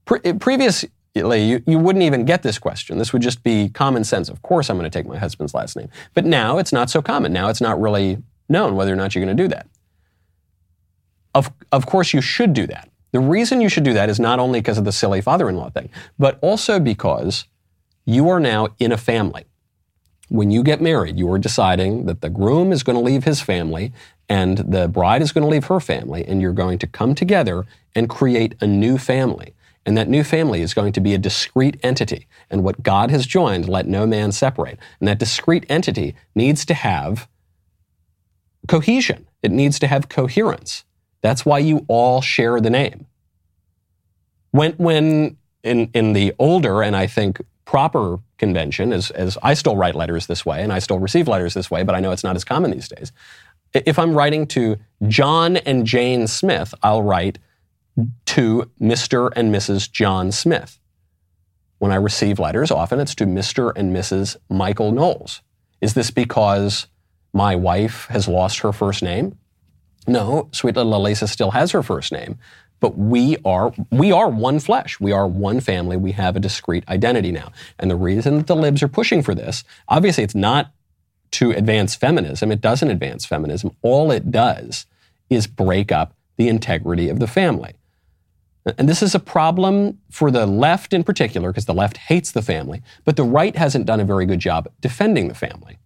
Pre- 0.05 0.33
previously, 0.33 0.89
you, 1.15 1.63
you 1.65 1.79
wouldn't 1.79 2.03
even 2.03 2.25
get 2.25 2.43
this 2.43 2.57
question. 2.57 2.97
This 2.97 3.13
would 3.13 3.21
just 3.21 3.43
be 3.43 3.69
common 3.69 4.03
sense. 4.03 4.29
Of 4.29 4.41
course, 4.41 4.69
I'm 4.69 4.77
going 4.77 4.89
to 4.89 4.97
take 4.97 5.07
my 5.07 5.17
husband's 5.17 5.53
last 5.53 5.77
name. 5.77 5.89
But 6.13 6.25
now 6.25 6.57
it's 6.57 6.73
not 6.73 6.89
so 6.89 7.01
common. 7.01 7.31
Now 7.31 7.49
it's 7.49 7.61
not 7.61 7.79
really 7.79 8.17
known 8.49 8.75
whether 8.75 8.91
or 8.91 8.95
not 8.95 9.13
you're 9.13 9.23
going 9.23 9.35
to 9.35 9.43
do 9.43 9.47
that. 9.49 9.67
Of, 11.35 11.51
of 11.71 11.85
course, 11.85 12.13
you 12.13 12.21
should 12.21 12.53
do 12.53 12.67
that. 12.67 12.89
The 13.13 13.19
reason 13.19 13.61
you 13.61 13.69
should 13.69 13.83
do 13.83 13.93
that 13.93 14.09
is 14.09 14.19
not 14.19 14.39
only 14.39 14.59
because 14.59 14.79
of 14.79 14.85
the 14.85 14.91
silly 14.91 15.21
father 15.21 15.47
in 15.47 15.55
law 15.55 15.69
thing, 15.69 15.89
but 16.19 16.39
also 16.41 16.79
because 16.79 17.45
you 18.05 18.27
are 18.27 18.39
now 18.39 18.69
in 18.79 18.91
a 18.91 18.97
family. 18.97 19.45
When 20.29 20.49
you 20.49 20.63
get 20.63 20.81
married, 20.81 21.17
you 21.17 21.31
are 21.31 21.37
deciding 21.37 22.05
that 22.07 22.21
the 22.21 22.29
groom 22.29 22.71
is 22.71 22.81
going 22.81 22.97
to 22.97 23.03
leave 23.03 23.23
his 23.23 23.39
family 23.39 23.93
and 24.27 24.57
the 24.57 24.87
bride 24.87 25.21
is 25.21 25.31
going 25.31 25.43
to 25.43 25.49
leave 25.49 25.65
her 25.65 25.79
family, 25.79 26.25
and 26.25 26.41
you're 26.41 26.53
going 26.53 26.79
to 26.79 26.87
come 26.87 27.13
together 27.13 27.65
and 27.93 28.09
create 28.09 28.55
a 28.61 28.65
new 28.65 28.97
family. 28.97 29.53
And 29.85 29.97
that 29.97 30.07
new 30.07 30.23
family 30.23 30.61
is 30.61 30.73
going 30.73 30.93
to 30.93 31.01
be 31.01 31.13
a 31.13 31.17
discrete 31.17 31.77
entity. 31.83 32.25
And 32.49 32.63
what 32.63 32.81
God 32.81 33.11
has 33.11 33.27
joined, 33.27 33.67
let 33.67 33.85
no 33.85 34.07
man 34.07 34.31
separate. 34.31 34.79
And 34.99 35.07
that 35.07 35.19
discrete 35.19 35.65
entity 35.69 36.15
needs 36.33 36.65
to 36.65 36.73
have 36.73 37.27
cohesion. 38.67 39.27
It 39.43 39.51
needs 39.51 39.77
to 39.79 39.87
have 39.87 40.09
coherence. 40.09 40.85
That's 41.23 41.45
why 41.45 41.59
you 41.59 41.85
all 41.87 42.21
share 42.21 42.59
the 42.59 42.69
name. 42.69 43.07
When, 44.51 44.73
when 44.73 45.37
in, 45.63 45.89
in 45.93 46.13
the 46.13 46.33
older 46.37 46.83
and 46.83 46.95
I 46.95 47.07
think 47.07 47.41
proper 47.65 48.19
convention, 48.37 48.93
as, 48.93 49.09
as 49.09 49.37
I 49.41 49.55
still 49.55 49.75
write 49.75 49.95
letters 49.95 50.27
this 50.27 50.45
way 50.45 50.61
and 50.61 50.71
I 50.71 50.79
still 50.79 50.99
receive 50.99 51.27
letters 51.27 51.55
this 51.55 51.71
way, 51.71 51.81
but 51.81 51.95
I 51.95 52.01
know 52.01 52.11
it's 52.11 52.25
not 52.25 52.35
as 52.35 52.43
common 52.43 52.71
these 52.71 52.89
days. 52.89 53.11
If 53.73 53.97
I'm 53.97 54.13
writing 54.13 54.45
to 54.47 54.77
John 55.07 55.57
and 55.57 55.87
Jane 55.87 56.27
Smith, 56.27 56.75
I'll 56.83 57.01
write 57.01 57.39
to 58.25 58.69
Mr. 58.79 59.31
and 59.35 59.53
Mrs. 59.53 59.91
John 59.91 60.31
Smith. 60.31 60.77
When 61.79 61.91
I 61.91 61.95
receive 61.95 62.37
letters, 62.37 62.69
often 62.69 62.99
it's 62.99 63.15
to 63.15 63.25
Mr. 63.25 63.71
and 63.75 63.95
Mrs. 63.95 64.37
Michael 64.49 64.91
Knowles. 64.91 65.41
Is 65.81 65.93
this 65.93 66.11
because 66.11 66.87
my 67.33 67.55
wife 67.55 68.07
has 68.07 68.27
lost 68.27 68.59
her 68.59 68.71
first 68.71 69.01
name? 69.01 69.37
No, 70.07 70.49
sweet 70.51 70.75
little 70.75 70.95
Elisa 70.95 71.27
still 71.27 71.51
has 71.51 71.71
her 71.71 71.83
first 71.83 72.11
name, 72.11 72.37
but 72.79 72.97
we 72.97 73.37
are 73.45 73.73
we 73.89 74.11
are 74.11 74.29
one 74.29 74.59
flesh. 74.59 74.99
We 74.99 75.11
are 75.11 75.27
one 75.27 75.59
family. 75.59 75.95
We 75.95 76.11
have 76.13 76.35
a 76.35 76.39
discrete 76.39 76.87
identity 76.89 77.31
now. 77.31 77.51
And 77.79 77.89
the 77.89 77.95
reason 77.95 78.37
that 78.37 78.47
the 78.47 78.55
libs 78.55 78.83
are 78.83 78.89
pushing 78.89 79.23
for 79.23 79.33
this, 79.33 79.63
obviously 79.87 80.23
it's 80.23 80.35
not 80.35 80.71
to 81.31 81.51
advance 81.51 81.95
feminism. 81.95 82.51
It 82.51 82.61
doesn't 82.61 82.91
advance 82.91 83.25
feminism. 83.25 83.71
All 83.81 84.11
it 84.11 84.29
does 84.29 84.85
is 85.29 85.47
break 85.47 85.91
up 85.91 86.13
the 86.35 86.49
integrity 86.49 87.09
of 87.09 87.19
the 87.19 87.27
family. 87.27 87.73
And 88.77 88.87
this 88.87 89.01
is 89.01 89.13
a 89.13 89.19
problem 89.19 89.99
for 90.09 90.31
the 90.31 90.45
left 90.45 90.93
in 90.93 91.03
particular, 91.03 91.49
because 91.49 91.65
the 91.65 91.73
left 91.73 91.97
hates 91.97 92.31
the 92.31 92.41
family, 92.41 92.81
but 93.03 93.15
the 93.15 93.23
right 93.23 93.55
hasn't 93.55 93.85
done 93.85 93.99
a 93.99 94.05
very 94.05 94.25
good 94.25 94.39
job 94.39 94.69
defending 94.79 95.27
the 95.27 95.35
family. 95.35 95.77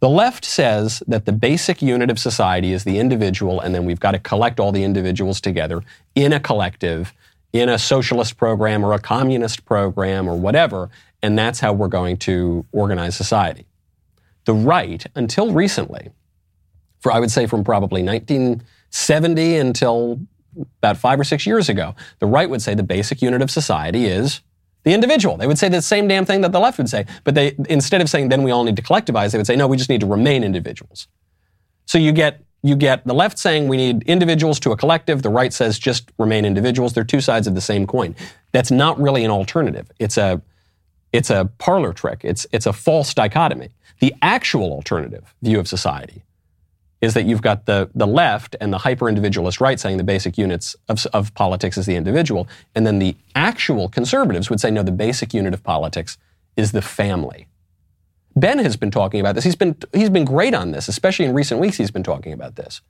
The 0.00 0.08
left 0.08 0.46
says 0.46 1.02
that 1.06 1.26
the 1.26 1.32
basic 1.32 1.82
unit 1.82 2.10
of 2.10 2.18
society 2.18 2.72
is 2.72 2.84
the 2.84 2.98
individual, 2.98 3.60
and 3.60 3.74
then 3.74 3.84
we've 3.84 4.00
got 4.00 4.12
to 4.12 4.18
collect 4.18 4.58
all 4.58 4.72
the 4.72 4.82
individuals 4.82 5.42
together 5.42 5.82
in 6.14 6.32
a 6.32 6.40
collective, 6.40 7.12
in 7.52 7.68
a 7.68 7.78
socialist 7.78 8.38
program 8.38 8.82
or 8.82 8.94
a 8.94 8.98
communist 8.98 9.66
program 9.66 10.26
or 10.26 10.36
whatever, 10.36 10.88
and 11.22 11.38
that's 11.38 11.60
how 11.60 11.74
we're 11.74 11.88
going 11.88 12.16
to 12.16 12.64
organize 12.72 13.14
society. 13.14 13.66
The 14.46 14.54
right, 14.54 15.04
until 15.14 15.52
recently, 15.52 16.08
for 17.00 17.12
I 17.12 17.20
would 17.20 17.30
say 17.30 17.46
from 17.46 17.62
probably 17.62 18.02
1970 18.02 19.56
until 19.56 20.20
about 20.78 20.96
five 20.96 21.20
or 21.20 21.24
six 21.24 21.46
years 21.46 21.68
ago, 21.68 21.94
the 22.20 22.26
right 22.26 22.48
would 22.48 22.62
say 22.62 22.74
the 22.74 22.82
basic 22.82 23.20
unit 23.20 23.42
of 23.42 23.50
society 23.50 24.06
is 24.06 24.40
the 24.82 24.92
individual. 24.92 25.36
They 25.36 25.46
would 25.46 25.58
say 25.58 25.68
the 25.68 25.82
same 25.82 26.08
damn 26.08 26.24
thing 26.24 26.40
that 26.40 26.52
the 26.52 26.60
left 26.60 26.78
would 26.78 26.88
say, 26.88 27.06
but 27.24 27.34
they 27.34 27.54
instead 27.68 28.00
of 28.00 28.08
saying 28.08 28.28
then 28.28 28.42
we 28.42 28.50
all 28.50 28.64
need 28.64 28.76
to 28.76 28.82
collectivize, 28.82 29.32
they 29.32 29.38
would 29.38 29.46
say 29.46 29.56
no, 29.56 29.66
we 29.66 29.76
just 29.76 29.90
need 29.90 30.00
to 30.00 30.06
remain 30.06 30.44
individuals. 30.44 31.08
So 31.86 31.98
you 31.98 32.12
get 32.12 32.42
you 32.62 32.76
get 32.76 33.06
the 33.06 33.14
left 33.14 33.38
saying 33.38 33.68
we 33.68 33.76
need 33.76 34.02
individuals 34.04 34.60
to 34.60 34.72
a 34.72 34.76
collective, 34.76 35.22
the 35.22 35.30
right 35.30 35.52
says 35.52 35.78
just 35.78 36.10
remain 36.18 36.44
individuals. 36.44 36.92
They're 36.92 37.04
two 37.04 37.20
sides 37.20 37.46
of 37.46 37.54
the 37.54 37.60
same 37.60 37.86
coin. 37.86 38.14
That's 38.52 38.70
not 38.70 39.00
really 39.00 39.24
an 39.24 39.30
alternative. 39.30 39.90
It's 39.98 40.18
a 40.18 40.42
it's 41.12 41.30
a 41.30 41.50
parlor 41.58 41.92
trick. 41.92 42.20
It's 42.22 42.46
it's 42.52 42.66
a 42.66 42.72
false 42.72 43.14
dichotomy. 43.14 43.70
The 44.00 44.14
actual 44.22 44.72
alternative 44.72 45.34
view 45.42 45.58
of 45.60 45.68
society 45.68 46.22
is 47.00 47.14
that 47.14 47.24
you've 47.24 47.42
got 47.42 47.66
the, 47.66 47.90
the 47.94 48.06
left 48.06 48.56
and 48.60 48.72
the 48.72 48.78
hyper 48.78 49.08
individualist 49.08 49.60
right 49.60 49.80
saying 49.80 49.96
the 49.96 50.04
basic 50.04 50.36
units 50.36 50.76
of, 50.88 51.06
of 51.12 51.34
politics 51.34 51.78
is 51.78 51.86
the 51.86 51.96
individual. 51.96 52.46
And 52.74 52.86
then 52.86 52.98
the 52.98 53.16
actual 53.34 53.88
conservatives 53.88 54.50
would 54.50 54.60
say, 54.60 54.70
no, 54.70 54.82
the 54.82 54.92
basic 54.92 55.32
unit 55.32 55.54
of 55.54 55.62
politics 55.62 56.18
is 56.56 56.72
the 56.72 56.82
family. 56.82 57.46
Ben 58.36 58.58
has 58.58 58.76
been 58.76 58.90
talking 58.90 59.20
about 59.20 59.34
this. 59.34 59.44
He's 59.44 59.56
been, 59.56 59.76
he's 59.92 60.10
been 60.10 60.24
great 60.24 60.54
on 60.54 60.72
this, 60.72 60.88
especially 60.88 61.24
in 61.24 61.34
recent 61.34 61.60
weeks, 61.60 61.76
he's 61.76 61.90
been 61.90 62.02
talking 62.02 62.32
about 62.32 62.56
this. 62.56 62.82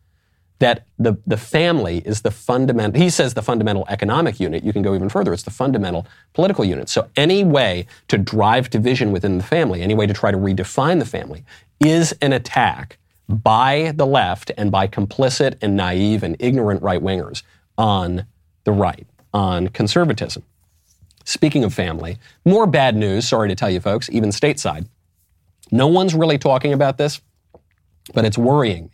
That 0.59 0.87
the, 0.99 1.17
the 1.27 1.39
family 1.39 2.03
is 2.05 2.21
the 2.21 2.31
fundamental, 2.31 3.01
he 3.01 3.09
says 3.09 3.33
the 3.33 3.43
fundamental 3.43 3.87
economic 3.89 4.39
unit. 4.39 4.63
You 4.63 4.75
can 4.75 4.83
go 4.83 4.95
even 4.95 5.09
further. 5.09 5.33
It's 5.33 5.45
the 5.45 5.51
fundamental 5.51 6.07
political 6.35 6.67
unit. 6.67 6.91
So 6.91 7.09
any 7.17 7.45
way 7.45 7.87
to 8.09 8.19
drive 8.19 8.69
division 8.69 9.13
within 9.13 9.39
the 9.39 9.45
family, 9.45 9.81
any 9.81 9.95
way 9.95 10.07
to 10.07 10.13
try 10.13 10.31
to 10.31 10.37
redefine 10.37 10.99
the 10.99 11.07
family 11.07 11.45
is 11.81 12.13
an 12.21 12.35
attack 12.35 12.99
by 13.31 13.93
the 13.95 14.07
left 14.07 14.51
and 14.59 14.71
by 14.71 14.89
complicit 14.89 15.57
and 15.63 15.77
naive 15.77 16.23
and 16.23 16.37
ignorant 16.41 16.83
right 16.83 17.01
wingers 17.01 17.43
on 17.79 18.27
the 18.65 18.73
right, 18.73 19.07
on 19.33 19.69
conservatism. 19.69 20.43
Speaking 21.25 21.63
of 21.63 21.73
family, 21.73 22.19
more 22.45 22.67
bad 22.67 22.97
news, 22.97 23.29
sorry 23.29 23.49
to 23.49 23.55
tell 23.55 23.71
you 23.71 23.81
folks, 23.81 24.11
even 24.11 24.31
stateside. 24.31 24.87
No 25.71 25.87
one's 25.87 26.15
really 26.15 26.39
talking 26.39 26.73
about 26.73 26.99
this, 26.99 27.21
but 28.13 28.25
it's 28.25 28.37
worrying 28.37 28.85
me. 28.85 28.91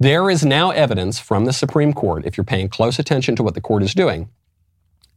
There 0.00 0.30
is 0.30 0.44
now 0.44 0.70
evidence 0.70 1.18
from 1.18 1.44
the 1.44 1.52
Supreme 1.52 1.92
Court, 1.92 2.24
if 2.24 2.36
you're 2.36 2.44
paying 2.44 2.68
close 2.68 2.98
attention 2.98 3.36
to 3.36 3.42
what 3.42 3.54
the 3.54 3.60
court 3.60 3.82
is 3.82 3.94
doing, 3.94 4.28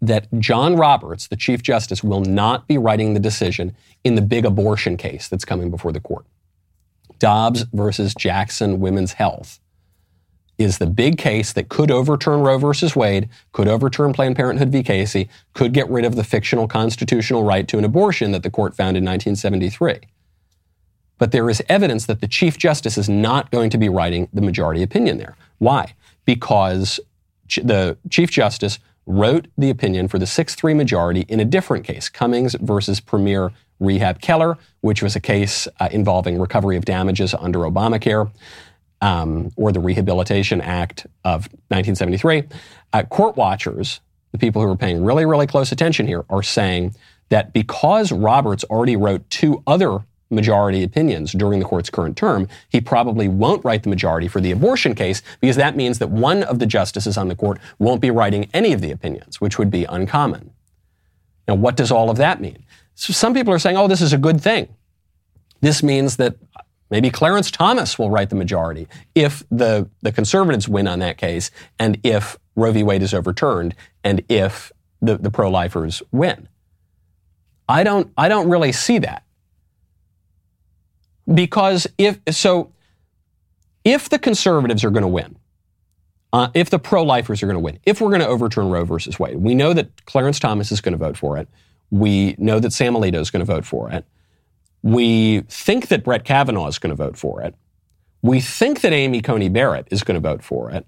that 0.01 0.27
John 0.39 0.75
Roberts, 0.75 1.27
the 1.27 1.35
Chief 1.35 1.63
Justice, 1.63 2.03
will 2.03 2.21
not 2.21 2.67
be 2.67 2.77
writing 2.77 3.13
the 3.13 3.19
decision 3.19 3.75
in 4.03 4.15
the 4.15 4.21
big 4.21 4.45
abortion 4.45 4.95
case 4.97 5.27
that's 5.27 5.45
coming 5.45 5.71
before 5.71 5.91
the 5.91 5.99
court. 5.99 6.25
Dobbs 7.19 7.65
versus 7.73 8.13
Jackson 8.13 8.79
Women's 8.79 9.13
Health 9.13 9.59
is 10.57 10.79
the 10.79 10.87
big 10.87 11.17
case 11.17 11.53
that 11.53 11.69
could 11.69 11.91
overturn 11.91 12.41
Roe 12.41 12.57
versus 12.57 12.95
Wade, 12.95 13.29
could 13.51 13.67
overturn 13.67 14.13
Planned 14.13 14.35
Parenthood 14.35 14.69
v. 14.69 14.81
Casey, 14.81 15.29
could 15.53 15.73
get 15.73 15.89
rid 15.89 16.03
of 16.03 16.15
the 16.15 16.23
fictional 16.23 16.67
constitutional 16.67 17.43
right 17.43 17.67
to 17.67 17.77
an 17.77 17.85
abortion 17.85 18.31
that 18.31 18.43
the 18.43 18.49
court 18.49 18.75
found 18.75 18.97
in 18.97 19.03
1973. 19.03 19.99
But 21.19 21.31
there 21.31 21.49
is 21.49 21.63
evidence 21.69 22.05
that 22.05 22.21
the 22.21 22.27
Chief 22.27 22.57
Justice 22.57 22.97
is 22.97 23.09
not 23.09 23.51
going 23.51 23.69
to 23.71 23.77
be 23.77 23.89
writing 23.89 24.29
the 24.33 24.41
majority 24.41 24.83
opinion 24.83 25.17
there. 25.17 25.35
Why? 25.59 25.93
Because 26.25 26.99
the 27.55 27.97
Chief 28.09 28.29
Justice 28.29 28.79
wrote 29.07 29.47
the 29.57 29.69
opinion 29.69 30.07
for 30.07 30.19
the 30.19 30.27
6 30.27 30.53
3 30.53 30.73
majority 30.73 31.21
in 31.21 31.39
a 31.39 31.45
different 31.45 31.85
case, 31.85 32.09
Cummings 32.09 32.55
versus 32.59 32.99
Premier 32.99 33.51
Rehab 33.79 34.21
Keller, 34.21 34.57
which 34.81 35.01
was 35.01 35.15
a 35.15 35.19
case 35.19 35.67
uh, 35.79 35.89
involving 35.91 36.39
recovery 36.39 36.77
of 36.77 36.85
damages 36.85 37.33
under 37.33 37.59
Obamacare. 37.59 38.31
Um, 38.99 39.51
or 39.57 39.71
the 39.71 39.79
Rehabilitation 39.79 40.59
Act 40.59 41.05
of 41.23 41.43
1973. 41.69 42.45
Uh, 42.93 43.03
court 43.03 43.37
watchers, 43.37 43.99
the 44.31 44.39
people 44.39 44.59
who 44.59 44.71
are 44.71 44.75
paying 44.75 45.03
really, 45.03 45.23
really 45.23 45.45
close 45.45 45.71
attention 45.71 46.07
here, 46.07 46.25
are 46.31 46.41
saying 46.41 46.95
that 47.29 47.53
because 47.53 48.11
Roberts 48.11 48.63
already 48.63 48.95
wrote 48.95 49.29
two 49.29 49.61
other 49.67 49.99
majority 50.29 50.83
opinions 50.83 51.31
during 51.31 51.59
the 51.59 51.65
court's 51.65 51.89
current 51.89 52.17
term, 52.17 52.47
he 52.69 52.81
probably 52.81 53.27
won't 53.27 53.63
write 53.63 53.83
the 53.83 53.89
majority 53.89 54.27
for 54.27 54.41
the 54.41 54.51
abortion 54.51 54.93
case 54.93 55.21
because 55.39 55.55
that 55.55 55.75
means 55.75 55.99
that 55.99 56.09
one 56.09 56.43
of 56.43 56.59
the 56.59 56.65
justices 56.65 57.17
on 57.17 57.27
the 57.27 57.35
court 57.35 57.59
won't 57.79 58.01
be 58.01 58.11
writing 58.11 58.49
any 58.53 58.73
of 58.73 58.81
the 58.81 58.91
opinions, 58.91 59.39
which 59.39 59.57
would 59.57 59.71
be 59.71 59.85
uncommon. 59.85 60.51
Now, 61.47 61.55
what 61.55 61.77
does 61.77 61.91
all 61.91 62.09
of 62.09 62.17
that 62.17 62.41
mean? 62.41 62.65
So 62.95 63.13
some 63.13 63.33
people 63.33 63.53
are 63.53 63.59
saying, 63.59 63.77
oh, 63.77 63.87
this 63.87 64.01
is 64.01 64.11
a 64.11 64.17
good 64.17 64.41
thing. 64.41 64.67
This 65.61 65.81
means 65.81 66.17
that 66.17 66.35
maybe 66.89 67.09
Clarence 67.09 67.51
Thomas 67.51 67.97
will 67.97 68.09
write 68.09 68.29
the 68.29 68.35
majority 68.35 68.87
if 69.15 69.43
the, 69.49 69.89
the 70.01 70.11
conservatives 70.11 70.67
win 70.67 70.87
on 70.87 70.99
that 70.99 71.17
case 71.17 71.51
and 71.79 71.99
if 72.03 72.37
Roe 72.55 72.71
v. 72.71 72.83
Wade 72.83 73.03
is 73.03 73.13
overturned 73.13 73.75
and 74.03 74.23
if 74.29 74.71
the, 75.01 75.17
the 75.17 75.31
pro 75.31 75.49
lifers 75.49 76.01
win. 76.11 76.47
I 77.69 77.83
don't, 77.83 78.11
I 78.17 78.29
don't 78.29 78.49
really 78.49 78.71
see 78.71 78.97
that. 78.99 79.23
Because 81.33 81.87
if, 81.97 82.19
so, 82.29 82.71
if 83.83 84.09
the 84.09 84.19
conservatives 84.19 84.83
are 84.83 84.89
going 84.89 85.03
to 85.03 85.07
win, 85.07 85.37
uh, 86.33 86.49
if 86.53 86.69
the 86.69 86.79
pro 86.79 87.03
lifers 87.03 87.41
are 87.41 87.47
going 87.47 87.55
to 87.55 87.61
win, 87.61 87.79
if 87.85 88.01
we're 88.01 88.09
going 88.09 88.21
to 88.21 88.27
overturn 88.27 88.69
Roe 88.69 88.85
versus 88.85 89.19
Wade, 89.19 89.37
we 89.37 89.55
know 89.55 89.73
that 89.73 90.05
Clarence 90.05 90.39
Thomas 90.39 90.71
is 90.71 90.81
going 90.81 90.93
to 90.93 90.97
vote 90.97 91.17
for 91.17 91.37
it. 91.37 91.47
We 91.89 92.35
know 92.37 92.59
that 92.59 92.73
Sam 92.73 92.93
Alito 92.93 93.15
is 93.15 93.31
going 93.31 93.45
to 93.45 93.51
vote 93.51 93.65
for 93.65 93.89
it. 93.91 94.05
We 94.83 95.41
think 95.47 95.87
that 95.87 96.03
Brett 96.03 96.25
Kavanaugh 96.25 96.67
is 96.67 96.79
going 96.79 96.91
to 96.91 96.95
vote 96.95 97.17
for 97.17 97.41
it. 97.41 97.55
We 98.21 98.41
think 98.41 98.81
that 98.81 98.93
Amy 98.93 99.21
Coney 99.21 99.49
Barrett 99.49 99.87
is 99.89 100.03
going 100.03 100.15
to 100.15 100.21
vote 100.21 100.43
for 100.43 100.69
it. 100.71 100.85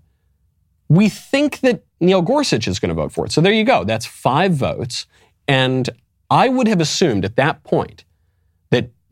We 0.90 1.10
think 1.10 1.60
that 1.62 1.84
Neil 2.00 2.22
Gorsuch 2.22 2.68
is 2.68 2.80
going 2.80 2.90
to 2.90 2.96
vote 2.96 3.12
for 3.12 3.26
it. 3.26 3.32
So 3.32 3.42
there 3.42 3.54
you 3.54 3.64
go. 3.64 3.84
That's 3.84 4.06
five 4.06 4.54
votes. 4.54 5.06
And 5.48 5.90
I 6.30 6.50
would 6.50 6.68
have 6.68 6.82
assumed 6.82 7.26
at 7.26 7.36
that 7.36 7.64
point 7.64 8.04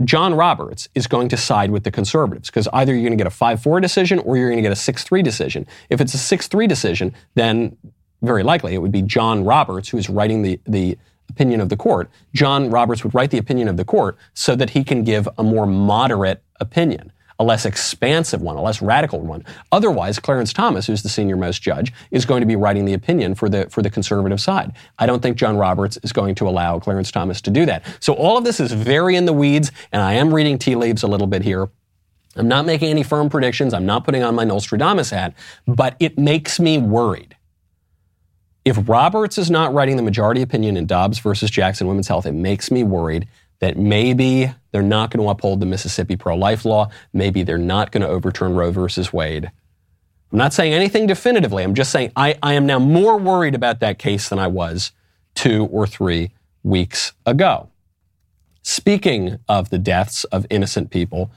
John 0.04 0.36
Roberts 0.36 0.88
is 0.94 1.08
going 1.08 1.30
to 1.30 1.38
side 1.38 1.72
with 1.72 1.84
the 1.84 1.92
conservatives 1.92 2.50
because 2.50 2.68
either 2.72 2.94
you're 2.94 3.02
going 3.02 3.18
to 3.18 3.24
get 3.24 3.28
a 3.28 3.32
5 3.32 3.62
4 3.62 3.80
decision 3.80 4.20
or 4.20 4.38
you're 4.38 4.50
going 4.50 4.58
to 4.58 4.64
get 4.64 4.72
a 4.72 4.76
6 4.76 5.04
3 5.04 5.22
decision. 5.24 5.66
If 5.90 6.02
it's 6.02 6.14
a 6.14 6.20
6 6.20 6.48
3 6.48 6.68
decision, 6.68 7.16
then 7.36 7.76
very 8.22 8.44
likely 8.44 8.74
it 8.74 8.80
would 8.80 8.92
be 8.92 9.02
John 9.02 9.44
Roberts 9.44 9.90
who 9.90 9.98
is 9.98 10.10
writing 10.10 10.44
the, 10.44 10.60
the 10.66 10.98
opinion 11.30 11.62
of 11.62 11.70
the 11.70 11.78
court. 11.78 12.10
John 12.34 12.70
Roberts 12.70 13.04
would 13.04 13.16
write 13.16 13.32
the 13.32 13.38
opinion 13.38 13.68
of 13.68 13.78
the 13.78 13.86
court 13.86 14.18
so 14.34 14.56
that 14.56 14.72
he 14.72 14.84
can 14.84 15.04
give 15.04 15.28
a 15.38 15.44
more 15.44 15.66
moderate 15.66 16.44
opinion 16.60 17.12
a 17.40 17.44
less 17.44 17.66
expansive 17.66 18.42
one, 18.42 18.56
a 18.56 18.62
less 18.62 18.82
radical 18.82 19.20
one. 19.20 19.46
Otherwise, 19.72 20.20
Clarence 20.20 20.54
Thomas, 20.54 20.88
who's 20.88 21.04
the 21.04 21.10
senior 21.10 21.38
most 21.38 21.62
judge, 21.62 21.94
is 22.12 22.26
going 22.26 22.42
to 22.42 22.48
be 22.48 22.56
writing 22.56 22.86
the 22.86 22.94
opinion 22.94 23.36
for 23.36 23.48
the 23.50 23.70
for 23.70 23.82
the 23.82 23.90
conservative 23.90 24.42
side. 24.42 24.74
I 24.98 25.06
don't 25.06 25.22
think 25.22 25.38
John 25.38 25.58
Roberts 25.58 25.98
is 26.04 26.12
going 26.12 26.36
to 26.36 26.48
allow 26.48 26.80
Clarence 26.80 27.12
Thomas 27.12 27.42
to 27.42 27.52
do 27.52 27.66
that. 27.66 27.86
So 28.00 28.14
all 28.14 28.38
of 28.38 28.44
this 28.44 28.60
is 28.60 28.72
very 28.72 29.16
in 29.16 29.26
the 29.26 29.34
weeds, 29.34 29.72
and 29.92 30.02
I 30.02 30.14
am 30.14 30.34
reading 30.34 30.58
tea 30.58 30.76
leaves 30.76 31.04
a 31.04 31.08
little 31.08 31.28
bit 31.28 31.44
here. 31.44 31.70
I'm 32.36 32.48
not 32.48 32.66
making 32.66 32.90
any 32.90 33.04
firm 33.04 33.30
predictions. 33.30 33.74
I'm 33.74 33.86
not 33.86 34.04
putting 34.04 34.24
on 34.24 34.36
my 34.36 34.44
Nostradamus 34.44 35.10
hat, 35.10 35.34
but 35.66 35.96
it 36.00 36.18
makes 36.18 36.60
me 36.60 36.78
worried. 36.78 37.36
If 38.64 38.90
Roberts 38.90 39.38
is 39.38 39.50
not 39.50 39.74
writing 39.74 39.96
the 39.96 40.04
majority 40.04 40.42
opinion 40.42 40.76
in 40.76 40.86
Dobbs 40.86 41.20
versus 41.20 41.50
Jackson 41.50 41.88
Women's 41.88 42.10
Health, 42.10 42.26
it 42.26 42.34
makes 42.34 42.70
me 42.70 42.84
worried 42.84 43.28
that 43.60 43.78
maybe 43.78 44.54
they're 44.72 44.82
not 44.82 45.12
going 45.12 45.26
to 45.26 45.30
uphold 45.30 45.60
the 45.60 45.66
Mississippi 45.66 46.16
pro 46.16 46.36
life 46.36 46.66
law. 46.66 46.90
Maybe 47.14 47.44
they're 47.44 47.58
not 47.58 47.92
going 47.92 48.02
to 48.02 48.08
overturn 48.08 48.56
Roe 48.56 48.72
versus 48.72 49.12
Wade. 49.12 49.52
I'm 50.32 50.38
not 50.38 50.54
saying 50.54 50.74
anything 50.74 51.08
definitively. 51.08 51.64
I'm 51.64 51.74
just 51.74 51.92
saying 51.92 52.12
I, 52.16 52.38
I 52.44 52.54
am 52.54 52.66
now 52.66 52.80
more 52.80 53.18
worried 53.18 53.56
about 53.56 53.80
that 53.80 53.98
case 53.98 54.30
than 54.30 54.40
I 54.40 54.48
was 54.48 54.92
two 55.36 55.66
or 55.66 55.88
three 55.88 56.32
weeks 56.64 57.14
ago. 57.26 57.70
Speaking 58.62 59.40
of 59.48 59.70
the 59.70 59.78
deaths 59.78 60.26
of 60.26 60.46
innocent 60.50 60.90
people, 60.90 61.32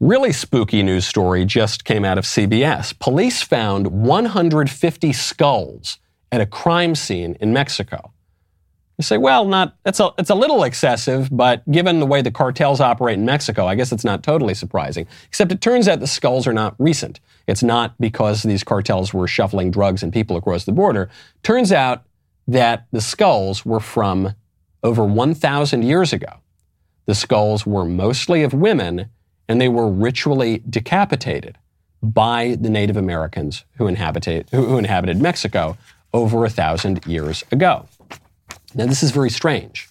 really 0.00 0.32
spooky 0.32 0.82
news 0.82 1.06
story 1.06 1.44
just 1.44 1.84
came 1.84 2.04
out 2.04 2.16
of 2.16 2.24
CBS. 2.24 2.98
Police 2.98 3.42
found 3.42 3.88
150 3.88 5.12
skulls 5.12 5.98
at 6.32 6.40
a 6.40 6.46
crime 6.46 6.94
scene 6.94 7.36
in 7.40 7.52
Mexico. 7.52 8.11
You 8.98 9.04
say, 9.04 9.16
well, 9.16 9.46
not 9.46 9.74
it's 9.84 10.00
a 10.00 10.10
it's 10.18 10.30
a 10.30 10.34
little 10.34 10.64
excessive, 10.64 11.28
but 11.32 11.68
given 11.70 11.98
the 11.98 12.06
way 12.06 12.22
the 12.22 12.30
cartels 12.30 12.80
operate 12.80 13.18
in 13.18 13.24
Mexico, 13.24 13.66
I 13.66 13.74
guess 13.74 13.90
it's 13.90 14.04
not 14.04 14.22
totally 14.22 14.54
surprising. 14.54 15.06
Except 15.28 15.50
it 15.50 15.60
turns 15.60 15.88
out 15.88 16.00
the 16.00 16.06
skulls 16.06 16.46
are 16.46 16.52
not 16.52 16.74
recent. 16.78 17.18
It's 17.46 17.62
not 17.62 17.94
because 17.98 18.42
these 18.42 18.62
cartels 18.62 19.12
were 19.12 19.26
shuffling 19.26 19.70
drugs 19.70 20.02
and 20.02 20.12
people 20.12 20.36
across 20.36 20.64
the 20.64 20.72
border. 20.72 21.08
Turns 21.42 21.72
out 21.72 22.04
that 22.46 22.86
the 22.92 23.00
skulls 23.00 23.64
were 23.64 23.80
from 23.80 24.34
over 24.82 25.04
1,000 25.04 25.82
years 25.82 26.12
ago. 26.12 26.40
The 27.06 27.14
skulls 27.14 27.66
were 27.66 27.84
mostly 27.84 28.42
of 28.42 28.52
women, 28.52 29.08
and 29.48 29.60
they 29.60 29.68
were 29.68 29.88
ritually 29.88 30.62
decapitated 30.68 31.58
by 32.02 32.56
the 32.60 32.68
Native 32.68 32.96
Americans 32.96 33.64
who, 33.76 33.86
inhabited, 33.86 34.48
who 34.50 34.76
inhabited 34.76 35.20
Mexico 35.20 35.76
over 36.12 36.44
a 36.44 36.50
thousand 36.50 37.04
years 37.06 37.44
ago. 37.52 37.86
Now, 38.74 38.86
this 38.86 39.02
is 39.02 39.10
very 39.10 39.30
strange 39.30 39.88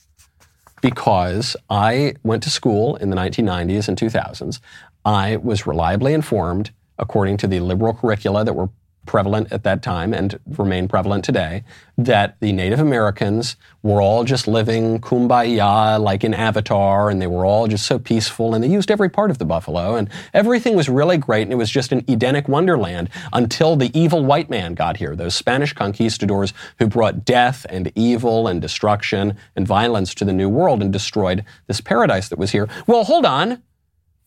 because 0.82 1.56
I 1.70 2.16
went 2.24 2.42
to 2.44 2.50
school 2.50 2.96
in 2.96 3.12
the 3.12 3.16
1990s 3.16 3.88
and 3.88 3.98
2000s. 3.98 4.60
I 5.06 5.38
was 5.38 5.68
reliably 5.68 6.14
informed, 6.14 6.72
according 6.98 7.38
to 7.38 7.48
the 7.48 7.60
liberal 7.60 7.94
curricula 7.94 8.44
that 8.44 8.54
were 8.54 8.70
prevalent 9.06 9.52
at 9.52 9.64
that 9.64 9.82
time 9.82 10.14
and 10.14 10.39
remain 10.45 10.88
prevalent 10.88 11.26
today, 11.26 11.64
that 11.97 12.39
the 12.39 12.52
Native 12.52 12.80
Americans 12.80 13.56
were 13.84 14.02
all 14.02 14.24
just 14.24 14.47
living 14.47 14.99
kumbaya 14.99 15.99
like 15.99 16.24
in 16.24 16.34
Avatar, 16.34 17.10
and 17.10 17.22
they 17.22 17.28
were 17.28 17.45
all 17.45 17.68
just 17.68 17.86
so 17.86 17.97
peaceful, 17.97 18.54
and 18.54 18.64
they 18.64 18.68
used 18.68 18.91
every 18.91 19.10
part 19.10 19.32
of 19.32 19.38
the 19.38 19.45
buffalo, 19.45 19.95
and 19.95 20.10
everything 20.34 20.76
was 20.76 20.88
really 20.88 21.18
great, 21.18 21.43
and 21.43 21.52
it 21.52 21.58
was 21.58 21.70
just 21.70 21.91
an 21.91 22.04
Edenic 22.08 22.47
wonderland 22.47 23.10
until 23.34 23.76
the 23.76 23.97
evil 23.97 24.24
white 24.24 24.49
man 24.49 24.74
got 24.74 24.97
here, 24.97 25.16
those 25.16 25.36
Spanish 25.36 25.74
conquistadors 25.74 26.54
who 26.80 26.88
brought 26.88 27.26
death 27.26 27.66
and 27.70 27.91
evil 27.95 28.47
and 28.47 28.62
destruction 28.62 29.36
and 29.56 29.68
violence 29.68 30.14
to 30.16 30.26
the 30.26 30.34
New 30.34 30.49
World 30.49 30.82
and 30.82 30.93
destroyed 30.93 31.43
this 31.68 31.82
paradise 31.82 32.30
that 32.30 32.39
was 32.39 32.52
here. 32.52 32.68
Well, 32.88 33.04
hold 33.04 33.26
on. 33.26 33.62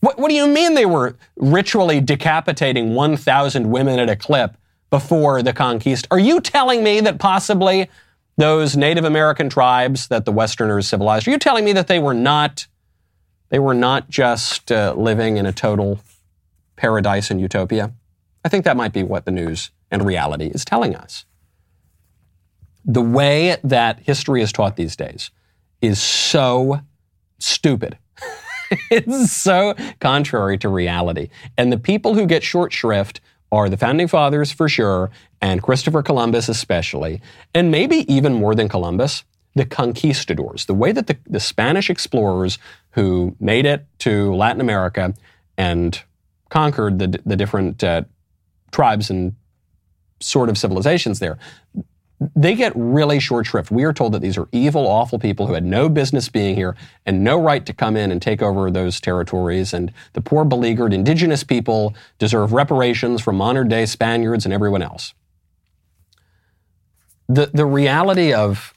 What, 0.00 0.18
what 0.18 0.28
do 0.28 0.34
you 0.34 0.46
mean 0.46 0.74
they 0.74 0.84
were 0.84 1.16
ritually 1.36 2.00
decapitating 2.00 2.94
1,000 2.94 3.70
women 3.70 3.98
at 3.98 4.10
a 4.10 4.16
clip 4.16 4.56
before 4.94 5.42
the 5.42 5.52
conquest. 5.52 6.06
Are 6.12 6.20
you 6.20 6.40
telling 6.40 6.84
me 6.84 7.00
that 7.00 7.18
possibly 7.18 7.90
those 8.36 8.76
Native 8.76 9.04
American 9.04 9.48
tribes 9.48 10.06
that 10.06 10.24
the 10.24 10.30
Westerners 10.30 10.86
civilized, 10.86 11.26
are 11.26 11.32
you 11.32 11.38
telling 11.40 11.64
me 11.64 11.72
that 11.72 11.88
they 11.88 11.98
were 11.98 12.14
not, 12.14 12.68
they 13.48 13.58
were 13.58 13.74
not 13.74 14.08
just 14.08 14.70
uh, 14.70 14.94
living 14.96 15.36
in 15.36 15.46
a 15.46 15.52
total 15.52 15.98
paradise 16.76 17.28
and 17.28 17.40
utopia? 17.40 17.92
I 18.44 18.48
think 18.48 18.64
that 18.66 18.76
might 18.76 18.92
be 18.92 19.02
what 19.02 19.24
the 19.24 19.32
news 19.32 19.72
and 19.90 20.06
reality 20.06 20.46
is 20.46 20.64
telling 20.64 20.94
us. 20.94 21.24
The 22.84 23.02
way 23.02 23.56
that 23.64 23.98
history 23.98 24.42
is 24.42 24.52
taught 24.52 24.76
these 24.76 24.94
days 24.94 25.32
is 25.82 26.00
so 26.00 26.82
stupid. 27.40 27.98
it's 28.92 29.32
so 29.32 29.74
contrary 29.98 30.56
to 30.58 30.68
reality. 30.68 31.30
And 31.58 31.72
the 31.72 31.80
people 31.80 32.14
who 32.14 32.26
get 32.26 32.44
short 32.44 32.72
shrift 32.72 33.20
are 33.54 33.68
the 33.68 33.76
founding 33.76 34.08
fathers 34.08 34.50
for 34.50 34.68
sure, 34.68 35.10
and 35.40 35.62
Christopher 35.62 36.02
Columbus 36.02 36.48
especially, 36.48 37.20
and 37.54 37.70
maybe 37.70 38.10
even 38.12 38.34
more 38.34 38.54
than 38.54 38.68
Columbus, 38.68 39.24
the 39.54 39.64
conquistadors, 39.64 40.66
the 40.66 40.74
way 40.74 40.92
that 40.92 41.06
the, 41.06 41.16
the 41.26 41.40
Spanish 41.40 41.88
explorers 41.88 42.58
who 42.90 43.36
made 43.38 43.66
it 43.66 43.86
to 44.00 44.34
Latin 44.34 44.60
America 44.60 45.14
and 45.56 46.02
conquered 46.48 46.98
the, 46.98 47.20
the 47.24 47.36
different 47.36 47.82
uh, 47.84 48.02
tribes 48.72 49.10
and 49.10 49.34
sort 50.20 50.48
of 50.48 50.58
civilizations 50.58 51.18
there, 51.18 51.38
they 52.34 52.54
get 52.54 52.72
really 52.74 53.18
short 53.20 53.46
shrift. 53.46 53.70
We 53.70 53.84
are 53.84 53.92
told 53.92 54.12
that 54.12 54.22
these 54.22 54.38
are 54.38 54.48
evil, 54.52 54.86
awful 54.86 55.18
people 55.18 55.46
who 55.46 55.54
had 55.54 55.64
no 55.64 55.88
business 55.88 56.28
being 56.28 56.54
here 56.54 56.76
and 57.06 57.24
no 57.24 57.40
right 57.40 57.64
to 57.66 57.72
come 57.72 57.96
in 57.96 58.10
and 58.10 58.20
take 58.20 58.42
over 58.42 58.70
those 58.70 59.00
territories. 59.00 59.72
And 59.72 59.92
the 60.12 60.20
poor, 60.20 60.44
beleaguered 60.44 60.92
indigenous 60.92 61.44
people 61.44 61.94
deserve 62.18 62.52
reparations 62.52 63.22
from 63.22 63.36
modern 63.36 63.68
day 63.68 63.86
Spaniards 63.86 64.44
and 64.44 64.54
everyone 64.54 64.82
else. 64.82 65.14
The, 67.28 67.50
the 67.52 67.66
reality 67.66 68.32
of 68.32 68.74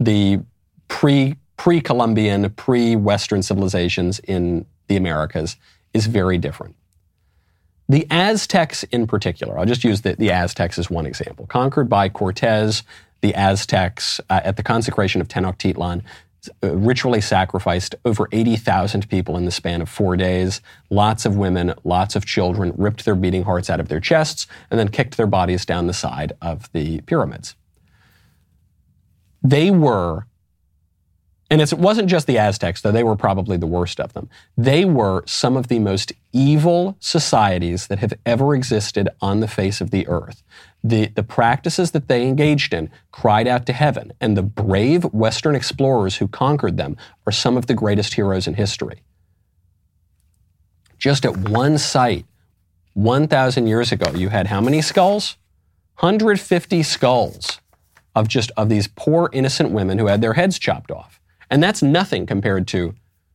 the 0.00 0.40
pre 0.88 1.36
pre 1.56 1.80
Columbian, 1.80 2.48
pre 2.50 2.96
Western 2.96 3.42
civilizations 3.42 4.18
in 4.20 4.64
the 4.88 4.96
Americas 4.96 5.56
is 5.92 6.06
very 6.06 6.38
different. 6.38 6.74
The 7.88 8.06
Aztecs 8.10 8.82
in 8.84 9.06
particular, 9.06 9.58
I'll 9.58 9.64
just 9.64 9.84
use 9.84 10.02
the, 10.02 10.14
the 10.14 10.30
Aztecs 10.30 10.78
as 10.78 10.90
one 10.90 11.06
example. 11.06 11.46
Conquered 11.46 11.88
by 11.88 12.08
Cortez, 12.10 12.82
the 13.22 13.34
Aztecs 13.34 14.20
uh, 14.28 14.40
at 14.44 14.56
the 14.56 14.62
consecration 14.62 15.20
of 15.20 15.28
Tenochtitlan 15.28 16.02
uh, 16.62 16.76
ritually 16.76 17.20
sacrificed 17.20 17.94
over 18.04 18.28
80,000 18.30 19.08
people 19.08 19.36
in 19.36 19.44
the 19.44 19.50
span 19.50 19.80
of 19.80 19.88
four 19.88 20.16
days. 20.16 20.60
Lots 20.90 21.24
of 21.24 21.36
women, 21.36 21.74
lots 21.82 22.14
of 22.14 22.26
children 22.26 22.72
ripped 22.76 23.04
their 23.04 23.14
beating 23.14 23.44
hearts 23.44 23.70
out 23.70 23.80
of 23.80 23.88
their 23.88 24.00
chests 24.00 24.46
and 24.70 24.78
then 24.78 24.88
kicked 24.88 25.16
their 25.16 25.26
bodies 25.26 25.64
down 25.64 25.86
the 25.86 25.94
side 25.94 26.32
of 26.42 26.70
the 26.72 27.00
pyramids. 27.02 27.56
They 29.42 29.70
were 29.70 30.26
and 31.50 31.62
it 31.62 31.72
wasn't 31.72 32.10
just 32.10 32.26
the 32.26 32.36
Aztecs, 32.36 32.82
though 32.82 32.92
they 32.92 33.02
were 33.02 33.16
probably 33.16 33.56
the 33.56 33.66
worst 33.66 34.00
of 34.00 34.12
them. 34.12 34.28
They 34.56 34.84
were 34.84 35.22
some 35.26 35.56
of 35.56 35.68
the 35.68 35.78
most 35.78 36.12
evil 36.32 36.96
societies 37.00 37.86
that 37.86 38.00
have 38.00 38.12
ever 38.26 38.54
existed 38.54 39.08
on 39.22 39.40
the 39.40 39.48
face 39.48 39.80
of 39.80 39.90
the 39.90 40.06
earth. 40.08 40.42
The, 40.84 41.06
the 41.06 41.22
practices 41.22 41.92
that 41.92 42.08
they 42.08 42.26
engaged 42.26 42.74
in 42.74 42.90
cried 43.12 43.48
out 43.48 43.64
to 43.66 43.72
heaven, 43.72 44.12
and 44.20 44.36
the 44.36 44.42
brave 44.42 45.04
Western 45.04 45.54
explorers 45.54 46.16
who 46.16 46.28
conquered 46.28 46.76
them 46.76 46.96
are 47.26 47.32
some 47.32 47.56
of 47.56 47.66
the 47.66 47.74
greatest 47.74 48.14
heroes 48.14 48.46
in 48.46 48.54
history. 48.54 49.02
Just 50.98 51.24
at 51.24 51.36
one 51.36 51.78
site, 51.78 52.26
1,000 52.92 53.66
years 53.66 53.90
ago, 53.90 54.12
you 54.14 54.28
had 54.28 54.48
how 54.48 54.60
many 54.60 54.82
skulls? 54.82 55.36
150 56.00 56.82
skulls 56.82 57.60
of 58.14 58.28
just 58.28 58.50
of 58.56 58.68
these 58.68 58.88
poor 58.88 59.30
innocent 59.32 59.70
women 59.70 59.98
who 59.98 60.06
had 60.06 60.20
their 60.20 60.34
heads 60.34 60.58
chopped 60.58 60.90
off. 60.90 61.17
And 61.50 61.62
that's 61.62 61.82
nothing 61.82 62.26
compared 62.26 62.66
to 62.68 62.94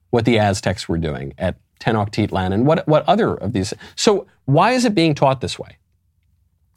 what 0.09 0.25
the 0.25 0.37
Aztecs 0.37 0.87
were 0.87 0.97
doing 0.97 1.33
at 1.37 1.55
Tenochtitlan 1.79 2.53
and 2.53 2.65
what, 2.65 2.87
what 2.87 3.03
other 3.07 3.33
of 3.35 3.53
these. 3.53 3.73
So 3.95 4.27
why 4.45 4.71
is 4.71 4.85
it 4.85 4.93
being 4.93 5.15
taught 5.15 5.41
this 5.41 5.57
way? 5.57 5.77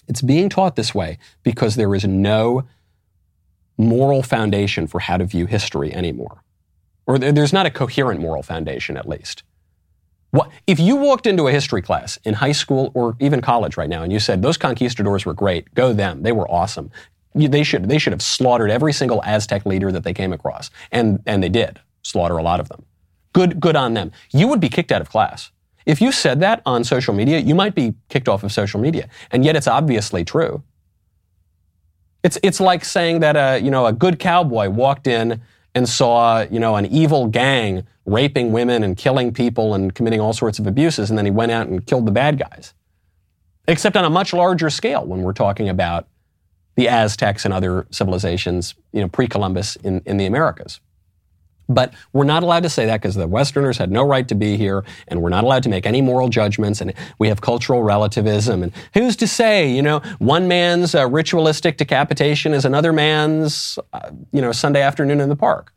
It's 0.08 0.22
being 0.22 0.48
taught 0.48 0.76
this 0.76 0.94
way 0.94 1.18
because 1.42 1.76
there 1.76 1.94
is 1.94 2.04
no 2.04 2.64
moral 3.76 4.22
foundation 4.22 4.86
for 4.86 5.00
how 5.00 5.16
to 5.16 5.24
view 5.24 5.46
history 5.46 5.92
anymore. 5.92 6.42
Or 7.06 7.18
there's 7.18 7.52
not 7.52 7.66
a 7.66 7.70
coherent 7.70 8.20
moral 8.20 8.42
foundation, 8.42 8.96
at 8.96 9.08
least. 9.08 9.42
What, 10.30 10.50
if 10.66 10.80
you 10.80 10.96
walked 10.96 11.26
into 11.26 11.46
a 11.46 11.52
history 11.52 11.82
class 11.82 12.18
in 12.24 12.34
high 12.34 12.52
school 12.52 12.90
or 12.94 13.16
even 13.20 13.40
college 13.40 13.76
right 13.76 13.88
now 13.88 14.02
and 14.02 14.12
you 14.12 14.18
said, 14.18 14.42
those 14.42 14.56
conquistadors 14.56 15.24
were 15.24 15.34
great, 15.34 15.72
go 15.74 15.92
them, 15.92 16.22
they 16.22 16.32
were 16.32 16.50
awesome. 16.50 16.90
They, 17.36 17.62
should, 17.62 17.88
they 17.88 17.98
should 17.98 18.12
have 18.12 18.22
slaughtered 18.22 18.70
every 18.70 18.92
single 18.92 19.22
Aztec 19.24 19.66
leader 19.66 19.92
that 19.92 20.04
they 20.04 20.14
came 20.14 20.32
across. 20.32 20.70
And, 20.90 21.22
and 21.26 21.42
they 21.42 21.48
did 21.48 21.78
slaughter 22.02 22.36
a 22.36 22.42
lot 22.42 22.60
of 22.60 22.68
them. 22.68 22.84
Good, 23.32 23.60
good 23.60 23.76
on 23.76 23.94
them. 23.94 24.12
You 24.32 24.48
would 24.48 24.60
be 24.60 24.68
kicked 24.68 24.92
out 24.92 25.00
of 25.00 25.10
class. 25.10 25.50
If 25.84 26.00
you 26.00 26.10
said 26.10 26.40
that 26.40 26.62
on 26.64 26.82
social 26.84 27.14
media, 27.14 27.38
you 27.38 27.54
might 27.54 27.74
be 27.74 27.94
kicked 28.08 28.28
off 28.28 28.42
of 28.42 28.52
social 28.52 28.80
media. 28.80 29.08
And 29.30 29.44
yet 29.44 29.56
it's 29.56 29.68
obviously 29.68 30.24
true. 30.24 30.62
It's, 32.24 32.38
it's 32.42 32.58
like 32.58 32.84
saying 32.84 33.20
that 33.20 33.36
a, 33.36 33.62
you 33.62 33.70
know, 33.70 33.86
a 33.86 33.92
good 33.92 34.18
cowboy 34.18 34.68
walked 34.68 35.06
in 35.06 35.42
and 35.76 35.88
saw, 35.88 36.40
you 36.50 36.58
know, 36.58 36.76
an 36.76 36.86
evil 36.86 37.26
gang 37.26 37.86
raping 38.06 38.50
women 38.50 38.82
and 38.82 38.96
killing 38.96 39.32
people 39.32 39.74
and 39.74 39.94
committing 39.94 40.20
all 40.20 40.32
sorts 40.32 40.58
of 40.58 40.66
abuses, 40.66 41.10
and 41.10 41.18
then 41.18 41.26
he 41.26 41.30
went 41.30 41.52
out 41.52 41.66
and 41.66 41.86
killed 41.86 42.06
the 42.06 42.12
bad 42.12 42.38
guys. 42.38 42.72
Except 43.68 43.96
on 43.96 44.04
a 44.04 44.10
much 44.10 44.32
larger 44.32 44.70
scale 44.70 45.04
when 45.04 45.22
we're 45.22 45.32
talking 45.32 45.68
about 45.68 46.08
the 46.76 46.88
Aztecs 46.88 47.44
and 47.44 47.52
other 47.52 47.86
civilizations, 47.90 48.74
you 48.92 49.00
know, 49.00 49.08
pre-Columbus 49.08 49.76
in, 49.76 50.02
in 50.06 50.16
the 50.16 50.26
Americas. 50.26 50.80
But 51.68 51.94
we're 52.12 52.24
not 52.24 52.42
allowed 52.42 52.62
to 52.62 52.68
say 52.68 52.86
that 52.86 53.00
because 53.00 53.16
the 53.16 53.26
Westerners 53.26 53.76
had 53.76 53.90
no 53.90 54.06
right 54.06 54.28
to 54.28 54.34
be 54.34 54.56
here, 54.56 54.84
and 55.08 55.20
we're 55.20 55.30
not 55.30 55.42
allowed 55.42 55.64
to 55.64 55.68
make 55.68 55.84
any 55.84 56.00
moral 56.00 56.28
judgments, 56.28 56.80
and 56.80 56.94
we 57.18 57.28
have 57.28 57.40
cultural 57.40 57.82
relativism. 57.82 58.62
And 58.62 58.72
who's 58.94 59.16
to 59.16 59.26
say, 59.26 59.68
you 59.68 59.82
know, 59.82 60.00
one 60.18 60.46
man's 60.46 60.94
uh, 60.94 61.08
ritualistic 61.08 61.76
decapitation 61.76 62.54
is 62.54 62.64
another 62.64 62.92
man's, 62.92 63.78
uh, 63.92 64.10
you 64.32 64.40
know, 64.40 64.52
Sunday 64.52 64.80
afternoon 64.80 65.20
in 65.20 65.28
the 65.28 65.36
park? 65.36 65.72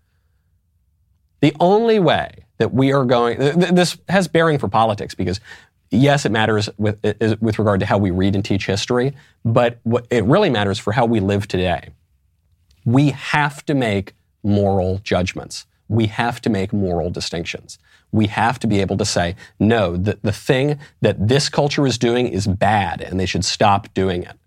The 1.42 1.56
only 1.60 2.00
way 2.00 2.46
that 2.60 2.74
we 2.74 2.92
are 2.94 3.06
going, 3.06 3.40
th- 3.40 3.72
this 3.72 3.98
has 4.10 4.28
bearing 4.28 4.60
for 4.60 4.68
politics 4.68 5.16
because 5.16 5.40
yes, 5.92 6.26
it 6.26 6.32
matters 6.32 6.70
with, 6.78 7.00
with 7.42 7.60
regard 7.60 7.80
to 7.80 7.86
how 7.86 7.98
we 7.98 8.12
read 8.12 8.36
and 8.36 8.44
teach 8.44 8.66
history, 8.66 9.16
but 9.44 9.80
it 10.10 10.24
really 10.26 10.50
matters 10.50 10.80
for 10.80 10.94
how 10.94 11.06
we 11.06 11.20
live 11.20 11.48
today. 11.48 11.90
We 12.86 13.10
have 13.12 13.66
to 13.66 13.74
make 13.74 14.14
moral 14.44 15.00
judgments 15.04 15.66
we 15.90 16.06
have 16.06 16.40
to 16.42 16.50
make 16.50 16.72
moral 16.72 17.10
distinctions. 17.10 17.80
We 18.12 18.28
have 18.28 18.60
to 18.60 18.68
be 18.68 18.80
able 18.80 18.96
to 18.98 19.06
say, 19.06 19.36
no, 19.60 19.98
the, 19.98 20.18
the 20.22 20.32
thing 20.32 20.80
that 21.02 21.28
this 21.28 21.50
culture 21.50 21.86
is 21.86 21.98
doing 21.98 22.28
is 22.28 22.48
bad 22.48 23.02
and 23.02 23.20
they 23.20 23.26
should 23.26 23.44
stop 23.44 23.94
doing 23.94 24.24
it. 24.24 24.38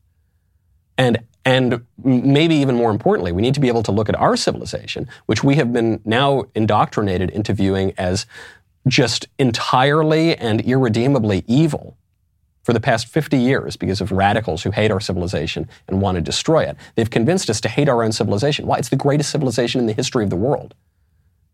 And, 0.97 1.19
and 1.45 1.85
maybe 2.03 2.55
even 2.55 2.77
more 2.77 2.91
importantly, 2.91 3.33
we 3.33 3.43
need 3.43 3.55
to 3.55 3.61
be 3.61 3.69
able 3.69 3.83
to 3.83 3.93
look 3.93 4.09
at 4.09 4.15
our 4.15 4.37
civilization, 4.37 5.09
which 5.27 5.43
we 5.43 5.57
have 5.57 5.73
been 5.73 6.01
now 6.05 6.45
indoctrinated 6.55 7.31
into 7.31 7.53
viewing 7.53 7.93
as 7.99 8.25
just 8.87 9.29
entirely 9.39 10.37
and 10.37 10.61
irredeemably 10.63 11.45
evil 11.47 11.97
for 12.63 12.73
the 12.73 12.81
past 12.81 13.07
50 13.09 13.37
years 13.37 13.77
because 13.77 14.01
of 14.01 14.13
radicals 14.13 14.63
who 14.63 14.71
hate 14.71 14.91
our 14.91 15.01
civilization 15.01 15.69
and 15.89 16.01
want 16.01 16.17
to 16.17 16.21
destroy 16.21 16.63
it. 16.63 16.77
They've 16.95 17.11
convinced 17.11 17.51
us 17.51 17.61
to 17.63 17.69
hate 17.69 17.89
our 17.89 18.03
own 18.03 18.13
civilization. 18.13 18.67
Why? 18.67 18.79
It's 18.79 18.89
the 18.89 18.97
greatest 18.97 19.31
civilization 19.31 19.81
in 19.81 19.87
the 19.87 19.93
history 19.93 20.25
of 20.25 20.31
the 20.31 20.37
world. 20.37 20.75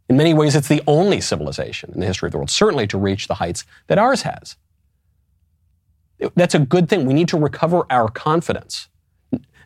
In 0.08 0.16
many 0.16 0.32
ways, 0.32 0.54
it's 0.54 0.68
the 0.68 0.82
only 0.86 1.20
civilization 1.20 1.90
in 1.92 2.00
the 2.00 2.06
history 2.06 2.28
of 2.28 2.32
the 2.32 2.38
world, 2.38 2.50
certainly 2.50 2.86
to 2.86 2.98
reach 2.98 3.28
the 3.28 3.34
heights 3.34 3.64
that 3.88 3.98
ours 3.98 4.22
has. 4.22 4.56
That's 6.34 6.54
a 6.54 6.58
good 6.58 6.88
thing. 6.88 7.06
We 7.06 7.14
need 7.14 7.28
to 7.28 7.38
recover 7.38 7.84
our 7.90 8.08
confidence. 8.08 8.88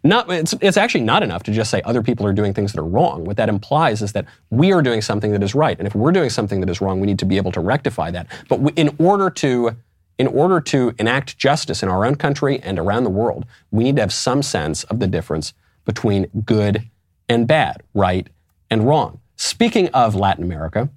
Not, 0.04 0.30
it's, 0.32 0.54
it's 0.60 0.76
actually 0.76 1.02
not 1.04 1.22
enough 1.22 1.44
to 1.44 1.52
just 1.52 1.70
say 1.70 1.80
other 1.84 2.02
people 2.02 2.26
are 2.26 2.32
doing 2.32 2.52
things 2.52 2.72
that 2.72 2.80
are 2.80 2.84
wrong. 2.84 3.24
What 3.24 3.36
that 3.36 3.48
implies 3.48 4.02
is 4.02 4.12
that 4.12 4.26
we 4.50 4.72
are 4.72 4.82
doing 4.82 5.00
something 5.00 5.30
that 5.30 5.42
is 5.42 5.54
right. 5.54 5.78
And 5.78 5.86
if 5.86 5.94
we're 5.94 6.10
doing 6.10 6.28
something 6.28 6.60
that 6.60 6.68
is 6.68 6.80
wrong, 6.80 6.98
we 6.98 7.06
need 7.06 7.20
to 7.20 7.24
be 7.24 7.36
able 7.36 7.52
to 7.52 7.60
rectify 7.60 8.10
that. 8.10 8.26
But 8.48 8.60
we, 8.60 8.72
in 8.72 8.94
order 8.98 9.30
to 9.30 9.76
in 10.18 10.26
order 10.26 10.60
to 10.60 10.94
enact 10.98 11.38
justice 11.38 11.82
in 11.82 11.88
our 11.88 12.04
own 12.04 12.14
country 12.14 12.60
and 12.62 12.78
around 12.78 13.04
the 13.04 13.10
world, 13.10 13.44
we 13.70 13.82
need 13.82 13.96
to 13.96 14.02
have 14.02 14.12
some 14.12 14.42
sense 14.42 14.84
of 14.84 15.00
the 15.00 15.06
difference 15.06 15.54
between 15.84 16.26
good 16.44 16.88
and 17.28 17.48
bad, 17.48 17.82
right 17.94 18.28
and 18.70 18.86
wrong. 18.86 19.20
Speaking 19.36 19.88
of 19.88 20.14
Latin 20.14 20.44
America, 20.44 20.90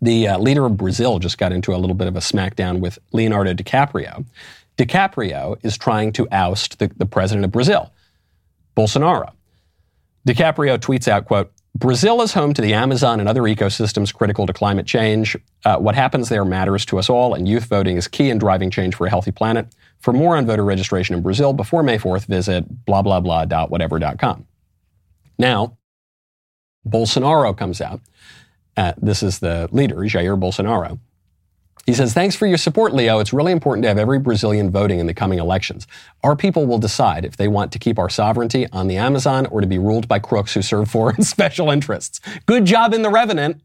the 0.00 0.28
uh, 0.28 0.38
leader 0.38 0.64
of 0.64 0.76
Brazil 0.76 1.18
just 1.18 1.36
got 1.36 1.52
into 1.52 1.74
a 1.74 1.78
little 1.78 1.94
bit 1.96 2.06
of 2.06 2.16
a 2.16 2.20
smackdown 2.20 2.78
with 2.78 2.98
Leonardo 3.12 3.52
DiCaprio. 3.52 4.24
DiCaprio 4.76 5.58
is 5.64 5.76
trying 5.76 6.12
to 6.12 6.28
oust 6.30 6.78
the, 6.78 6.90
the 6.96 7.06
president 7.06 7.44
of 7.44 7.50
Brazil, 7.50 7.92
Bolsonaro. 8.78 9.32
DiCaprio 10.26 10.78
tweets 10.78 11.08
out, 11.08 11.24
quote, 11.24 11.52
Brazil 11.74 12.22
is 12.22 12.32
home 12.32 12.54
to 12.54 12.62
the 12.62 12.74
Amazon 12.74 13.20
and 13.20 13.28
other 13.28 13.42
ecosystems 13.42 14.14
critical 14.14 14.46
to 14.46 14.52
climate 14.52 14.86
change. 14.86 15.36
Uh, 15.64 15.76
what 15.78 15.94
happens 15.94 16.28
there 16.28 16.44
matters 16.44 16.84
to 16.86 16.98
us 16.98 17.10
all, 17.10 17.34
and 17.34 17.48
youth 17.48 17.64
voting 17.64 17.96
is 17.96 18.08
key 18.08 18.30
in 18.30 18.38
driving 18.38 18.70
change 18.70 18.94
for 18.94 19.06
a 19.06 19.10
healthy 19.10 19.30
planet. 19.30 19.66
For 20.00 20.12
more 20.12 20.36
on 20.36 20.46
voter 20.46 20.64
registration 20.64 21.14
in 21.16 21.22
Brazil 21.22 21.52
before 21.52 21.82
May 21.82 21.98
4th, 21.98 22.26
visit 22.26 22.84
blah, 22.84 23.02
blah, 23.02 23.20
blah, 23.20 23.44
dot 23.44 23.70
whatever 23.70 23.98
dot 23.98 24.18
com. 24.18 24.46
Now, 25.38 25.76
Bolsonaro 26.88 27.56
comes 27.56 27.80
out. 27.80 28.00
Uh, 28.76 28.92
this 28.96 29.22
is 29.22 29.40
the 29.40 29.68
leader, 29.72 29.96
Jair 29.96 30.38
Bolsonaro. 30.38 30.98
He 31.88 31.94
says, 31.94 32.12
Thanks 32.12 32.36
for 32.36 32.46
your 32.46 32.58
support, 32.58 32.92
Leo. 32.92 33.18
It's 33.18 33.32
really 33.32 33.50
important 33.50 33.82
to 33.84 33.88
have 33.88 33.96
every 33.96 34.18
Brazilian 34.18 34.70
voting 34.70 34.98
in 34.98 35.06
the 35.06 35.14
coming 35.14 35.38
elections. 35.38 35.86
Our 36.22 36.36
people 36.36 36.66
will 36.66 36.76
decide 36.76 37.24
if 37.24 37.38
they 37.38 37.48
want 37.48 37.72
to 37.72 37.78
keep 37.78 37.98
our 37.98 38.10
sovereignty 38.10 38.66
on 38.74 38.88
the 38.88 38.98
Amazon 38.98 39.46
or 39.46 39.62
to 39.62 39.66
be 39.66 39.78
ruled 39.78 40.06
by 40.06 40.18
crooks 40.18 40.52
who 40.52 40.60
serve 40.60 40.90
foreign 40.90 41.22
special 41.22 41.70
interests. 41.70 42.20
Good 42.44 42.66
job 42.66 42.92
in 42.92 43.00
the 43.00 43.08
Revenant. 43.08 43.62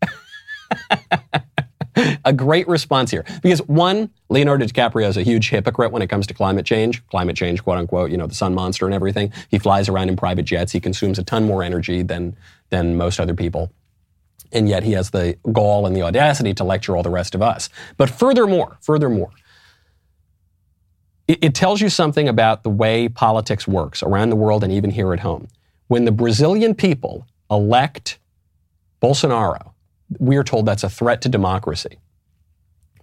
a 2.23 2.31
great 2.31 2.65
response 2.69 3.11
here. 3.11 3.25
Because 3.41 3.59
one, 3.63 4.09
Leonardo 4.29 4.67
DiCaprio 4.67 5.09
is 5.09 5.17
a 5.17 5.23
huge 5.23 5.49
hypocrite 5.49 5.91
when 5.91 6.01
it 6.01 6.07
comes 6.07 6.25
to 6.27 6.33
climate 6.33 6.65
change. 6.65 7.05
Climate 7.07 7.35
change, 7.35 7.61
quote 7.61 7.77
unquote, 7.77 8.09
you 8.09 8.15
know, 8.15 8.27
the 8.27 8.33
sun 8.33 8.55
monster 8.55 8.85
and 8.85 8.95
everything. 8.95 9.33
He 9.49 9.59
flies 9.59 9.89
around 9.89 10.07
in 10.07 10.15
private 10.15 10.45
jets. 10.45 10.71
He 10.71 10.79
consumes 10.79 11.19
a 11.19 11.23
ton 11.23 11.43
more 11.43 11.61
energy 11.61 12.03
than 12.03 12.37
than 12.69 12.95
most 12.95 13.19
other 13.19 13.33
people. 13.33 13.69
And 14.53 14.69
yet 14.69 14.83
he 14.83 14.93
has 14.93 15.09
the 15.09 15.37
gall 15.51 15.85
and 15.85 15.95
the 15.95 16.03
audacity 16.03 16.53
to 16.53 16.63
lecture 16.63 16.95
all 16.95 17.03
the 17.03 17.09
rest 17.09 17.33
of 17.35 17.41
us. 17.41 17.69
But 17.97 18.09
furthermore, 18.09 18.77
furthermore, 18.81 19.31
it, 21.27 21.39
it 21.43 21.55
tells 21.55 21.81
you 21.81 21.89
something 21.89 22.29
about 22.29 22.63
the 22.63 22.69
way 22.69 23.09
politics 23.09 23.67
works 23.67 24.03
around 24.03 24.29
the 24.29 24.35
world 24.35 24.63
and 24.63 24.71
even 24.71 24.91
here 24.91 25.11
at 25.13 25.21
home. 25.21 25.47
When 25.87 26.05
the 26.05 26.11
Brazilian 26.11 26.75
people 26.75 27.25
elect 27.49 28.19
Bolsonaro, 29.01 29.71
we 30.19 30.37
are 30.37 30.43
told 30.43 30.65
that's 30.65 30.83
a 30.83 30.89
threat 30.89 31.21
to 31.21 31.29
democracy. 31.29 31.97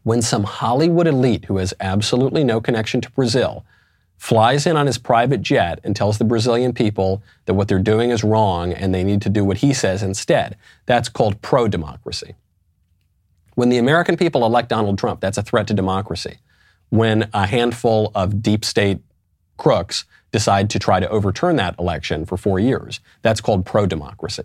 When 0.02 0.22
some 0.22 0.44
Hollywood 0.44 1.06
elite 1.06 1.46
who 1.46 1.58
has 1.58 1.74
absolutely 1.80 2.44
no 2.44 2.60
connection 2.60 3.00
to 3.00 3.10
Brazil 3.10 3.64
flies 4.20 4.66
in 4.66 4.76
on 4.76 4.86
his 4.86 4.98
private 4.98 5.40
jet 5.40 5.80
and 5.82 5.96
tells 5.96 6.18
the 6.18 6.24
Brazilian 6.24 6.74
people 6.74 7.22
that 7.46 7.54
what 7.54 7.68
they're 7.68 7.78
doing 7.78 8.10
is 8.10 8.22
wrong 8.22 8.70
and 8.70 8.94
they 8.94 9.02
need 9.02 9.22
to 9.22 9.30
do 9.30 9.42
what 9.42 9.56
he 9.56 9.72
says 9.72 10.02
instead. 10.02 10.58
That's 10.84 11.08
called 11.08 11.40
pro 11.40 11.68
democracy. 11.68 12.34
When 13.54 13.70
the 13.70 13.78
American 13.78 14.18
people 14.18 14.44
elect 14.44 14.68
Donald 14.68 14.98
Trump, 14.98 15.22
that's 15.22 15.38
a 15.38 15.42
threat 15.42 15.66
to 15.68 15.74
democracy. 15.74 16.36
When 16.90 17.30
a 17.32 17.46
handful 17.46 18.12
of 18.14 18.42
deep 18.42 18.62
state 18.62 18.98
crooks 19.56 20.04
decide 20.32 20.68
to 20.70 20.78
try 20.78 21.00
to 21.00 21.08
overturn 21.08 21.56
that 21.56 21.74
election 21.78 22.26
for 22.26 22.36
four 22.36 22.60
years, 22.60 23.00
that's 23.22 23.40
called 23.40 23.64
pro 23.64 23.86
democracy. 23.86 24.44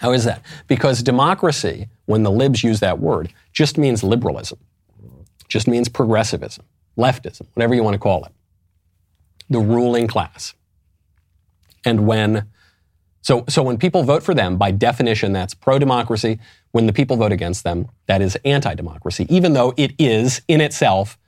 How 0.00 0.12
is 0.12 0.24
that? 0.24 0.42
Because 0.66 1.04
democracy, 1.04 1.86
when 2.06 2.24
the 2.24 2.32
libs 2.32 2.64
use 2.64 2.80
that 2.80 2.98
word, 2.98 3.32
just 3.52 3.78
means 3.78 4.02
liberalism, 4.02 4.58
just 5.46 5.68
means 5.68 5.88
progressivism, 5.88 6.64
leftism, 6.98 7.46
whatever 7.54 7.72
you 7.72 7.84
want 7.84 7.94
to 7.94 8.00
call 8.00 8.24
it 8.24 8.32
the 9.48 9.58
ruling 9.58 10.06
class. 10.06 10.54
And 11.84 12.06
when 12.06 12.46
so, 13.26 13.44
so 13.48 13.60
when 13.64 13.76
people 13.76 14.04
vote 14.04 14.22
for 14.22 14.34
them, 14.34 14.56
by 14.56 14.70
definition, 14.70 15.32
that's 15.32 15.52
pro 15.52 15.80
democracy. 15.80 16.38
When 16.70 16.86
the 16.86 16.92
people 16.92 17.16
vote 17.16 17.32
against 17.32 17.64
them, 17.64 17.88
that 18.06 18.22
is 18.22 18.38
anti 18.44 18.72
democracy, 18.74 19.26
even 19.28 19.52
though 19.52 19.74
it 19.76 19.94
is 19.98 20.42
in 20.46 20.60
itself 20.60 21.18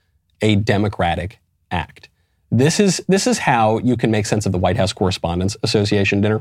a 0.40 0.54
democratic 0.54 1.40
act. 1.72 2.08
This 2.52 2.78
is, 2.78 3.02
this 3.08 3.26
is 3.26 3.38
how 3.38 3.78
you 3.78 3.96
can 3.96 4.12
make 4.12 4.26
sense 4.26 4.46
of 4.46 4.52
the 4.52 4.58
White 4.58 4.76
House 4.76 4.92
Correspondents 4.92 5.56
Association 5.64 6.20
dinner. 6.20 6.40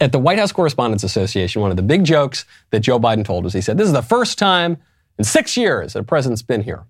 At 0.00 0.12
the 0.12 0.20
White 0.20 0.38
House 0.38 0.52
Correspondents 0.52 1.02
Association, 1.02 1.60
one 1.60 1.72
of 1.72 1.76
the 1.76 1.82
big 1.82 2.04
jokes 2.04 2.44
that 2.70 2.80
Joe 2.80 3.00
Biden 3.00 3.24
told 3.24 3.42
was 3.42 3.52
he 3.52 3.60
said, 3.60 3.78
This 3.78 3.88
is 3.88 3.92
the 3.92 4.00
first 4.00 4.38
time 4.38 4.76
in 5.18 5.24
six 5.24 5.56
years 5.56 5.94
that 5.94 5.98
a 5.98 6.04
president's 6.04 6.42
been 6.42 6.62
here 6.62 6.84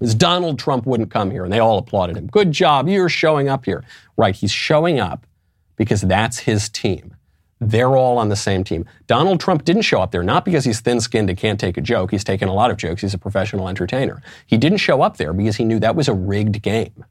is 0.00 0.14
Donald 0.14 0.58
Trump 0.58 0.86
wouldn't 0.86 1.10
come 1.10 1.30
here. 1.30 1.44
And 1.44 1.52
they 1.52 1.58
all 1.58 1.78
applauded 1.78 2.16
him. 2.16 2.26
Good 2.26 2.52
job. 2.52 2.88
You're 2.88 3.08
showing 3.08 3.48
up 3.48 3.64
here. 3.64 3.84
Right. 4.16 4.34
He's 4.34 4.52
showing 4.52 5.00
up 5.00 5.26
because 5.76 6.02
that's 6.02 6.40
his 6.40 6.68
team. 6.68 7.14
They're 7.60 7.96
all 7.96 8.18
on 8.18 8.28
the 8.28 8.36
same 8.36 8.62
team. 8.62 8.84
Donald 9.08 9.40
Trump 9.40 9.64
didn't 9.64 9.82
show 9.82 10.00
up 10.00 10.12
there, 10.12 10.22
not 10.22 10.44
because 10.44 10.64
he's 10.64 10.80
thin 10.80 11.00
skinned 11.00 11.28
and 11.28 11.38
can't 11.38 11.58
take 11.58 11.76
a 11.76 11.80
joke. 11.80 12.12
He's 12.12 12.22
taken 12.22 12.48
a 12.48 12.54
lot 12.54 12.70
of 12.70 12.76
jokes. 12.76 13.02
He's 13.02 13.14
a 13.14 13.18
professional 13.18 13.68
entertainer. 13.68 14.22
He 14.46 14.56
didn't 14.56 14.78
show 14.78 15.02
up 15.02 15.16
there 15.16 15.32
because 15.32 15.56
he 15.56 15.64
knew 15.64 15.80
that 15.80 15.96
was 15.96 16.06
a 16.06 16.14
rigged 16.14 16.62
game. 16.62 17.04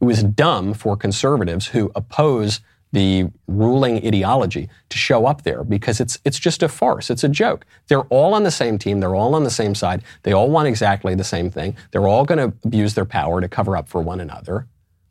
It 0.00 0.04
was 0.04 0.22
dumb 0.22 0.74
for 0.74 0.96
conservatives 0.96 1.68
who 1.68 1.90
oppose 1.96 2.60
the 2.92 3.26
ruling 3.46 4.06
ideology 4.06 4.68
to 4.90 4.98
show 4.98 5.26
up 5.26 5.42
there 5.42 5.64
because 5.64 6.00
it's 6.00 6.18
it's 6.24 6.38
just 6.38 6.62
a 6.62 6.68
farce. 6.68 7.10
It's 7.10 7.24
a 7.24 7.28
joke. 7.28 7.64
They're 7.88 8.02
all 8.02 8.34
on 8.34 8.42
the 8.42 8.50
same 8.50 8.78
team. 8.78 9.00
They're 9.00 9.14
all 9.14 9.34
on 9.34 9.44
the 9.44 9.50
same 9.50 9.74
side. 9.74 10.02
They 10.22 10.32
all 10.32 10.50
want 10.50 10.68
exactly 10.68 11.14
the 11.14 11.24
same 11.24 11.50
thing. 11.50 11.76
They're 11.90 12.06
all 12.06 12.24
going 12.24 12.38
to 12.38 12.56
abuse 12.64 12.94
their 12.94 13.06
power 13.06 13.40
to 13.40 13.48
cover 13.48 13.76
up 13.76 13.88
for 13.88 14.02
one 14.02 14.20
another. 14.20 14.66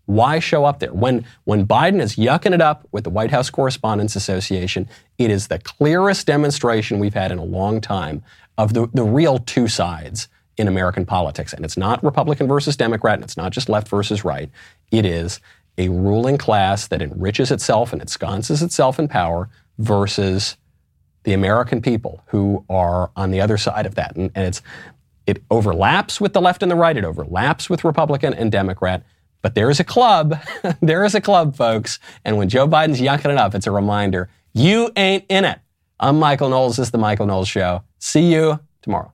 Why 0.06 0.40
show 0.40 0.66
up 0.66 0.80
there? 0.80 0.94
When, 0.94 1.26
when 1.46 1.66
Biden 1.66 2.02
is 2.02 2.16
yucking 2.16 2.54
it 2.54 2.62
up 2.62 2.88
with 2.92 3.06
the 3.06 3.10
White 3.10 3.32
House 3.32 3.50
Correspondents 3.50 4.16
Association, 4.16 4.90
it 5.18 5.32
is 5.32 5.48
the 5.48 5.60
clearest 5.60 6.28
demonstration 6.28 7.00
we've 7.00 7.14
had 7.14 7.32
in 7.32 7.38
a 7.38 7.44
long 7.44 7.80
time 7.80 8.22
of 8.58 8.74
the, 8.74 8.88
the 8.94 9.04
real 9.04 9.38
two 9.38 9.68
sides 9.70 10.28
in 10.58 10.68
American 10.68 11.06
politics. 11.06 11.54
And 11.54 11.64
it's 11.64 11.78
not 11.78 12.04
Republican 12.04 12.48
versus 12.48 12.76
Democrat, 12.76 13.16
and 13.16 13.24
it's 13.24 13.38
not 13.38 13.54
just 13.54 13.70
left 13.70 13.88
versus 13.88 14.26
right. 14.26 14.50
It 14.92 15.06
is 15.06 15.40
a 15.78 15.90
ruling 15.90 16.38
class 16.38 16.88
that 16.88 17.02
enriches 17.02 17.52
itself 17.52 17.94
and 17.94 18.02
ensconces 18.02 18.62
itself 18.62 19.00
in 19.00 19.08
power 19.08 19.50
versus 19.78 20.58
the 21.24 21.34
American 21.34 21.82
people 21.82 22.24
who 22.28 22.66
are 22.70 23.12
on 23.16 23.32
the 23.32 23.42
other 23.42 23.58
side 23.58 23.86
of 23.86 23.96
that. 23.96 24.16
And, 24.16 24.32
and 24.36 24.46
it's, 24.48 24.62
it 25.28 25.44
overlaps 25.52 26.20
with 26.20 26.34
the 26.34 26.42
left 26.42 26.64
and 26.64 26.72
the 26.72 26.76
right, 26.76 26.98
it 26.98 27.06
overlaps 27.06 27.70
with 27.70 27.84
Republican 27.84 28.34
and 28.34 28.52
Democrat. 28.52 29.04
But 29.42 29.56
there 29.56 29.70
is 29.70 29.80
a 29.80 29.84
club. 29.84 30.40
there 30.82 31.04
is 31.04 31.16
a 31.16 31.22
club, 31.22 31.56
folks. 31.56 32.00
And 32.26 32.38
when 32.38 32.50
Joe 32.50 32.68
Biden's 32.68 33.00
yucking 33.00 33.32
it 33.32 33.38
up, 33.38 33.56
it's 33.56 33.68
a 33.68 33.72
reminder 33.72 34.30
you 34.54 34.92
ain't 34.96 35.26
in 35.30 35.46
it. 35.46 35.60
I'm 36.00 36.20
Michael 36.20 36.50
Knowles. 36.50 36.78
This 36.78 36.88
is 36.88 36.92
The 36.92 36.98
Michael 36.98 37.28
Knowles 37.28 37.48
Show. 37.48 37.84
See 38.00 38.34
you 38.34 38.60
tomorrow. 38.82 39.14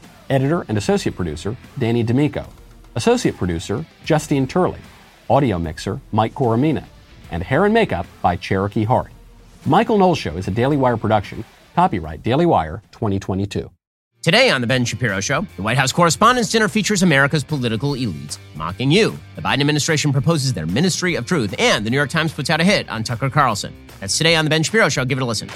editor 0.31 0.65
and 0.67 0.77
associate 0.77 1.15
producer 1.15 1.55
Danny 1.77 2.01
D'Amico, 2.01 2.47
associate 2.95 3.37
producer 3.37 3.85
Justine 4.03 4.47
Turley, 4.47 4.79
audio 5.29 5.59
mixer 5.59 5.99
Mike 6.11 6.33
Coromina, 6.33 6.85
and 7.29 7.43
hair 7.43 7.65
and 7.65 7.73
makeup 7.73 8.07
by 8.21 8.35
Cherokee 8.35 8.85
Hart. 8.85 9.11
Michael 9.65 9.99
Knowles 9.99 10.17
Show 10.17 10.37
is 10.37 10.47
a 10.47 10.51
Daily 10.51 10.77
Wire 10.77 10.97
production, 10.97 11.45
copyright 11.75 12.23
Daily 12.23 12.45
Wire 12.47 12.81
2022. 12.91 13.69
Today 14.23 14.51
on 14.51 14.61
The 14.61 14.67
Ben 14.67 14.85
Shapiro 14.85 15.19
Show, 15.19 15.47
the 15.55 15.63
White 15.63 15.77
House 15.77 15.91
Correspondents' 15.91 16.51
Dinner 16.51 16.67
features 16.67 17.01
America's 17.01 17.43
political 17.43 17.93
elites 17.93 18.37
mocking 18.55 18.91
you. 18.91 19.17
The 19.35 19.41
Biden 19.41 19.61
administration 19.61 20.11
proposes 20.11 20.53
their 20.53 20.67
Ministry 20.67 21.15
of 21.15 21.25
Truth, 21.25 21.55
and 21.57 21.83
the 21.83 21.89
New 21.89 21.97
York 21.97 22.11
Times 22.11 22.31
puts 22.31 22.51
out 22.51 22.61
a 22.61 22.63
hit 22.63 22.87
on 22.87 23.03
Tucker 23.03 23.31
Carlson. 23.31 23.73
That's 23.99 24.15
today 24.17 24.35
on 24.35 24.45
The 24.45 24.49
Ben 24.49 24.61
Shapiro 24.61 24.89
Show. 24.89 25.05
Give 25.05 25.17
it 25.17 25.23
a 25.23 25.25
listen. 25.25 25.49